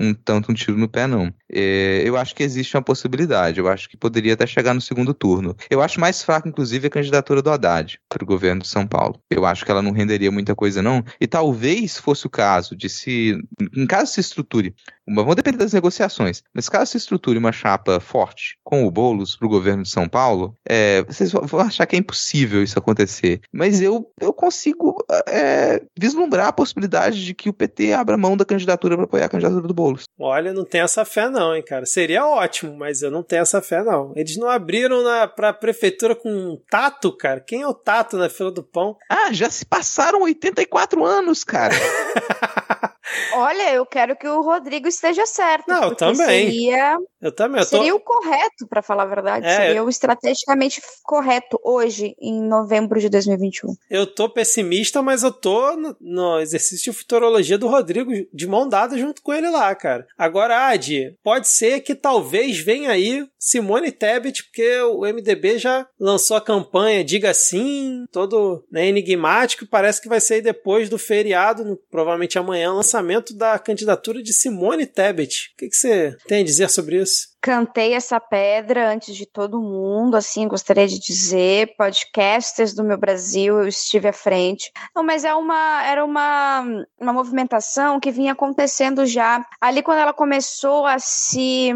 [0.00, 1.32] um tanto um tiro no pé, não.
[1.50, 3.60] É, eu acho que existe uma possibilidade.
[3.60, 5.56] Eu acho que poderia até chegar no segundo turno.
[5.70, 9.20] Eu acho mais fraca, inclusive, a candidatura do Haddad para o governo de São Paulo.
[9.30, 11.04] Eu acho que ela não renderia muita coisa, não.
[11.20, 13.38] E talvez fosse o caso de se.
[13.76, 14.74] Em caso se estruture
[15.06, 16.42] vão depender das negociações.
[16.54, 20.08] Mas caso se estruture uma chapa forte com o Boulos para o governo de São
[20.08, 23.40] Paulo, é, vocês vão achar que é impossível isso acontecer.
[23.52, 28.44] Mas eu, eu consigo é, vislumbrar a possibilidade de que o PT abra mão da
[28.44, 30.04] candidatura para apoiar a candidatura do Boulos.
[30.18, 31.86] Olha, não tenho essa fé não, hein, cara.
[31.86, 34.12] Seria ótimo, mas eu não tenho essa fé não.
[34.16, 37.40] Eles não abriram na, pra prefeitura com um tato, cara.
[37.40, 38.96] Quem é o tato na fila do pão?
[39.10, 41.74] Ah, já se passaram 84 anos, cara.
[43.34, 45.68] Olha, eu quero que o Rodrigo esteja certo.
[45.68, 46.50] Não, eu também.
[46.50, 47.76] Seria, Eu também, eu tô...
[47.76, 49.46] seria o correto, pra falar a verdade.
[49.46, 49.56] É.
[49.56, 53.74] Seria o estrategicamente correto hoje, em novembro de 2021.
[53.90, 58.68] Eu tô pessimista, mas eu tô no, no exercício de futurologia do Rodrigo de mão
[58.68, 60.06] dada junto com ele lá, cara.
[60.16, 66.36] Agora, Adi, pode ser que talvez venha aí Simone Tebet, porque o MDB já lançou
[66.36, 69.66] a campanha Diga Sim, todo né, enigmático.
[69.66, 74.86] Parece que vai ser depois do feriado, provavelmente amanhã, o lançamento da candidatura de Simone
[74.86, 75.50] Tebet.
[75.52, 77.34] O que, que você tem a dizer sobre isso?
[77.42, 81.74] Cantei essa pedra antes de todo mundo, assim, gostaria de dizer.
[81.76, 84.70] Podcasters do meu Brasil, eu estive à frente.
[84.94, 86.64] Não, mas é uma, era uma,
[86.98, 89.44] uma movimentação que vinha acontecendo já.
[89.60, 91.72] Ali, quando ela começou a se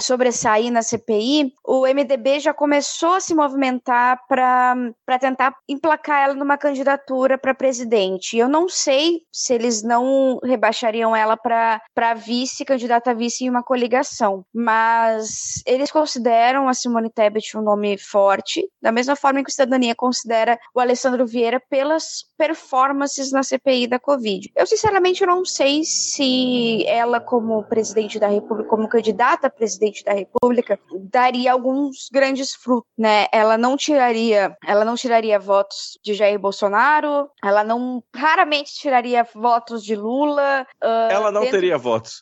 [0.00, 6.56] sobressair na CPI, o MDB já começou a se movimentar para tentar emplacar ela numa
[6.56, 8.36] candidatura para presidente.
[8.36, 13.62] Eu não sei se eles não rebaixariam ela para vice, candidata a vice em uma
[13.62, 19.52] coligação, mas eles consideram a Simone Tebet um nome forte, da mesma forma que o
[19.52, 24.50] Cidadania considera o Alessandro Vieira pelas performances na CPI da Covid.
[24.56, 30.12] Eu sinceramente não sei se ela como presidente da República, como candidata a presidente da
[30.12, 30.78] República,
[31.10, 33.26] daria alguns grandes frutos, né?
[33.32, 39.82] Ela não tiraria, ela não tiraria votos de Jair Bolsonaro, ela não raramente tiraria votos
[39.82, 40.66] de Lula.
[40.82, 42.20] ah, Ela não dentro- teria votos.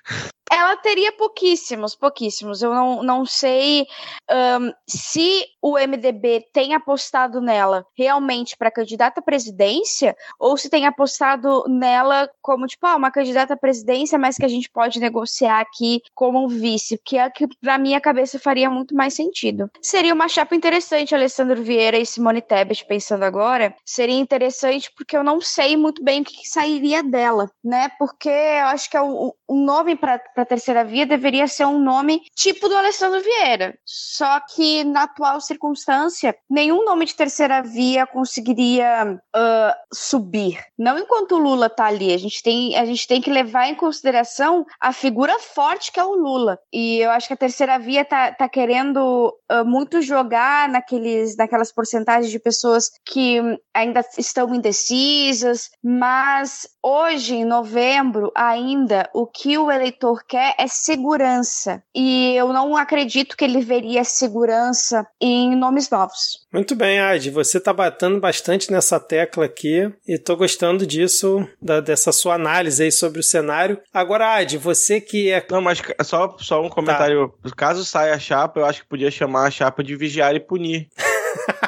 [0.50, 2.62] Ela teria pouquíssimos, pouquíssimos.
[2.62, 3.86] Eu não, não sei
[4.30, 10.86] ahn, se o MDB tem apostado nela realmente para candidata à presidência ou se tem
[10.86, 15.60] apostado nela como, tipo, ah, uma candidata à presidência, mas que a gente pode negociar
[15.60, 19.70] aqui como um vice, que é que na minha cabeça faria muito mais sentido.
[19.82, 23.74] Seria uma chapa interessante, Alessandro Vieira e Simone Tebet, pensando agora.
[23.84, 27.90] Seria interessante porque eu não sei muito bem o que, que sairia dela, né?
[27.98, 31.78] Porque eu acho que é o, o nome para a terceira via deveria ser um
[31.78, 33.78] nome tipo do Alessandro Vieira.
[33.84, 40.58] Só que na atual circunstância, nenhum nome de terceira via conseguiria ah, subir.
[40.78, 42.12] Não enquanto o Lula tá ali.
[42.12, 46.04] A gente, tem, a gente tem que levar em consideração a figura forte que é
[46.04, 46.58] o Lula.
[46.72, 51.72] E eu acho que a terceira via tá, tá querendo ah, muito jogar naqueles, naquelas
[51.72, 53.40] porcentagens de pessoas que
[53.74, 61.82] ainda estão indecisas, mas hoje, em novembro, ainda, o que o eleitor quer é segurança.
[61.94, 66.46] E eu não acredito que ele veria segurança em nomes novos.
[66.52, 67.30] Muito bem, Adi.
[67.30, 72.82] Você tá batendo bastante nessa tecla aqui e tô gostando disso, da- dessa sua análise
[72.82, 73.80] aí sobre o cenário.
[73.92, 75.44] Agora, Adi, você que é.
[75.50, 77.32] Não, mas só, só um comentário.
[77.56, 80.88] Caso saia a chapa, eu acho que podia chamar a chapa de vigiar e punir.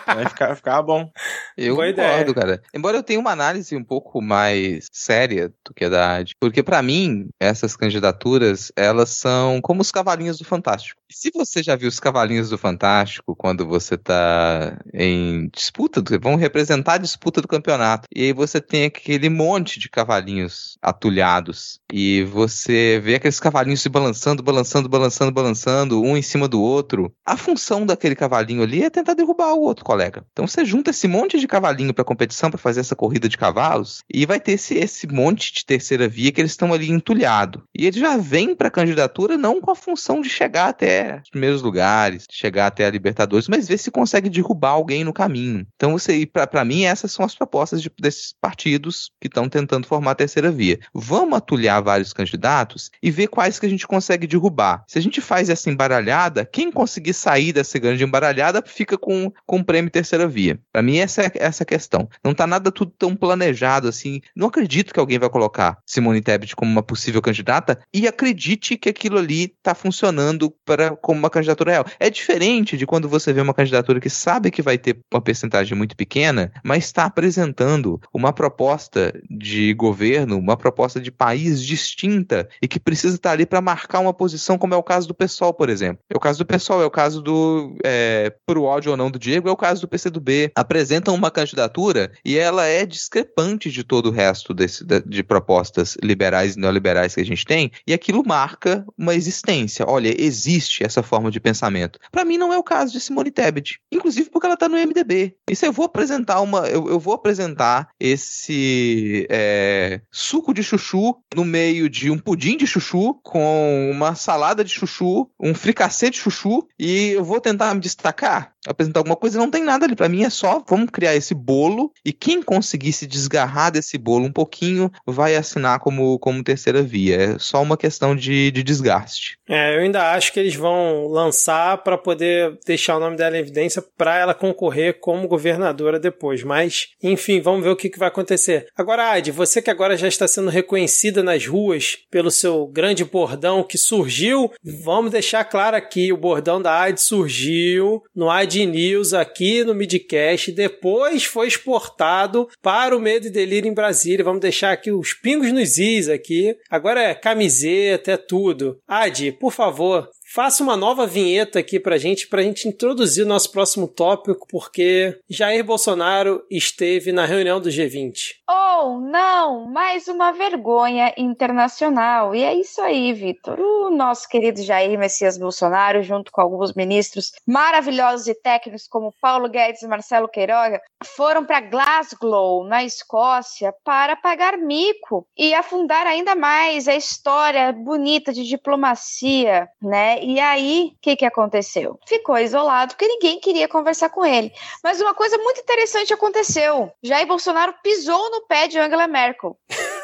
[0.09, 1.11] Aí ficar, ficava bom.
[1.57, 2.35] Eu Boa concordo, ideia.
[2.35, 2.63] cara.
[2.75, 6.33] Embora eu tenha uma análise um pouco mais séria do que a da AD.
[6.41, 11.01] Porque pra mim, essas candidaturas, elas são como os cavalinhos do Fantástico.
[11.11, 16.19] E se você já viu os cavalinhos do Fantástico, quando você tá em disputa, do-
[16.21, 18.07] vão representar a disputa do campeonato.
[18.15, 21.81] E aí você tem aquele monte de cavalinhos atulhados.
[21.93, 27.13] E você vê aqueles cavalinhos se balançando, balançando, balançando, balançando, um em cima do outro.
[27.27, 29.98] A função daquele cavalinho ali é tentar derrubar o outro colega.
[30.33, 34.03] Então você junta esse monte de cavalinho pra competição, pra fazer essa corrida de cavalos,
[34.13, 37.63] e vai ter esse, esse monte de terceira via que eles estão ali entulhado.
[37.77, 41.63] E ele já vem pra candidatura não com a função de chegar até os primeiros
[41.63, 45.67] lugares, chegar até a Libertadores, mas ver se consegue derrubar alguém no caminho.
[45.77, 50.13] Então você, pra mim, essas são as propostas de- desses partidos que estão tentando formar
[50.13, 50.79] a terceira via.
[50.95, 54.85] Vamos atulhar vários candidatos e ver quais que a gente consegue derrubar.
[54.87, 59.63] Se a gente faz essa embaralhada, quem conseguir sair dessa grande embaralhada fica com, com
[59.63, 60.59] prêmio terceira via.
[60.73, 62.09] Pra mim, essa é essa é questão.
[62.25, 64.21] Não tá nada tudo tão planejado assim.
[64.35, 68.89] Não acredito que alguém vai colocar Simone Tebet como uma possível candidata e acredite que
[68.89, 71.87] aquilo ali tá funcionando para como uma candidatura real.
[71.99, 75.77] É diferente de quando você vê uma candidatura que sabe que vai ter uma percentagem
[75.77, 82.69] muito pequena, mas está apresentando uma proposta de governo, uma proposta de país distinta e
[82.69, 85.69] que precisa estar ali para marcar uma posição, como é o caso do PSOL, por
[85.69, 86.03] exemplo.
[86.11, 89.19] É o caso do PSOL, é o caso do, é, por áudio ou não do
[89.19, 90.53] Diego, é o caso do PCdoB.
[90.55, 96.57] Apresentam uma candidatura e ela é discrepante de todo o resto desse, de, propostas liberais
[96.57, 99.85] e neoliberais que a gente tem, e aquilo marca uma existência.
[99.87, 101.99] Olha, existe essa forma de pensamento.
[102.11, 105.35] Para mim não é o caso de Simone Tebet, inclusive porque ela tá no MDB.
[105.51, 111.45] Isso eu vou apresentar uma, eu, eu vou apresentar esse é, suco de chuchu no
[111.45, 116.67] meio de um pudim de chuchu com uma salada de chuchu, um fricassê de chuchu
[116.79, 119.39] e eu vou tentar me destacar, apresentar alguma coisa.
[119.39, 122.93] Não tem nada ali para mim, é só vamos criar esse bolo e quem conseguir
[122.93, 127.17] se desgarrar desse bolo um pouquinho vai assinar como, como terceira via.
[127.17, 129.39] É só uma questão de, de desgaste.
[129.49, 133.41] É, eu ainda acho que eles vão lançar para poder deixar o nome dela em
[133.41, 136.43] evidência para ela concorrer como governadora depois.
[136.43, 138.67] Mas, enfim, vamos ver o que, que vai acontecer.
[138.77, 143.63] Agora, Adi, você que agora já está sendo reconhecida nas ruas pelo seu grande bordão
[143.63, 144.53] que surgiu,
[144.85, 150.53] vamos deixar claro aqui: o bordão da Adi surgiu no Adi News aqui no Midcast,
[150.53, 154.25] depois foi exportado para o Medo e Delírio em Brasília.
[154.25, 156.57] Vamos deixar aqui os pingos nos is aqui.
[156.71, 158.79] Agora é camiseta, é tudo.
[158.87, 163.51] Adi, por favor, faça uma nova vinheta aqui pra gente, pra gente introduzir o nosso
[163.51, 168.35] próximo tópico, porque Jair Bolsonaro esteve na reunião do G20.
[168.49, 169.67] Oh, não!
[169.67, 172.35] Mais uma vergonha internacional.
[172.35, 173.59] E é isso aí, Vitor.
[173.59, 179.49] O nosso querido Jair Messias Bolsonaro, junto com alguns ministros maravilhosos e técnicos como Paulo
[179.49, 186.35] Guedes e Marcelo Queiroga, foram para Glasgow, na Escócia, para pagar mico e afundar ainda
[186.35, 190.18] mais a história bonita de diplomacia, né?
[190.23, 191.99] E aí, o que, que aconteceu?
[192.07, 194.53] Ficou isolado porque ninguém queria conversar com ele.
[194.83, 196.91] Mas uma coisa muito interessante aconteceu.
[197.03, 199.57] Jair Bolsonaro pisou no pé de Angela Merkel.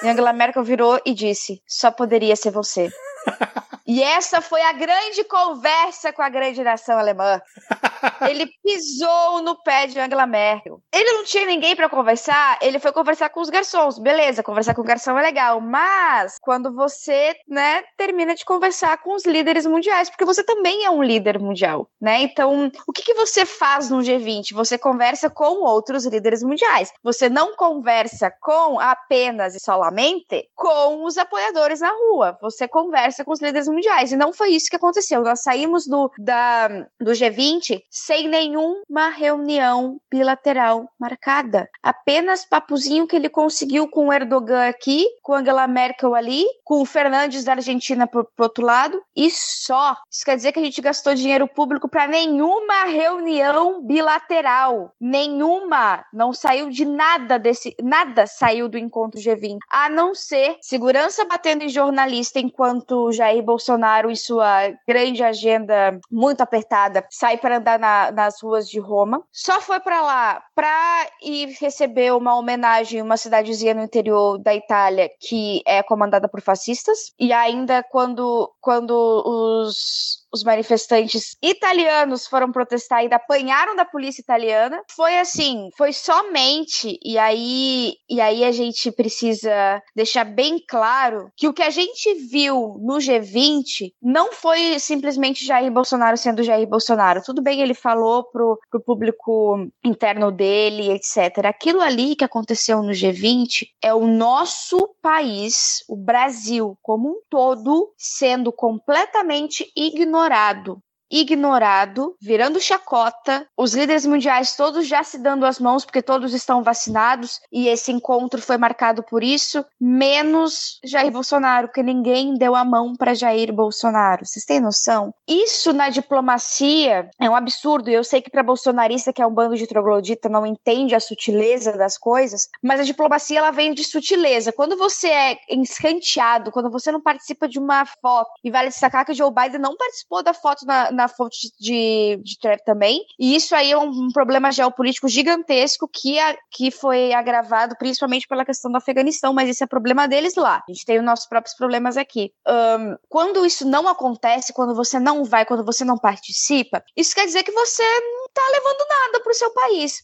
[0.02, 2.90] E Angela Merkel virou e disse: só poderia ser você.
[3.86, 7.40] E essa foi a grande conversa com a grande nação alemã.
[8.28, 10.80] Ele pisou no pé de Angela Merkel.
[10.92, 13.98] Ele não tinha ninguém para conversar, ele foi conversar com os garçons.
[13.98, 19.14] Beleza, conversar com o garçom é legal, mas quando você, né, termina de conversar com
[19.14, 22.22] os líderes mundiais, porque você também é um líder mundial, né?
[22.22, 24.54] Então, o que, que você faz no G20?
[24.54, 26.92] Você conversa com outros líderes mundiais.
[27.02, 32.38] Você não conversa com apenas e solamente com os apoiadores na rua.
[32.40, 33.73] Você conversa com os líderes mundiais.
[34.12, 35.22] E não foi isso que aconteceu.
[35.22, 36.68] Nós saímos do, da,
[37.00, 41.68] do G20 sem nenhuma reunião bilateral marcada.
[41.82, 46.86] Apenas papuzinho que ele conseguiu com o Erdogan aqui, com Angela Merkel ali, com o
[46.86, 49.96] Fernandes da Argentina pro outro lado, e só.
[50.10, 54.92] Isso quer dizer que a gente gastou dinheiro público para nenhuma reunião bilateral.
[55.00, 56.04] Nenhuma.
[56.12, 57.74] Não saiu de nada desse.
[57.82, 59.58] Nada saiu do encontro G20.
[59.70, 63.63] A não ser segurança batendo em jornalista enquanto Jair Bolsonaro,
[64.10, 69.22] em sua grande agenda muito apertada, sai para andar na, nas ruas de Roma.
[69.32, 74.54] Só foi para lá para ir receber uma homenagem em uma cidadezinha no interior da
[74.54, 77.12] Itália que é comandada por fascistas.
[77.18, 84.82] E ainda quando, quando os os manifestantes italianos foram protestar e apanharam da polícia italiana.
[84.90, 91.46] Foi assim, foi somente e aí e aí a gente precisa deixar bem claro que
[91.46, 97.22] o que a gente viu no G20 não foi simplesmente Jair Bolsonaro sendo Jair Bolsonaro.
[97.24, 101.46] Tudo bem, ele falou pro, pro público interno dele, etc.
[101.46, 107.92] Aquilo ali que aconteceu no G20 é o nosso país, o Brasil como um todo,
[107.96, 110.82] sendo completamente ignorado ignorado
[111.14, 116.62] ignorado, virando chacota, os líderes mundiais todos já se dando as mãos porque todos estão
[116.62, 122.64] vacinados e esse encontro foi marcado por isso, menos Jair Bolsonaro, porque ninguém deu a
[122.64, 124.26] mão para Jair Bolsonaro.
[124.26, 125.14] Vocês têm noção?
[125.28, 127.88] Isso na diplomacia é um absurdo.
[127.88, 131.72] Eu sei que para bolsonarista que é um bando de troglodita não entende a sutileza
[131.72, 134.52] das coisas, mas a diplomacia ela vem de sutileza.
[134.52, 139.12] Quando você é escanteado, quando você não participa de uma foto, e vale destacar que
[139.12, 143.04] o Joe Biden não participou da foto na, na fonte de, de Trump também.
[143.18, 148.26] E isso aí é um, um problema geopolítico gigantesco que, a, que foi agravado principalmente
[148.26, 150.62] pela questão do Afeganistão, mas esse é problema deles lá.
[150.68, 152.32] A gente tem os nossos próprios problemas aqui.
[152.46, 157.26] Um, quando isso não acontece, quando você não vai, quando você não participa, isso quer
[157.26, 160.02] dizer que você não tá levando nada pro seu país.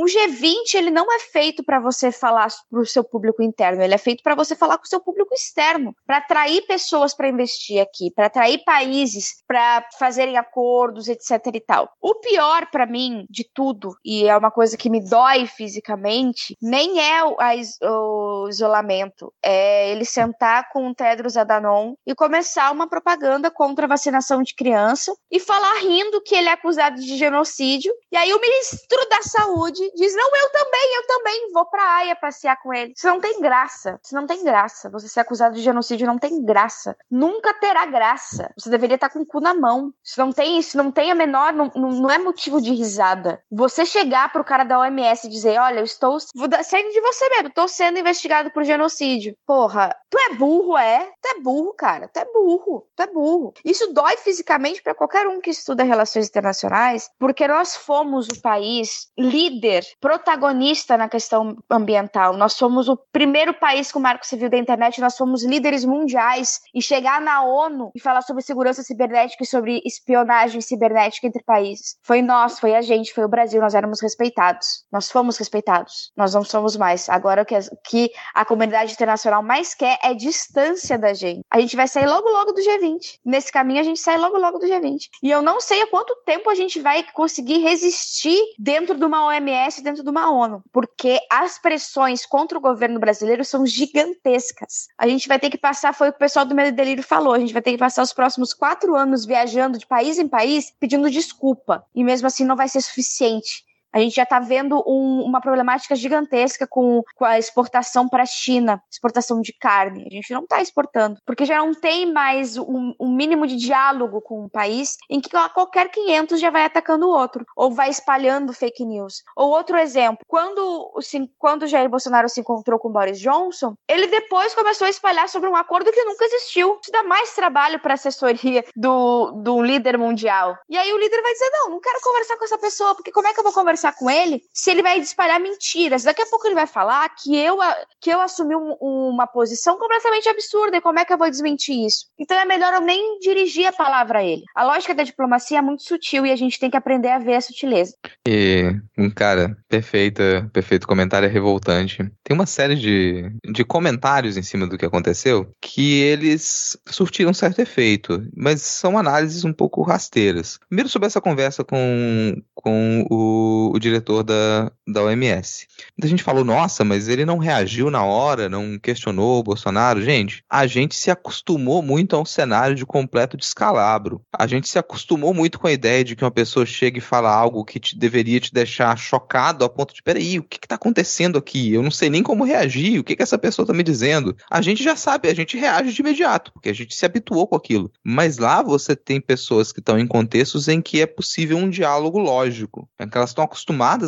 [0.00, 3.96] O G20 ele não é feito para você falar para o seu público interno, ele
[3.96, 7.80] é feito para você falar com o seu público externo, para atrair pessoas para investir
[7.80, 11.90] aqui, para atrair países para fazerem acordos, etc e tal.
[12.00, 17.00] O pior para mim de tudo, e é uma coisa que me dói fisicamente, nem
[17.00, 17.54] é o, a,
[17.90, 23.88] o isolamento, é ele sentar com o Tedros Adhanom e começar uma propaganda contra a
[23.88, 28.40] vacinação de criança e falar rindo que ele é acusado de genocídio, e aí o
[28.40, 32.92] ministro da Saúde diz: Não, eu também, eu também vou pra Aia passear com ele.
[32.96, 33.98] Isso não tem graça.
[34.02, 34.90] Isso não tem graça.
[34.90, 36.96] Você ser acusado de genocídio não tem graça.
[37.10, 38.52] Nunca terá graça.
[38.58, 39.92] Você deveria estar com o cu na mão.
[40.04, 43.42] Isso não tem, isso não tem a menor, não, não é motivo de risada.
[43.50, 47.50] Você chegar pro cara da OMS e dizer: Olha, eu estou saindo de você mesmo,
[47.50, 49.36] tô sendo investigado por genocídio.
[49.46, 51.10] Porra, tu é burro, é?
[51.20, 52.08] Tu é burro, cara.
[52.08, 52.86] Tu é burro.
[52.96, 53.52] Tu é burro.
[53.64, 59.08] Isso dói fisicamente para qualquer um que estuda relações internacionais, porque nós fomos o país
[59.18, 62.36] líder líder, protagonista na questão ambiental.
[62.36, 66.82] Nós somos o primeiro país com marco civil da internet, nós somos líderes mundiais e
[66.82, 71.96] chegar na ONU e falar sobre segurança cibernética e sobre espionagem cibernética entre países.
[72.02, 74.84] Foi nós, foi a gente, foi o Brasil, nós éramos respeitados.
[74.92, 76.12] Nós fomos respeitados.
[76.16, 77.08] Nós não somos mais.
[77.08, 81.40] Agora o que, que a comunidade internacional mais quer é distância da gente.
[81.50, 83.18] A gente vai sair logo logo do G20.
[83.24, 84.98] Nesse caminho a gente sai logo logo do G20.
[85.22, 89.26] E eu não sei há quanto tempo a gente vai conseguir resistir dentro de uma
[89.26, 94.88] OMS, dentro de uma ONU, porque as pressões contra o governo brasileiro são gigantescas.
[94.96, 97.34] A gente vai ter que passar, foi o que o pessoal do Medo Delírio falou,
[97.34, 100.72] a gente vai ter que passar os próximos quatro anos viajando de país em país
[100.78, 101.84] pedindo desculpa.
[101.94, 103.67] E mesmo assim não vai ser suficiente.
[103.92, 108.26] A gente já está vendo um, uma problemática gigantesca com, com a exportação para a
[108.26, 110.06] China, exportação de carne.
[110.06, 114.20] A gente não está exportando, porque já não tem mais um, um, mínimo de diálogo
[114.20, 118.52] com o país em que qualquer 500 já vai atacando o outro, ou vai espalhando
[118.52, 119.22] fake news.
[119.36, 120.92] Ou outro exemplo, quando,
[121.38, 125.56] quando Jair Bolsonaro se encontrou com Boris Johnson, ele depois começou a espalhar sobre um
[125.56, 126.78] acordo que nunca existiu.
[126.82, 130.56] Isso dá mais trabalho para a assessoria do, do líder mundial.
[130.68, 133.26] E aí o líder vai dizer: não, não quero conversar com essa pessoa, porque como
[133.26, 133.77] é que eu vou conversar?
[133.78, 136.02] Conversar com ele se ele vai espalhar mentiras.
[136.02, 137.58] Daqui a pouco ele vai falar que eu,
[138.00, 141.86] que eu assumi um, uma posição completamente absurda e como é que eu vou desmentir
[141.86, 142.06] isso?
[142.18, 144.42] Então é melhor eu nem dirigir a palavra a ele.
[144.54, 147.36] A lógica da diplomacia é muito sutil e a gente tem que aprender a ver
[147.36, 147.94] a sutileza.
[148.26, 148.72] E,
[149.14, 151.98] cara, perfeita, perfeito comentário, é revoltante.
[152.24, 157.60] Tem uma série de, de comentários em cima do que aconteceu que eles surtiram certo
[157.60, 160.58] efeito, mas são análises um pouco rasteiras.
[160.68, 165.66] Primeiro sobre essa conversa com, com o o, diretor da, da OMS.
[166.02, 170.02] A gente falou, nossa, mas ele não reagiu na hora, não questionou o Bolsonaro.
[170.02, 174.22] Gente, a gente se acostumou muito a um cenário de completo descalabro.
[174.36, 177.30] A gente se acostumou muito com a ideia de que uma pessoa chega e fala
[177.30, 181.38] algo que te, deveria te deixar chocado a ponto de, peraí, o que está acontecendo
[181.38, 181.72] aqui?
[181.72, 184.36] Eu não sei nem como reagir, o que, que essa pessoa está me dizendo?
[184.50, 187.56] A gente já sabe, a gente reage de imediato, porque a gente se habituou com
[187.56, 187.92] aquilo.
[188.04, 192.18] Mas lá você tem pessoas que estão em contextos em que é possível um diálogo
[192.18, 193.57] lógico, em que elas estão acostumadas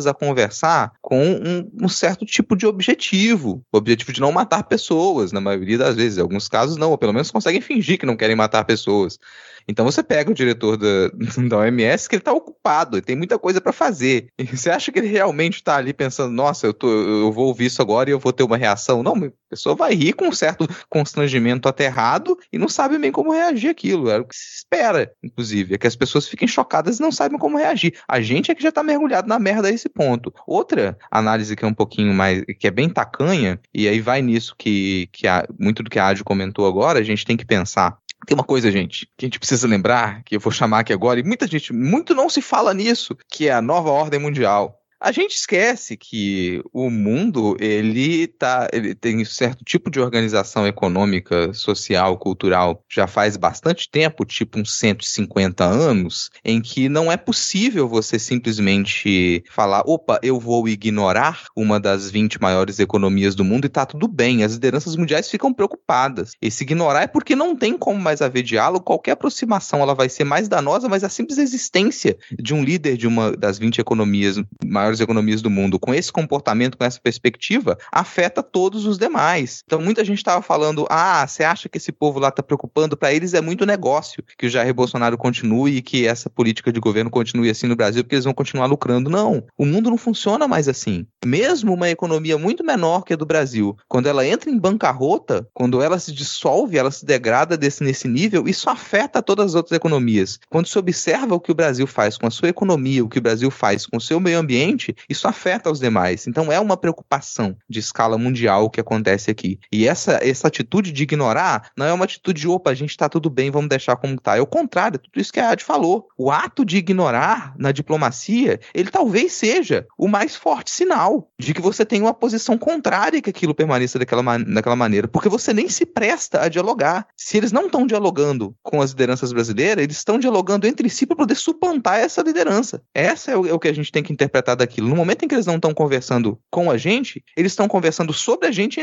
[0.05, 3.63] a conversar com um, um, certo tipo de objetivo.
[3.71, 6.17] O objetivo de não matar pessoas, na maioria das vezes.
[6.17, 9.19] Em alguns casos, não, ou pelo menos conseguem fingir que não querem matar pessoas.
[9.67, 11.09] Então você pega o diretor da,
[11.47, 14.27] da OMS que ele está ocupado, ele tem muita coisa para fazer.
[14.37, 17.65] E você acha que ele realmente está ali pensando, nossa, eu, tô, eu vou ouvir
[17.65, 19.03] isso agora e eu vou ter uma reação?
[19.03, 23.31] Não, a pessoa vai rir com um certo constrangimento aterrado e não sabe bem como
[23.31, 24.09] reagir aquilo.
[24.09, 27.39] É o que se espera, inclusive, é que as pessoas fiquem chocadas e não saibam
[27.39, 27.93] como reagir.
[28.07, 30.33] A gente é que já está mergulhado na merda a esse ponto.
[30.47, 34.55] Outra análise que é um pouquinho mais, que é bem tacanha, e aí vai nisso
[34.57, 37.97] que, que a, muito do que a Ádio comentou agora, a gente tem que pensar
[38.25, 41.19] tem uma coisa, gente, que a gente precisa lembrar, que eu vou chamar aqui agora,
[41.19, 44.80] e muita gente, muito não se fala nisso, que é a nova ordem mundial.
[45.03, 50.67] A gente esquece que o mundo ele tá, ele tem um certo tipo de organização
[50.67, 57.17] econômica, social, cultural já faz bastante tempo, tipo uns 150 anos, em que não é
[57.17, 63.65] possível você simplesmente falar, opa, eu vou ignorar uma das 20 maiores economias do mundo
[63.65, 64.43] e tá tudo bem.
[64.43, 66.33] As lideranças mundiais ficam preocupadas.
[66.39, 70.25] Esse ignorar é porque não tem como mais haver diálogo, qualquer aproximação ela vai ser
[70.25, 74.90] mais danosa, mas a simples existência de um líder de uma das 20 economias maiores
[74.91, 79.63] maiores economias do mundo, com esse comportamento, com essa perspectiva, afeta todos os demais.
[79.65, 82.97] Então, muita gente estava falando: ah, você acha que esse povo lá está preocupando?
[82.97, 86.79] Para eles é muito negócio que o Jair Bolsonaro continue e que essa política de
[86.79, 89.09] governo continue assim no Brasil, porque eles vão continuar lucrando.
[89.09, 91.05] Não, o mundo não funciona mais assim.
[91.25, 95.81] Mesmo uma economia muito menor que a do Brasil, quando ela entra em bancarrota, quando
[95.81, 100.39] ela se dissolve, ela se degrada desse, nesse nível, isso afeta todas as outras economias.
[100.49, 103.21] Quando se observa o que o Brasil faz com a sua economia, o que o
[103.21, 106.27] Brasil faz com o seu meio ambiente, isso afeta os demais.
[106.27, 109.59] Então é uma preocupação de escala mundial que acontece aqui.
[109.71, 113.07] E essa, essa atitude de ignorar não é uma atitude de opa, a gente está
[113.09, 114.37] tudo bem, vamos deixar como está.
[114.37, 116.07] É o contrário, é tudo isso que a Ad falou.
[116.17, 121.61] O ato de ignorar na diplomacia, ele talvez seja o mais forte sinal de que
[121.61, 125.85] você tem uma posição contrária que aquilo permaneça daquela, daquela maneira, porque você nem se
[125.85, 127.07] presta a dialogar.
[127.15, 131.17] Se eles não estão dialogando com as lideranças brasileiras, eles estão dialogando entre si para
[131.17, 132.81] poder suplantar essa liderança.
[132.93, 134.87] Essa é o, é o que a gente tem que interpretar daqui aquilo.
[134.87, 138.47] No momento em que eles não estão conversando com a gente, eles estão conversando sobre
[138.47, 138.79] a gente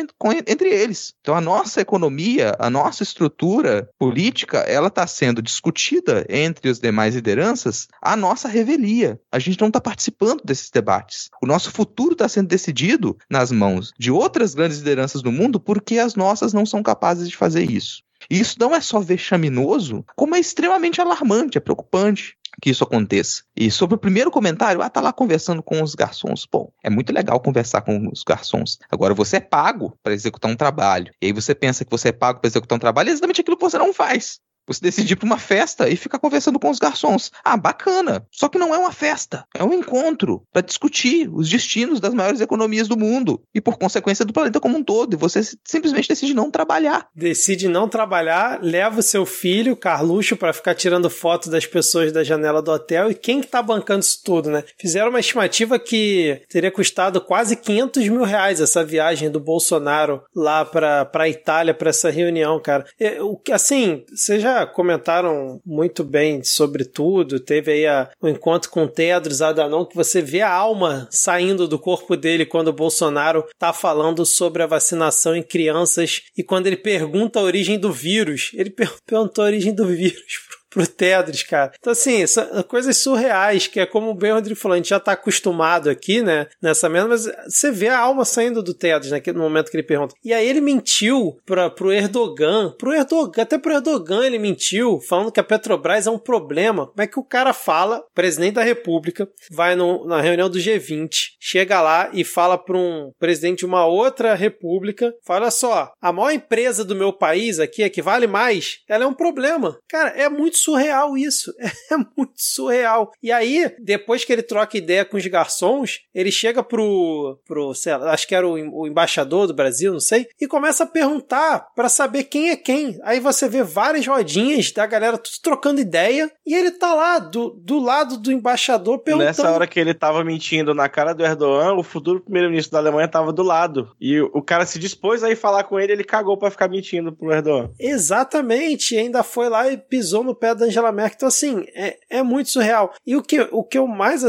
[0.47, 1.15] entre eles.
[1.21, 7.15] Então a nossa economia, a nossa estrutura política, ela está sendo discutida entre as demais
[7.15, 9.21] lideranças a nossa revelia.
[9.33, 11.31] A gente não está participando desses debates.
[11.43, 15.99] O nosso futuro está sendo decidido nas mãos de outras grandes lideranças do mundo porque
[15.99, 18.03] as nossas não são capazes de fazer isso.
[18.31, 22.37] E isso não é só vexaminoso, como é extremamente alarmante, é preocupante.
[22.61, 23.43] Que isso aconteça.
[23.57, 26.47] E sobre o primeiro comentário, ah, tá lá conversando com os garçons.
[26.51, 28.79] Bom, é muito legal conversar com os garçons.
[28.91, 31.13] Agora você é pago para executar um trabalho.
[31.21, 33.57] E aí você pensa que você é pago para executar um trabalho, é exatamente aquilo
[33.57, 34.41] que você não faz.
[34.69, 37.33] Você decidir para uma festa e ficar conversando com os garçons.
[37.43, 38.25] Ah, bacana.
[38.31, 42.41] Só que não é uma festa, é um encontro para discutir os destinos das maiores
[42.41, 45.15] economias do mundo e, por consequência, do planeta como um todo.
[45.15, 47.09] E você simplesmente decide não trabalhar.
[47.15, 52.23] Decide não trabalhar, leva o seu filho, Carluxo, para ficar tirando foto das pessoas da
[52.23, 53.11] janela do hotel.
[53.11, 54.63] E quem que tá bancando isso tudo, né?
[54.79, 60.65] Fizeram uma estimativa que teria custado quase 500 mil reais essa viagem do Bolsonaro lá
[60.65, 62.85] para a Itália para essa reunião, cara.
[63.21, 67.41] O que assim, você comentaram muito bem sobre tudo.
[67.41, 71.69] Teve aí a, o encontro com o Tedros Adhanom, que você vê a alma saindo
[71.69, 76.67] do corpo dele quando o Bolsonaro tá falando sobre a vacinação em crianças e quando
[76.67, 78.51] ele pergunta a origem do vírus.
[78.55, 78.71] Ele
[79.07, 80.48] perguntou a origem do vírus
[80.79, 81.73] pro Tedros, cara.
[81.77, 85.01] Então, assim, são coisas surreais, que é como o Ben Rodrigo falou, a gente já
[85.01, 89.21] tá acostumado aqui, né, nessa mesma, mas você vê a alma saindo do Tedros, né,
[89.35, 90.15] no momento que ele pergunta.
[90.25, 95.33] E aí ele mentiu pra, pro Erdogan, pro Erdogan, até pro Erdogan ele mentiu, falando
[95.33, 96.87] que a Petrobras é um problema.
[96.87, 101.11] Como é que o cara fala, presidente da República, vai no, na reunião do G20,
[101.41, 106.31] chega lá e fala para um presidente de uma outra república, fala só, a maior
[106.31, 109.77] empresa do meu país aqui, a que vale mais, ela é um problema.
[109.89, 111.53] Cara, é muito surreal isso.
[111.91, 113.13] É muito surreal.
[113.23, 117.97] E aí, depois que ele troca ideia com os garçons, ele chega pro, pro sei
[117.97, 121.69] lá, acho que era o, o embaixador do Brasil, não sei, e começa a perguntar
[121.75, 122.99] para saber quem é quem.
[123.03, 127.51] Aí você vê várias rodinhas da galera tudo trocando ideia e ele tá lá do,
[127.51, 129.29] do lado do embaixador perguntando.
[129.29, 133.09] Nessa hora que ele tava mentindo na cara do Erdogan, o futuro primeiro-ministro da Alemanha
[133.09, 133.91] tava do lado.
[133.99, 137.13] E o cara se dispôs a ir falar com ele, ele cagou para ficar mentindo
[137.13, 137.71] pro Erdogan.
[137.81, 141.17] Exatamente, e ainda foi lá e pisou no pé da Angela Merkel.
[141.17, 142.95] Então, assim, é, é muito surreal.
[143.07, 144.23] E o que, o que eu mais.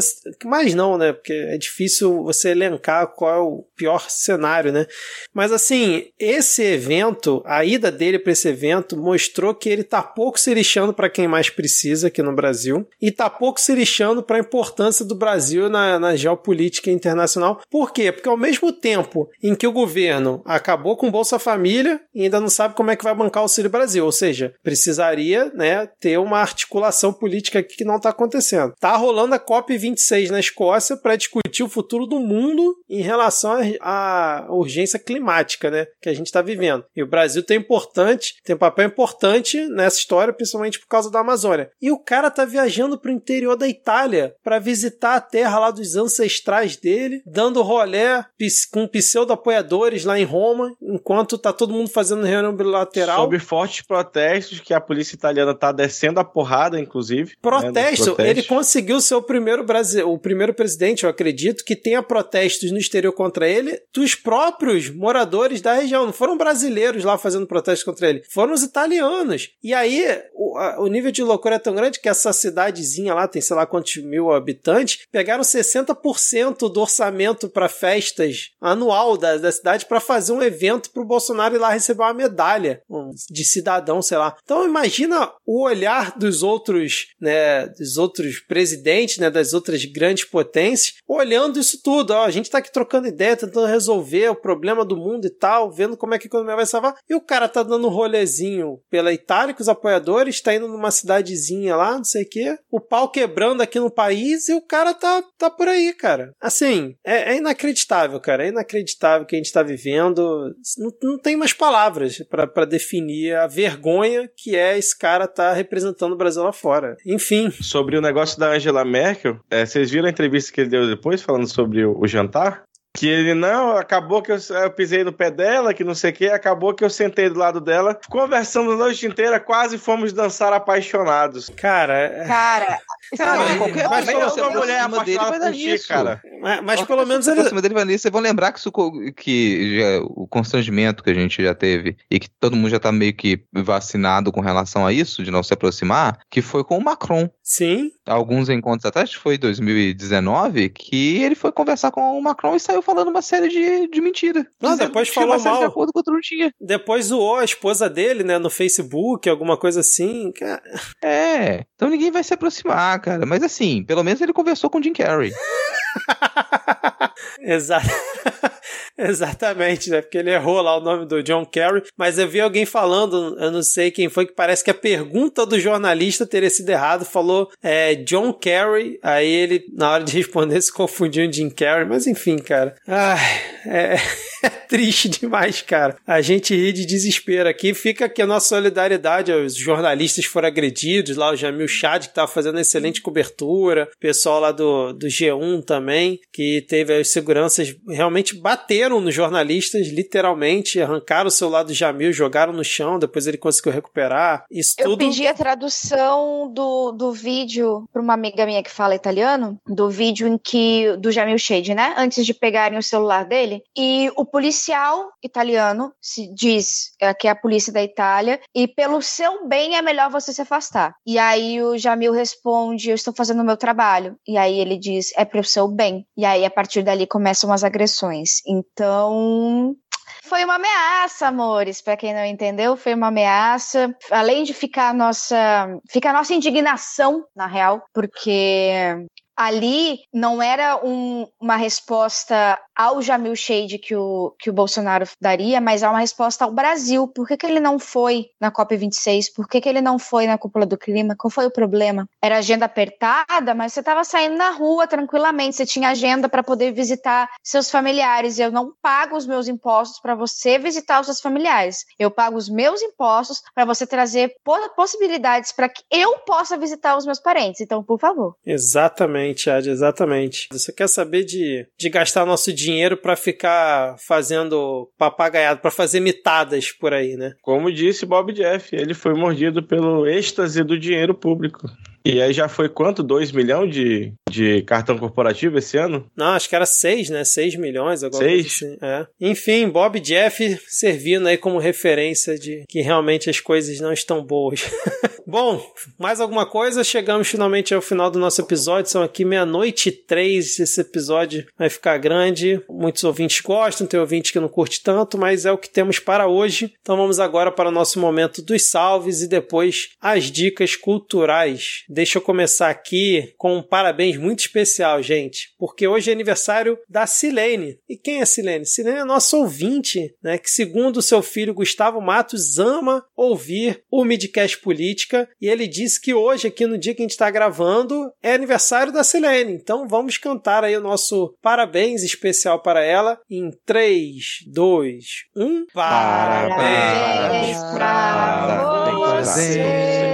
[0.46, 1.14] Mais não, né?
[1.14, 4.86] Porque é difícil você elencar qual é o pior cenário, né?
[5.34, 10.40] Mas, assim, esse evento, a ida dele para esse evento, mostrou que ele tá pouco
[10.40, 14.38] se lixando para quem mais precisa aqui no Brasil e tá pouco se lixando para
[14.38, 17.62] a importância do Brasil na, na geopolítica internacional.
[17.70, 18.12] Por quê?
[18.12, 22.76] Porque ao mesmo tempo em que o governo acabou com Bolsa Família ainda não sabe
[22.76, 27.14] como é que vai bancar o Auxílio Brasil, ou seja, precisaria né, ter uma articulação
[27.14, 28.74] política aqui que não está acontecendo.
[28.80, 34.48] Tá rolando a COP26 na Escócia para discutir o futuro do mundo em relação à
[34.50, 36.86] urgência climática, né, que a gente está vivendo.
[36.96, 41.20] E o Brasil tem importante, tem um papel importante nessa história, principalmente por causa da
[41.20, 41.70] Amazônia.
[41.82, 45.72] E o cara tá viajando para o interior da Itália para visitar a terra lá
[45.72, 48.26] dos ancestrais dele, dando rolé
[48.72, 53.18] com pseudo-apoiadores lá em Roma, enquanto tá todo mundo fazendo reunião bilateral.
[53.18, 57.32] Sob fortes protestos que a polícia italiana tá descendo a porrada, inclusive.
[57.32, 58.16] Né, protesto.
[58.18, 62.72] Né, ele conseguiu ser o primeiro, Brasil, o primeiro presidente, eu acredito, que tenha protestos
[62.72, 66.06] no exterior contra ele dos próprios moradores da região.
[66.06, 69.50] Não foram brasileiros lá fazendo protestos contra ele, foram os italianos.
[69.62, 73.28] E aí, o, a, o nível de loucura é tão grande que essa cidadezinha lá
[73.28, 79.52] tem sei lá quantos mil habitantes, pegaram 60% do orçamento para festas anual da, da
[79.52, 82.82] cidade para fazer um evento para o Bolsonaro ir lá receber uma medalha
[83.30, 84.36] de cidadão, sei lá.
[84.44, 90.24] Então imagina o olhar do dos outros, né, dos outros presidentes, né, das outras grandes
[90.26, 92.12] potências, olhando isso tudo.
[92.12, 95.72] Ó, a gente tá aqui trocando ideia, tentando resolver o problema do mundo e tal,
[95.72, 96.96] vendo como é que a economia vai salvar.
[97.10, 100.92] E o cara tá dando um rolezinho pela Itália com os apoiadores, tá indo numa
[100.92, 104.94] cidadezinha lá, não sei o quê, o pau quebrando aqui no país e o cara
[104.94, 106.32] tá, tá por aí, cara.
[106.40, 108.46] Assim, é, é inacreditável, cara.
[108.46, 110.54] É inacreditável que a gente tá vivendo.
[110.78, 115.79] Não, não tem mais palavras para definir a vergonha que é esse cara tá representando
[116.16, 116.98] Brasil lá fora.
[117.06, 117.50] Enfim.
[117.52, 121.22] Sobre o negócio da Angela Merkel, é, vocês viram a entrevista que ele deu depois
[121.22, 122.64] falando sobre o, o jantar?
[123.00, 126.14] Que ele, não, acabou que eu, eu, pisei no pé dela, que não sei o
[126.14, 130.52] que, acabou que eu sentei do lado dela, conversando a noite inteira, quase fomos dançar
[130.52, 131.50] apaixonados.
[131.56, 131.98] Cara.
[131.98, 132.80] É- cara.
[133.18, 135.88] Cara, qualquer mas pessoa você uma mulher apaixonada dele vai dar ti, nisso.
[135.88, 136.22] cara.
[136.42, 137.42] Mas, mas pelo menos ele.
[137.62, 138.04] Dele vai nisso.
[138.04, 138.72] Vocês vão lembrar que, isso,
[139.16, 142.92] que já, o constrangimento que a gente já teve e que todo mundo já tá
[142.92, 146.84] meio que vacinado com relação a isso, de não se aproximar, que foi com o
[146.84, 147.30] Macron.
[147.50, 147.92] Sim.
[148.06, 153.08] Alguns encontros atrás, foi 2019, que ele foi conversar com o Macron e saiu falando
[153.08, 154.46] uma série de, de mentiras.
[154.62, 155.58] Não, depois falou uma mal.
[155.58, 156.54] de acordo com outro tinha.
[156.62, 160.32] Depois zoou a esposa dele, né, no Facebook, alguma coisa assim.
[160.32, 160.62] Cara.
[161.04, 163.26] É, então ninguém vai se aproximar, cara.
[163.26, 165.34] Mas assim, pelo menos ele conversou com o Jim Carrey.
[167.42, 167.88] Exato.
[168.98, 170.02] Exatamente, né?
[170.02, 173.50] Porque ele errou lá o nome do John Kerry, mas eu vi alguém falando, eu
[173.50, 177.39] não sei quem foi, que parece que a pergunta do jornalista teria sido errado, falou
[177.62, 182.08] é, John Kerry, aí ele, na hora de responder, se confundiu em Jim Carrey, mas
[182.08, 182.76] enfim, cara.
[182.88, 183.96] Ai, é,
[184.44, 185.98] é triste demais, cara.
[186.06, 190.48] A gente ri de desespero aqui, fica aqui a nossa solidariedade aos jornalistas que foram
[190.48, 195.08] agredidos, lá o Jamil Chad, que tava fazendo excelente cobertura, o pessoal lá do, do
[195.08, 201.74] G1 também, que teve as seguranças, realmente bateram nos jornalistas, literalmente, arrancaram o celular do
[201.74, 204.46] Jamil, jogaram no chão, depois ele conseguiu recuperar.
[204.52, 205.00] Isso Eu tudo.
[205.00, 210.28] pedi a tradução do, do vídeo para uma amiga minha que fala italiano, do vídeo
[210.28, 211.94] em que do Jamil Shade, né?
[211.98, 217.32] Antes de pegarem o celular dele, e o policial italiano se diz é, que é
[217.32, 220.94] a polícia da Itália e pelo seu bem é melhor você se afastar.
[221.06, 224.16] E aí o Jamil responde: "Eu estou fazendo o meu trabalho".
[224.28, 226.06] E aí ele diz: "É para o seu bem".
[226.18, 228.42] E aí a partir dali começam as agressões.
[228.48, 229.76] Então,
[230.24, 233.96] foi uma ameaça, amores, para quem não entendeu, foi uma ameaça.
[234.12, 239.08] Além de ficar a nossa, fica a nossa indignação, na real, porque
[239.40, 245.62] ali não era um- uma resposta ao Jamil Shade que o, que o Bolsonaro daria,
[245.62, 247.08] mas é uma resposta ao Brasil.
[247.08, 249.34] Por que, que ele não foi na COP26?
[249.36, 251.16] Por que, que ele não foi na cúpula do clima?
[251.18, 252.08] Qual foi o problema?
[252.22, 256.72] Era agenda apertada, mas você estava saindo na rua tranquilamente, você tinha agenda para poder
[256.74, 258.40] visitar seus familiares.
[258.40, 261.86] Eu não pago os meus impostos para você visitar os seus familiares.
[261.98, 266.98] Eu pago os meus impostos para você trazer po- possibilidades para que eu possa visitar
[266.98, 267.62] os meus parentes.
[267.62, 268.36] Então, por favor.
[268.46, 270.48] Exatamente, Ad, exatamente.
[270.52, 276.72] Você quer saber de, de gastar nosso dinheiro pra ficar fazendo papagaiado, pra fazer mitadas
[276.72, 277.34] por aí, né?
[277.42, 281.70] Como disse Bob Jeff, ele foi mordido pelo êxtase do dinheiro público.
[282.06, 283.04] E aí já foi quanto?
[283.04, 286.06] 2 milhões de, de cartão corporativo esse ano?
[286.16, 287.24] Não, acho que era 6, né?
[287.24, 288.12] 6 milhões, Seis?
[288.12, 288.78] coisa assim.
[288.82, 289.08] É.
[289.20, 294.62] Enfim, Bob Jeff servindo aí como referência de que realmente as coisas não estão boas.
[295.30, 295.64] Bom,
[296.00, 296.84] mais alguma coisa?
[296.84, 298.90] Chegamos finalmente ao final do nosso episódio.
[298.90, 300.58] São aqui meia-noite e três.
[300.58, 302.60] Esse episódio vai ficar grande.
[302.68, 306.28] Muitos ouvintes gostam, tem ouvinte que não curte tanto, mas é o que temos para
[306.28, 306.74] hoje.
[306.82, 311.84] Então vamos agora para o nosso momento dos salves e depois as dicas culturais.
[311.92, 317.08] Deixa eu começar aqui com um parabéns muito especial, gente, porque hoje é aniversário da
[317.08, 317.80] Silene.
[317.90, 318.64] E quem é Silene?
[318.64, 324.06] Silene é nosso ouvinte, né, que segundo o seu filho Gustavo Matos ama ouvir o
[324.06, 328.12] Midcast Política e ele disse que hoje, aqui no dia que a gente está gravando,
[328.22, 329.54] é aniversário da Silene.
[329.54, 335.06] Então vamos cantar aí o nosso parabéns especial para ela em 3, 2,
[335.36, 335.66] 1.
[335.74, 338.92] Parabéns pra
[339.24, 340.09] você.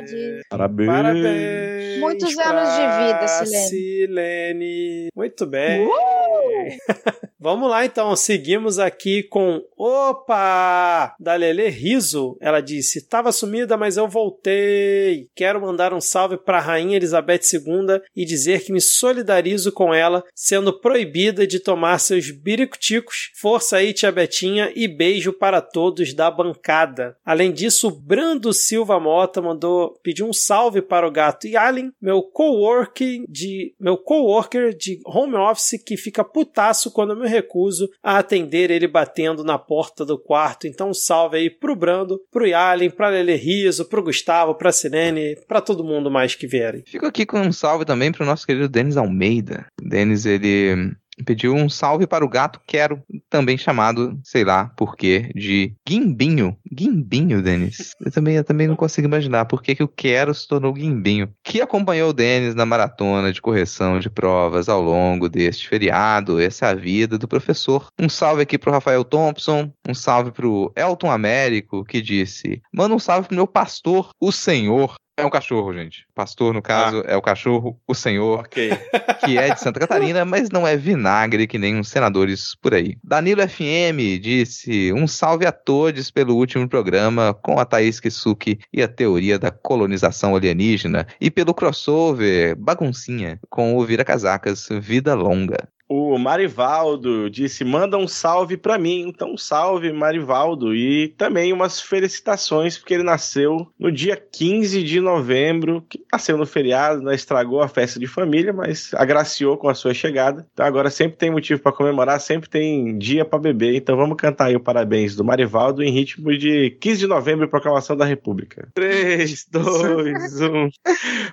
[0.00, 0.42] Felicidades.
[0.48, 0.88] Parabéns.
[0.88, 2.00] Parabéns.
[2.00, 3.68] Muitos anos de vida, Silene.
[3.68, 5.08] Silene.
[5.14, 5.88] Muito bem.
[7.42, 11.14] Vamos lá então, seguimos aqui com Opa!
[11.18, 12.36] Da Lele Riso.
[12.38, 15.28] Ela disse: Tava sumida, mas eu voltei.
[15.34, 19.94] Quero mandar um salve para a Rainha Elizabeth II e dizer que me solidarizo com
[19.94, 23.30] ela, sendo proibida de tomar seus biricuticos.
[23.40, 27.16] Força aí, tia Betinha, e beijo para todos da bancada.
[27.24, 32.22] Além disso, o Brando Silva Mota mandou pedir um salve para o gato Yalen, meu
[32.22, 38.18] coworker de meu coworker de home office que fica putaço quando eu me recuso a
[38.18, 40.66] atender ele batendo na porta do quarto.
[40.66, 45.36] Então, um salve aí pro Brando, pro Yalen, pra Lele Riso, pro Gustavo, pra Sirene,
[45.46, 46.82] pra todo mundo mais que vierem.
[46.86, 49.66] Fico aqui com um salve também pro nosso querido Denis Almeida.
[49.80, 55.30] Denis, ele pediu um salve para o gato Quero, também chamado, sei lá por quê,
[55.34, 56.56] de Guimbinho.
[56.72, 57.94] Guimbinho, Denis.
[58.00, 61.32] Eu também, eu também não consigo imaginar por que, que o Quero se tornou Guimbinho.
[61.42, 66.40] Que acompanhou o Denis na maratona de correção de provas ao longo deste feriado.
[66.40, 67.86] Essa é a vida do professor.
[67.98, 72.98] Um salve aqui pro Rafael Thompson, um salve pro Elton Américo, que disse: Manda um
[72.98, 74.94] salve pro meu pastor, o Senhor.
[75.20, 76.06] É um cachorro, gente.
[76.14, 78.70] Pastor, no caso, é o cachorro, o senhor, Ok.
[79.24, 82.96] que é de Santa Catarina, mas não é vinagre que nem uns senadores por aí.
[83.02, 88.82] Danilo FM disse: um salve a todos pelo último programa com a Thaís Kisuki e
[88.82, 95.68] a teoria da colonização alienígena, e pelo crossover baguncinha com o Vira Casacas Vida Longa.
[95.92, 99.08] O Marivaldo disse: manda um salve pra mim.
[99.08, 100.72] Então, salve, Marivaldo.
[100.72, 106.46] E também umas felicitações, porque ele nasceu no dia 15 de novembro, que nasceu no
[106.46, 107.12] feriado, né?
[107.12, 110.46] estragou a festa de família, mas agraciou com a sua chegada.
[110.52, 113.74] Então, agora sempre tem motivo para comemorar, sempre tem dia para beber.
[113.74, 117.96] Então, vamos cantar aí o parabéns do Marivaldo em ritmo de 15 de novembro, proclamação
[117.96, 118.68] da República.
[118.74, 120.70] 3, 2, 1.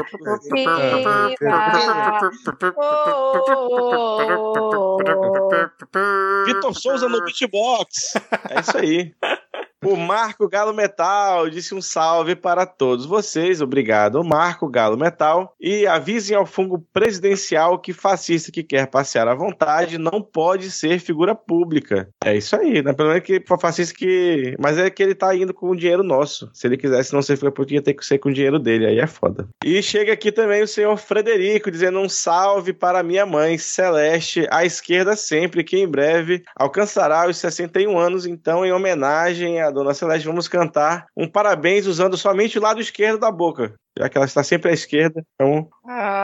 [6.46, 8.14] Vitor Souza no beatbox.
[8.50, 9.14] É isso aí.
[9.84, 13.60] O Marco Galo Metal disse um salve para todos vocês.
[13.60, 15.54] Obrigado, Marco Galo Metal.
[15.60, 20.98] E avisem ao fungo presidencial que fascista que quer passear à vontade não pode ser
[20.98, 22.08] figura pública.
[22.24, 22.92] É isso aí, né?
[22.94, 24.56] Pelo menos que fascista que.
[24.58, 26.50] Mas é que ele tá indo com o dinheiro nosso.
[26.54, 28.86] Se ele quisesse não ser figura pública, ia ter que ser com o dinheiro dele.
[28.86, 29.46] Aí é foda.
[29.64, 34.64] E chega aqui também o senhor Frederico dizendo um salve para minha mãe, Celeste, à
[34.64, 38.26] esquerda sempre, que em breve alcançará os 61 anos.
[38.26, 43.20] Então, em homenagem à Dona Celeste, vamos cantar um parabéns usando somente o lado esquerdo
[43.20, 43.74] da boca.
[43.98, 45.22] Já que ela está sempre à esquerda.
[45.34, 45.68] Então,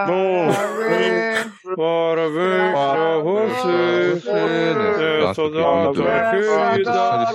[0.06, 0.56] vamos.
[1.74, 4.28] Parabéns pra você.
[4.28, 6.02] É, saudade
[6.72, 7.26] querida.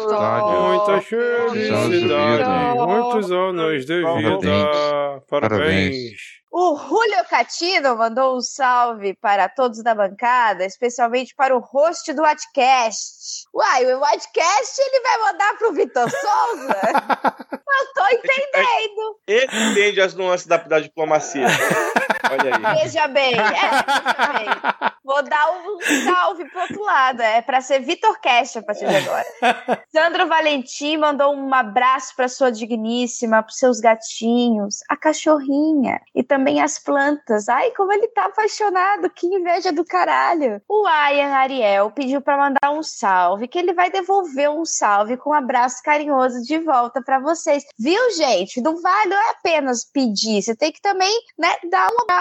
[0.62, 2.78] Muita felicidade.
[2.88, 5.24] Muitos anos de vida.
[5.28, 6.37] Parabéns.
[6.60, 12.24] O Julio Catino mandou um salve para todos da bancada, especialmente para o host do
[12.24, 13.46] Watcast.
[13.54, 16.82] Uai, o Watcast ele vai mandar pro Vitor Souza?
[17.64, 19.20] Não tô entendendo.
[19.28, 21.46] Ele entende as nuances da, da diplomacia.
[22.30, 22.84] Olha aí.
[22.84, 24.92] Veja bem, é, veja bem.
[25.04, 27.22] Vou dar um salve pro outro lado.
[27.22, 29.26] É pra ser Vitor Cash a partir de agora.
[29.90, 36.62] Sandro Valentim mandou um abraço pra sua digníssima, pros seus gatinhos, a cachorrinha e também
[36.62, 37.48] as plantas.
[37.48, 40.62] Ai, como ele tá apaixonado, que inveja do caralho.
[40.68, 45.30] O Ayan Ariel pediu pra mandar um salve, que ele vai devolver um salve com
[45.30, 47.64] um abraço carinhoso de volta pra vocês.
[47.80, 48.60] Viu, gente?
[48.62, 52.17] Não vai, não é apenas pedir, você tem que também, né, dar um abraço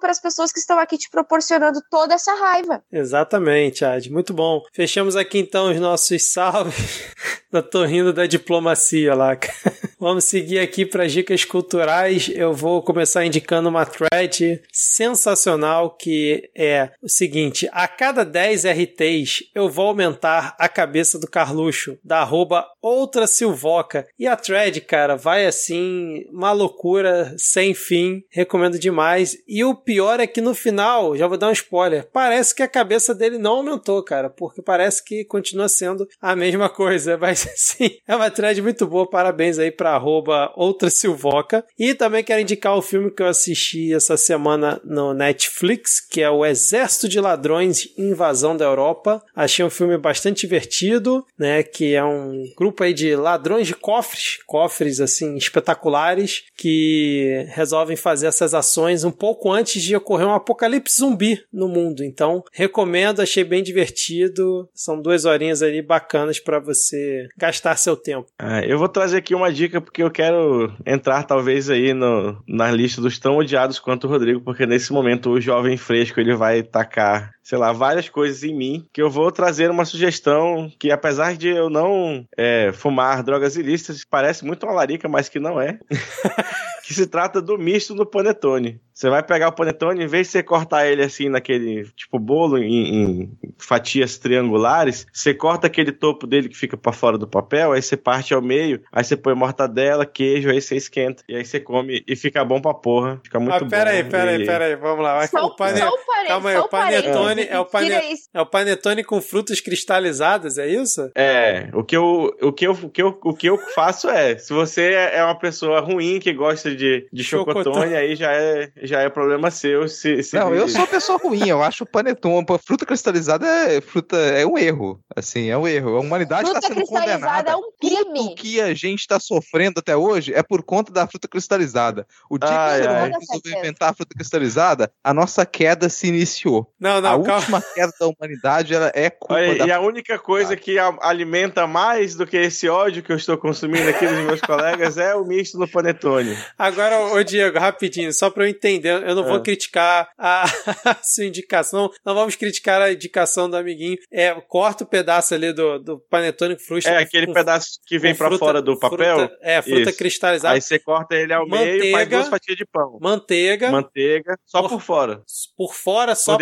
[0.00, 2.82] para as pessoas que estão aqui te proporcionando toda essa raiva.
[2.92, 4.10] Exatamente, Ad.
[4.10, 4.62] Muito bom.
[4.72, 7.12] Fechamos aqui então os nossos salves.
[7.50, 9.38] Eu tô rindo da diplomacia lá.
[9.98, 12.30] Vamos seguir aqui para dicas culturais.
[12.32, 19.44] Eu vou começar indicando uma thread sensacional que é o seguinte: a cada 10 RTs
[19.54, 24.06] eu vou aumentar a cabeça do Carluxo, da arroba outra Silvoca.
[24.18, 28.22] E a thread, cara, vai assim, uma loucura sem fim.
[28.30, 29.38] Recomendo demais.
[29.48, 32.68] E o pior é que no final, já vou dar um spoiler, parece que a
[32.68, 37.18] cabeça dele não aumentou, cara, porque parece que continua sendo a mesma coisa.
[37.38, 39.08] Mas sim, é uma thread muito boa.
[39.08, 41.64] Parabéns aí pra arroba outra Silvoca.
[41.78, 46.30] E também quero indicar o filme que eu assisti essa semana no Netflix, que é
[46.30, 49.22] o Exército de Ladrões Invasão da Europa.
[49.34, 51.62] Achei um filme bastante divertido, né?
[51.62, 58.26] Que é um grupo aí de ladrões de cofres, cofres assim espetaculares, que resolvem fazer
[58.26, 62.02] essas ações um pouco antes de ocorrer um apocalipse zumbi no mundo.
[62.02, 64.68] Então, recomendo, achei bem divertido.
[64.74, 68.26] São duas horinhas ali bacanas para você gastar seu tempo.
[68.38, 72.70] Ah, eu vou trazer aqui uma dica porque eu quero entrar talvez aí no, na
[72.70, 76.62] lista dos tão odiados quanto o Rodrigo, porque nesse momento o jovem fresco ele vai
[76.62, 81.34] tacar sei lá, várias coisas em mim, que eu vou trazer uma sugestão que, apesar
[81.34, 85.78] de eu não é, fumar drogas ilícitas, parece muito uma larica, mas que não é.
[86.84, 88.78] que se trata do misto do panetone.
[88.92, 92.58] Você vai pegar o panetone, em vez de você cortar ele assim naquele tipo bolo
[92.58, 97.72] em, em fatias triangulares, você corta aquele topo dele que fica para fora do papel,
[97.72, 101.22] aí você parte ao meio, aí você põe mortadela, queijo, aí você esquenta.
[101.28, 103.20] E aí você come e fica bom pra porra.
[103.22, 103.68] Fica muito ah, bom.
[103.68, 104.36] Pera aí, pera e...
[104.36, 105.26] aí, pera aí, vamos lá.
[105.28, 105.78] Só, o pane...
[105.78, 107.37] só parênteses, Calma aí, só o parênteses.
[107.38, 107.86] Panetone é o, pane...
[107.86, 108.22] Tira isso.
[108.34, 111.10] é o panetone com frutas cristalizadas, é isso?
[111.14, 114.36] É, o que, eu, o, que eu, o, que eu, o que eu faço é,
[114.38, 117.94] se você é uma pessoa ruim que gosta de, de chocotone, Chocotone.
[117.96, 119.88] aí já é, já é problema seu.
[119.88, 123.46] Se, se Não, eu sou uma pessoa ruim, eu acho o panetone, a fruta cristalizada
[123.46, 125.96] é fruta, é um erro, assim, é um erro.
[125.96, 127.50] A humanidade está Fruta sendo cristalizada condenada.
[127.50, 128.32] é um crime.
[128.32, 132.06] O que a gente está sofrendo até hoje é por conta da fruta cristalizada.
[132.30, 135.88] O dia Ai, que o ser humano resolveu inventar a fruta cristalizada, a nossa queda
[135.88, 136.72] se iniciou.
[136.78, 137.40] Não, a não, calma.
[137.58, 140.96] última queda da humanidade ela é culpa Olha, da e a única coisa que a-
[141.00, 145.14] alimenta mais do que esse ódio que eu estou consumindo aqui dos meus colegas é
[145.14, 146.36] o misto no panetone.
[146.56, 149.42] Agora, ô Diego, rapidinho, só pra eu entender, eu não vou É.
[149.42, 150.44] criticar a,
[150.84, 153.96] a sua indicação, não vamos criticar a indicação do amiguinho.
[154.12, 156.88] É, corta o pedaço ali do, do panetone com fruta.
[156.90, 159.18] É aquele com- pedaço que vem fruta- fora do papel.
[159.18, 159.98] fruta- é, fruta Isso.
[159.98, 160.54] cristalizada.
[160.54, 162.16] Aí você corta ele ao meio e faz Manteiga.
[162.16, 162.98] duas fatias de pão.
[163.00, 165.22] Manteiga, Manteiga, só Por- por fora.
[165.56, 166.38] por fora só do-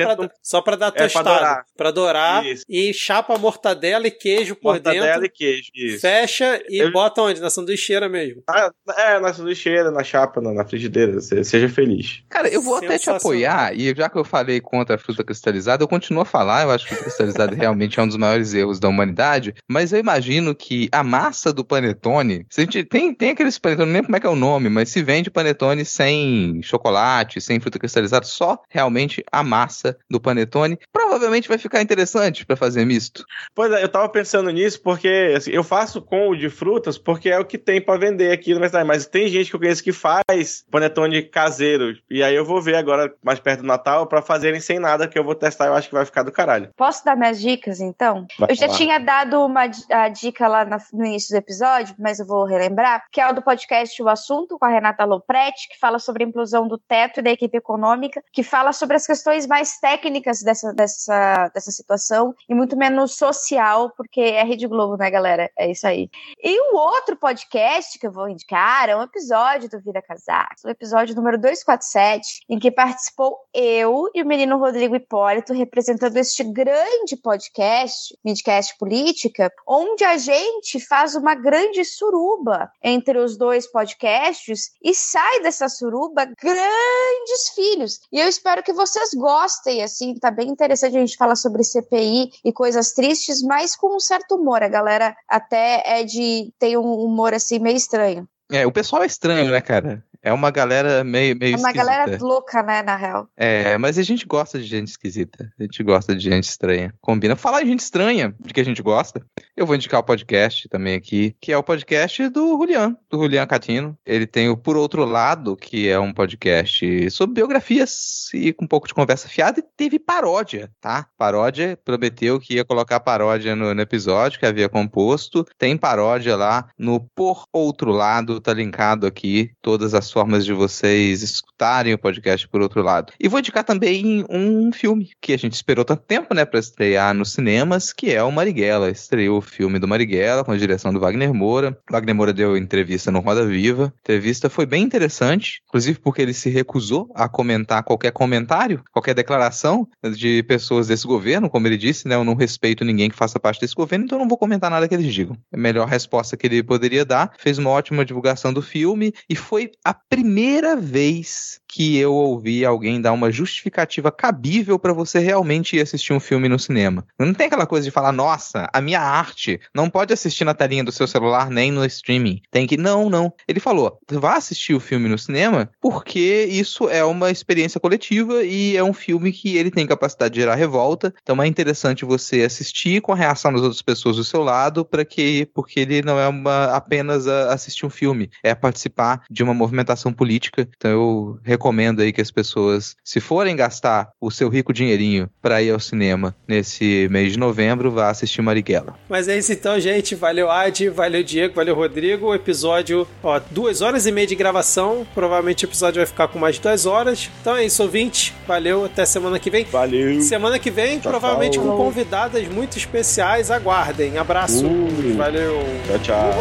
[0.62, 1.30] pra dar pra tostada.
[1.30, 1.64] dourar.
[1.76, 2.46] pra dourar.
[2.46, 2.64] Isso.
[2.68, 5.26] E chapa mortadela e queijo por Mortadela dentro.
[5.26, 5.70] e queijo.
[5.74, 6.00] Isso.
[6.00, 7.40] Fecha e Eu- bota onde?
[7.40, 8.42] Na sanduicheira mesmo.
[8.48, 11.20] Ah, é, na sanduicheira, na chapa, na, na frigideira.
[11.20, 12.22] se- Seja feliz.
[12.28, 15.82] Cara, eu vou até te apoiar, e já que eu falei contra a fruta cristalizada,
[15.82, 18.52] eu continuo a falar, eu acho que a fruta cristalizada realmente é um dos maiores
[18.54, 23.14] erros da humanidade, mas eu imagino que a massa do panetone, se a gente, tem,
[23.14, 25.84] tem aqueles panetone, não lembro como é que é o nome, mas se vende panetone
[25.84, 32.44] sem chocolate, sem fruta cristalizada, só realmente a massa do panetone, provavelmente vai ficar interessante
[32.46, 33.24] pra fazer misto.
[33.54, 37.28] Pois é, eu tava pensando nisso porque assim, eu faço com o de frutas porque
[37.28, 38.86] é o que tem pra vender aqui na minha cidade.
[38.86, 41.96] Mas tem gente que eu conheço que faz panetone caseiro.
[42.10, 45.18] E aí eu vou ver agora, mais perto do Natal, pra fazerem sem nada, que
[45.18, 46.70] eu vou testar e eu acho que vai ficar do caralho.
[46.76, 48.26] Posso dar minhas dicas, então?
[48.38, 48.78] Vai eu já falar.
[48.78, 53.20] tinha dado uma a dica lá no início do episódio, mas eu vou relembrar, que
[53.20, 56.66] é o do podcast O Assunto, com a Renata Lopretti, que fala sobre a inclusão
[56.66, 61.50] do teto e da equipe econômica, que fala sobre as questões mais técnicas dessa, dessa,
[61.52, 65.50] dessa situação e muito menos social, porque é Rede Globo, né, galera?
[65.58, 66.08] É isso aí.
[66.42, 70.70] E o outro podcast que eu vou indicar é um episódio do Vida Casacos, o
[70.70, 77.16] episódio número 247, em que participou eu e o menino Rodrigo Hipólito, representando este grande
[77.22, 84.94] podcast, Midcast Política, onde a gente faz uma grande suruba entre os dois podcasts e
[84.94, 88.00] sai dessa suruba grandes filhos.
[88.12, 92.30] E eu espero que vocês gostem, assim, tá bem interessante a gente falar sobre CPI
[92.44, 94.62] e coisas tristes, mas com um certo humor.
[94.62, 96.52] A galera até é de.
[96.58, 98.28] tem um humor assim meio estranho.
[98.52, 100.04] É, o pessoal é estranho, né, cara?
[100.26, 101.84] É uma galera meio, meio É uma esquisita.
[101.84, 103.28] galera louca, né, na real.
[103.36, 105.52] É, mas a gente gosta de gente esquisita.
[105.56, 106.92] A gente gosta de gente estranha.
[107.00, 107.36] Combina.
[107.36, 109.24] Falar em gente estranha, de que a gente gosta.
[109.56, 113.46] Eu vou indicar o podcast também aqui, que é o podcast do Julian, do Julian
[113.46, 113.96] Catino.
[114.04, 118.68] Ele tem o Por Outro Lado, que é um podcast sobre biografias e com um
[118.68, 121.06] pouco de conversa fiada, e teve paródia, tá?
[121.16, 125.46] Paródia, prometeu que ia colocar paródia no, no episódio que havia composto.
[125.56, 131.20] Tem paródia lá no Por Outro Lado, tá linkado aqui todas as formas de vocês
[131.20, 133.12] escutarem o podcast por outro lado.
[133.20, 137.12] E vou indicar também um filme que a gente esperou tanto tempo, né, para estrear
[137.12, 138.88] nos cinemas, que é o Marighella.
[138.88, 141.78] Estreou o filme do Marighella com a direção do Wagner Moura.
[141.90, 143.92] Wagner Moura deu entrevista no Roda Viva.
[143.94, 149.12] A entrevista foi bem interessante, inclusive porque ele se recusou a comentar qualquer comentário, qualquer
[149.12, 149.86] declaração
[150.16, 153.60] de pessoas desse governo, como ele disse, né, eu não respeito ninguém que faça parte
[153.60, 155.36] desse governo, então eu não vou comentar nada que eles digam.
[155.52, 159.72] A melhor resposta que ele poderia dar, fez uma ótima divulgação do filme e foi
[159.84, 165.80] a primeira vez que eu ouvi alguém dar uma justificativa cabível para você realmente ir
[165.80, 167.04] assistir um filme no cinema.
[167.18, 170.84] Não tem aquela coisa de falar, nossa, a minha arte não pode assistir na telinha
[170.84, 172.40] do seu celular nem no streaming.
[172.50, 172.76] Tem que.
[172.76, 173.32] Não, não.
[173.48, 178.76] Ele falou, vá assistir o filme no cinema porque isso é uma experiência coletiva e
[178.76, 181.12] é um filme que ele tem capacidade de gerar revolta.
[181.22, 185.04] Então é interessante você assistir com a reação das outras pessoas do seu lado para
[185.04, 189.85] que porque ele não é uma, apenas assistir um filme, é participar de uma movimentação
[190.12, 190.68] política.
[190.76, 195.62] Então eu recomendo aí que as pessoas, se forem gastar o seu rico dinheirinho para
[195.62, 198.94] ir ao cinema nesse mês de novembro, vá assistir Marighella.
[199.08, 200.14] Mas é isso então, gente.
[200.14, 202.26] Valeu, Ad, valeu, Diego, valeu, Rodrigo.
[202.26, 205.06] O episódio, ó, duas horas e meia de gravação.
[205.14, 207.30] Provavelmente o episódio vai ficar com mais de duas horas.
[207.40, 208.34] Então é isso, ouvinte.
[208.46, 209.64] Valeu, até semana que vem.
[209.64, 210.20] Valeu.
[210.20, 211.64] Semana que vem, Tchau, provavelmente tchau.
[211.66, 213.50] com convidadas muito especiais.
[213.50, 214.18] Aguardem.
[214.18, 214.66] Abraço.
[214.66, 215.14] Uh.
[215.16, 215.58] Valeu.
[215.86, 216.32] Tchau, tchau.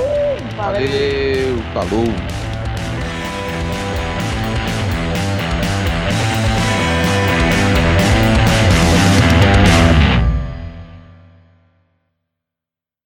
[0.55, 0.85] Valeu.
[0.85, 2.54] Valeu, falou!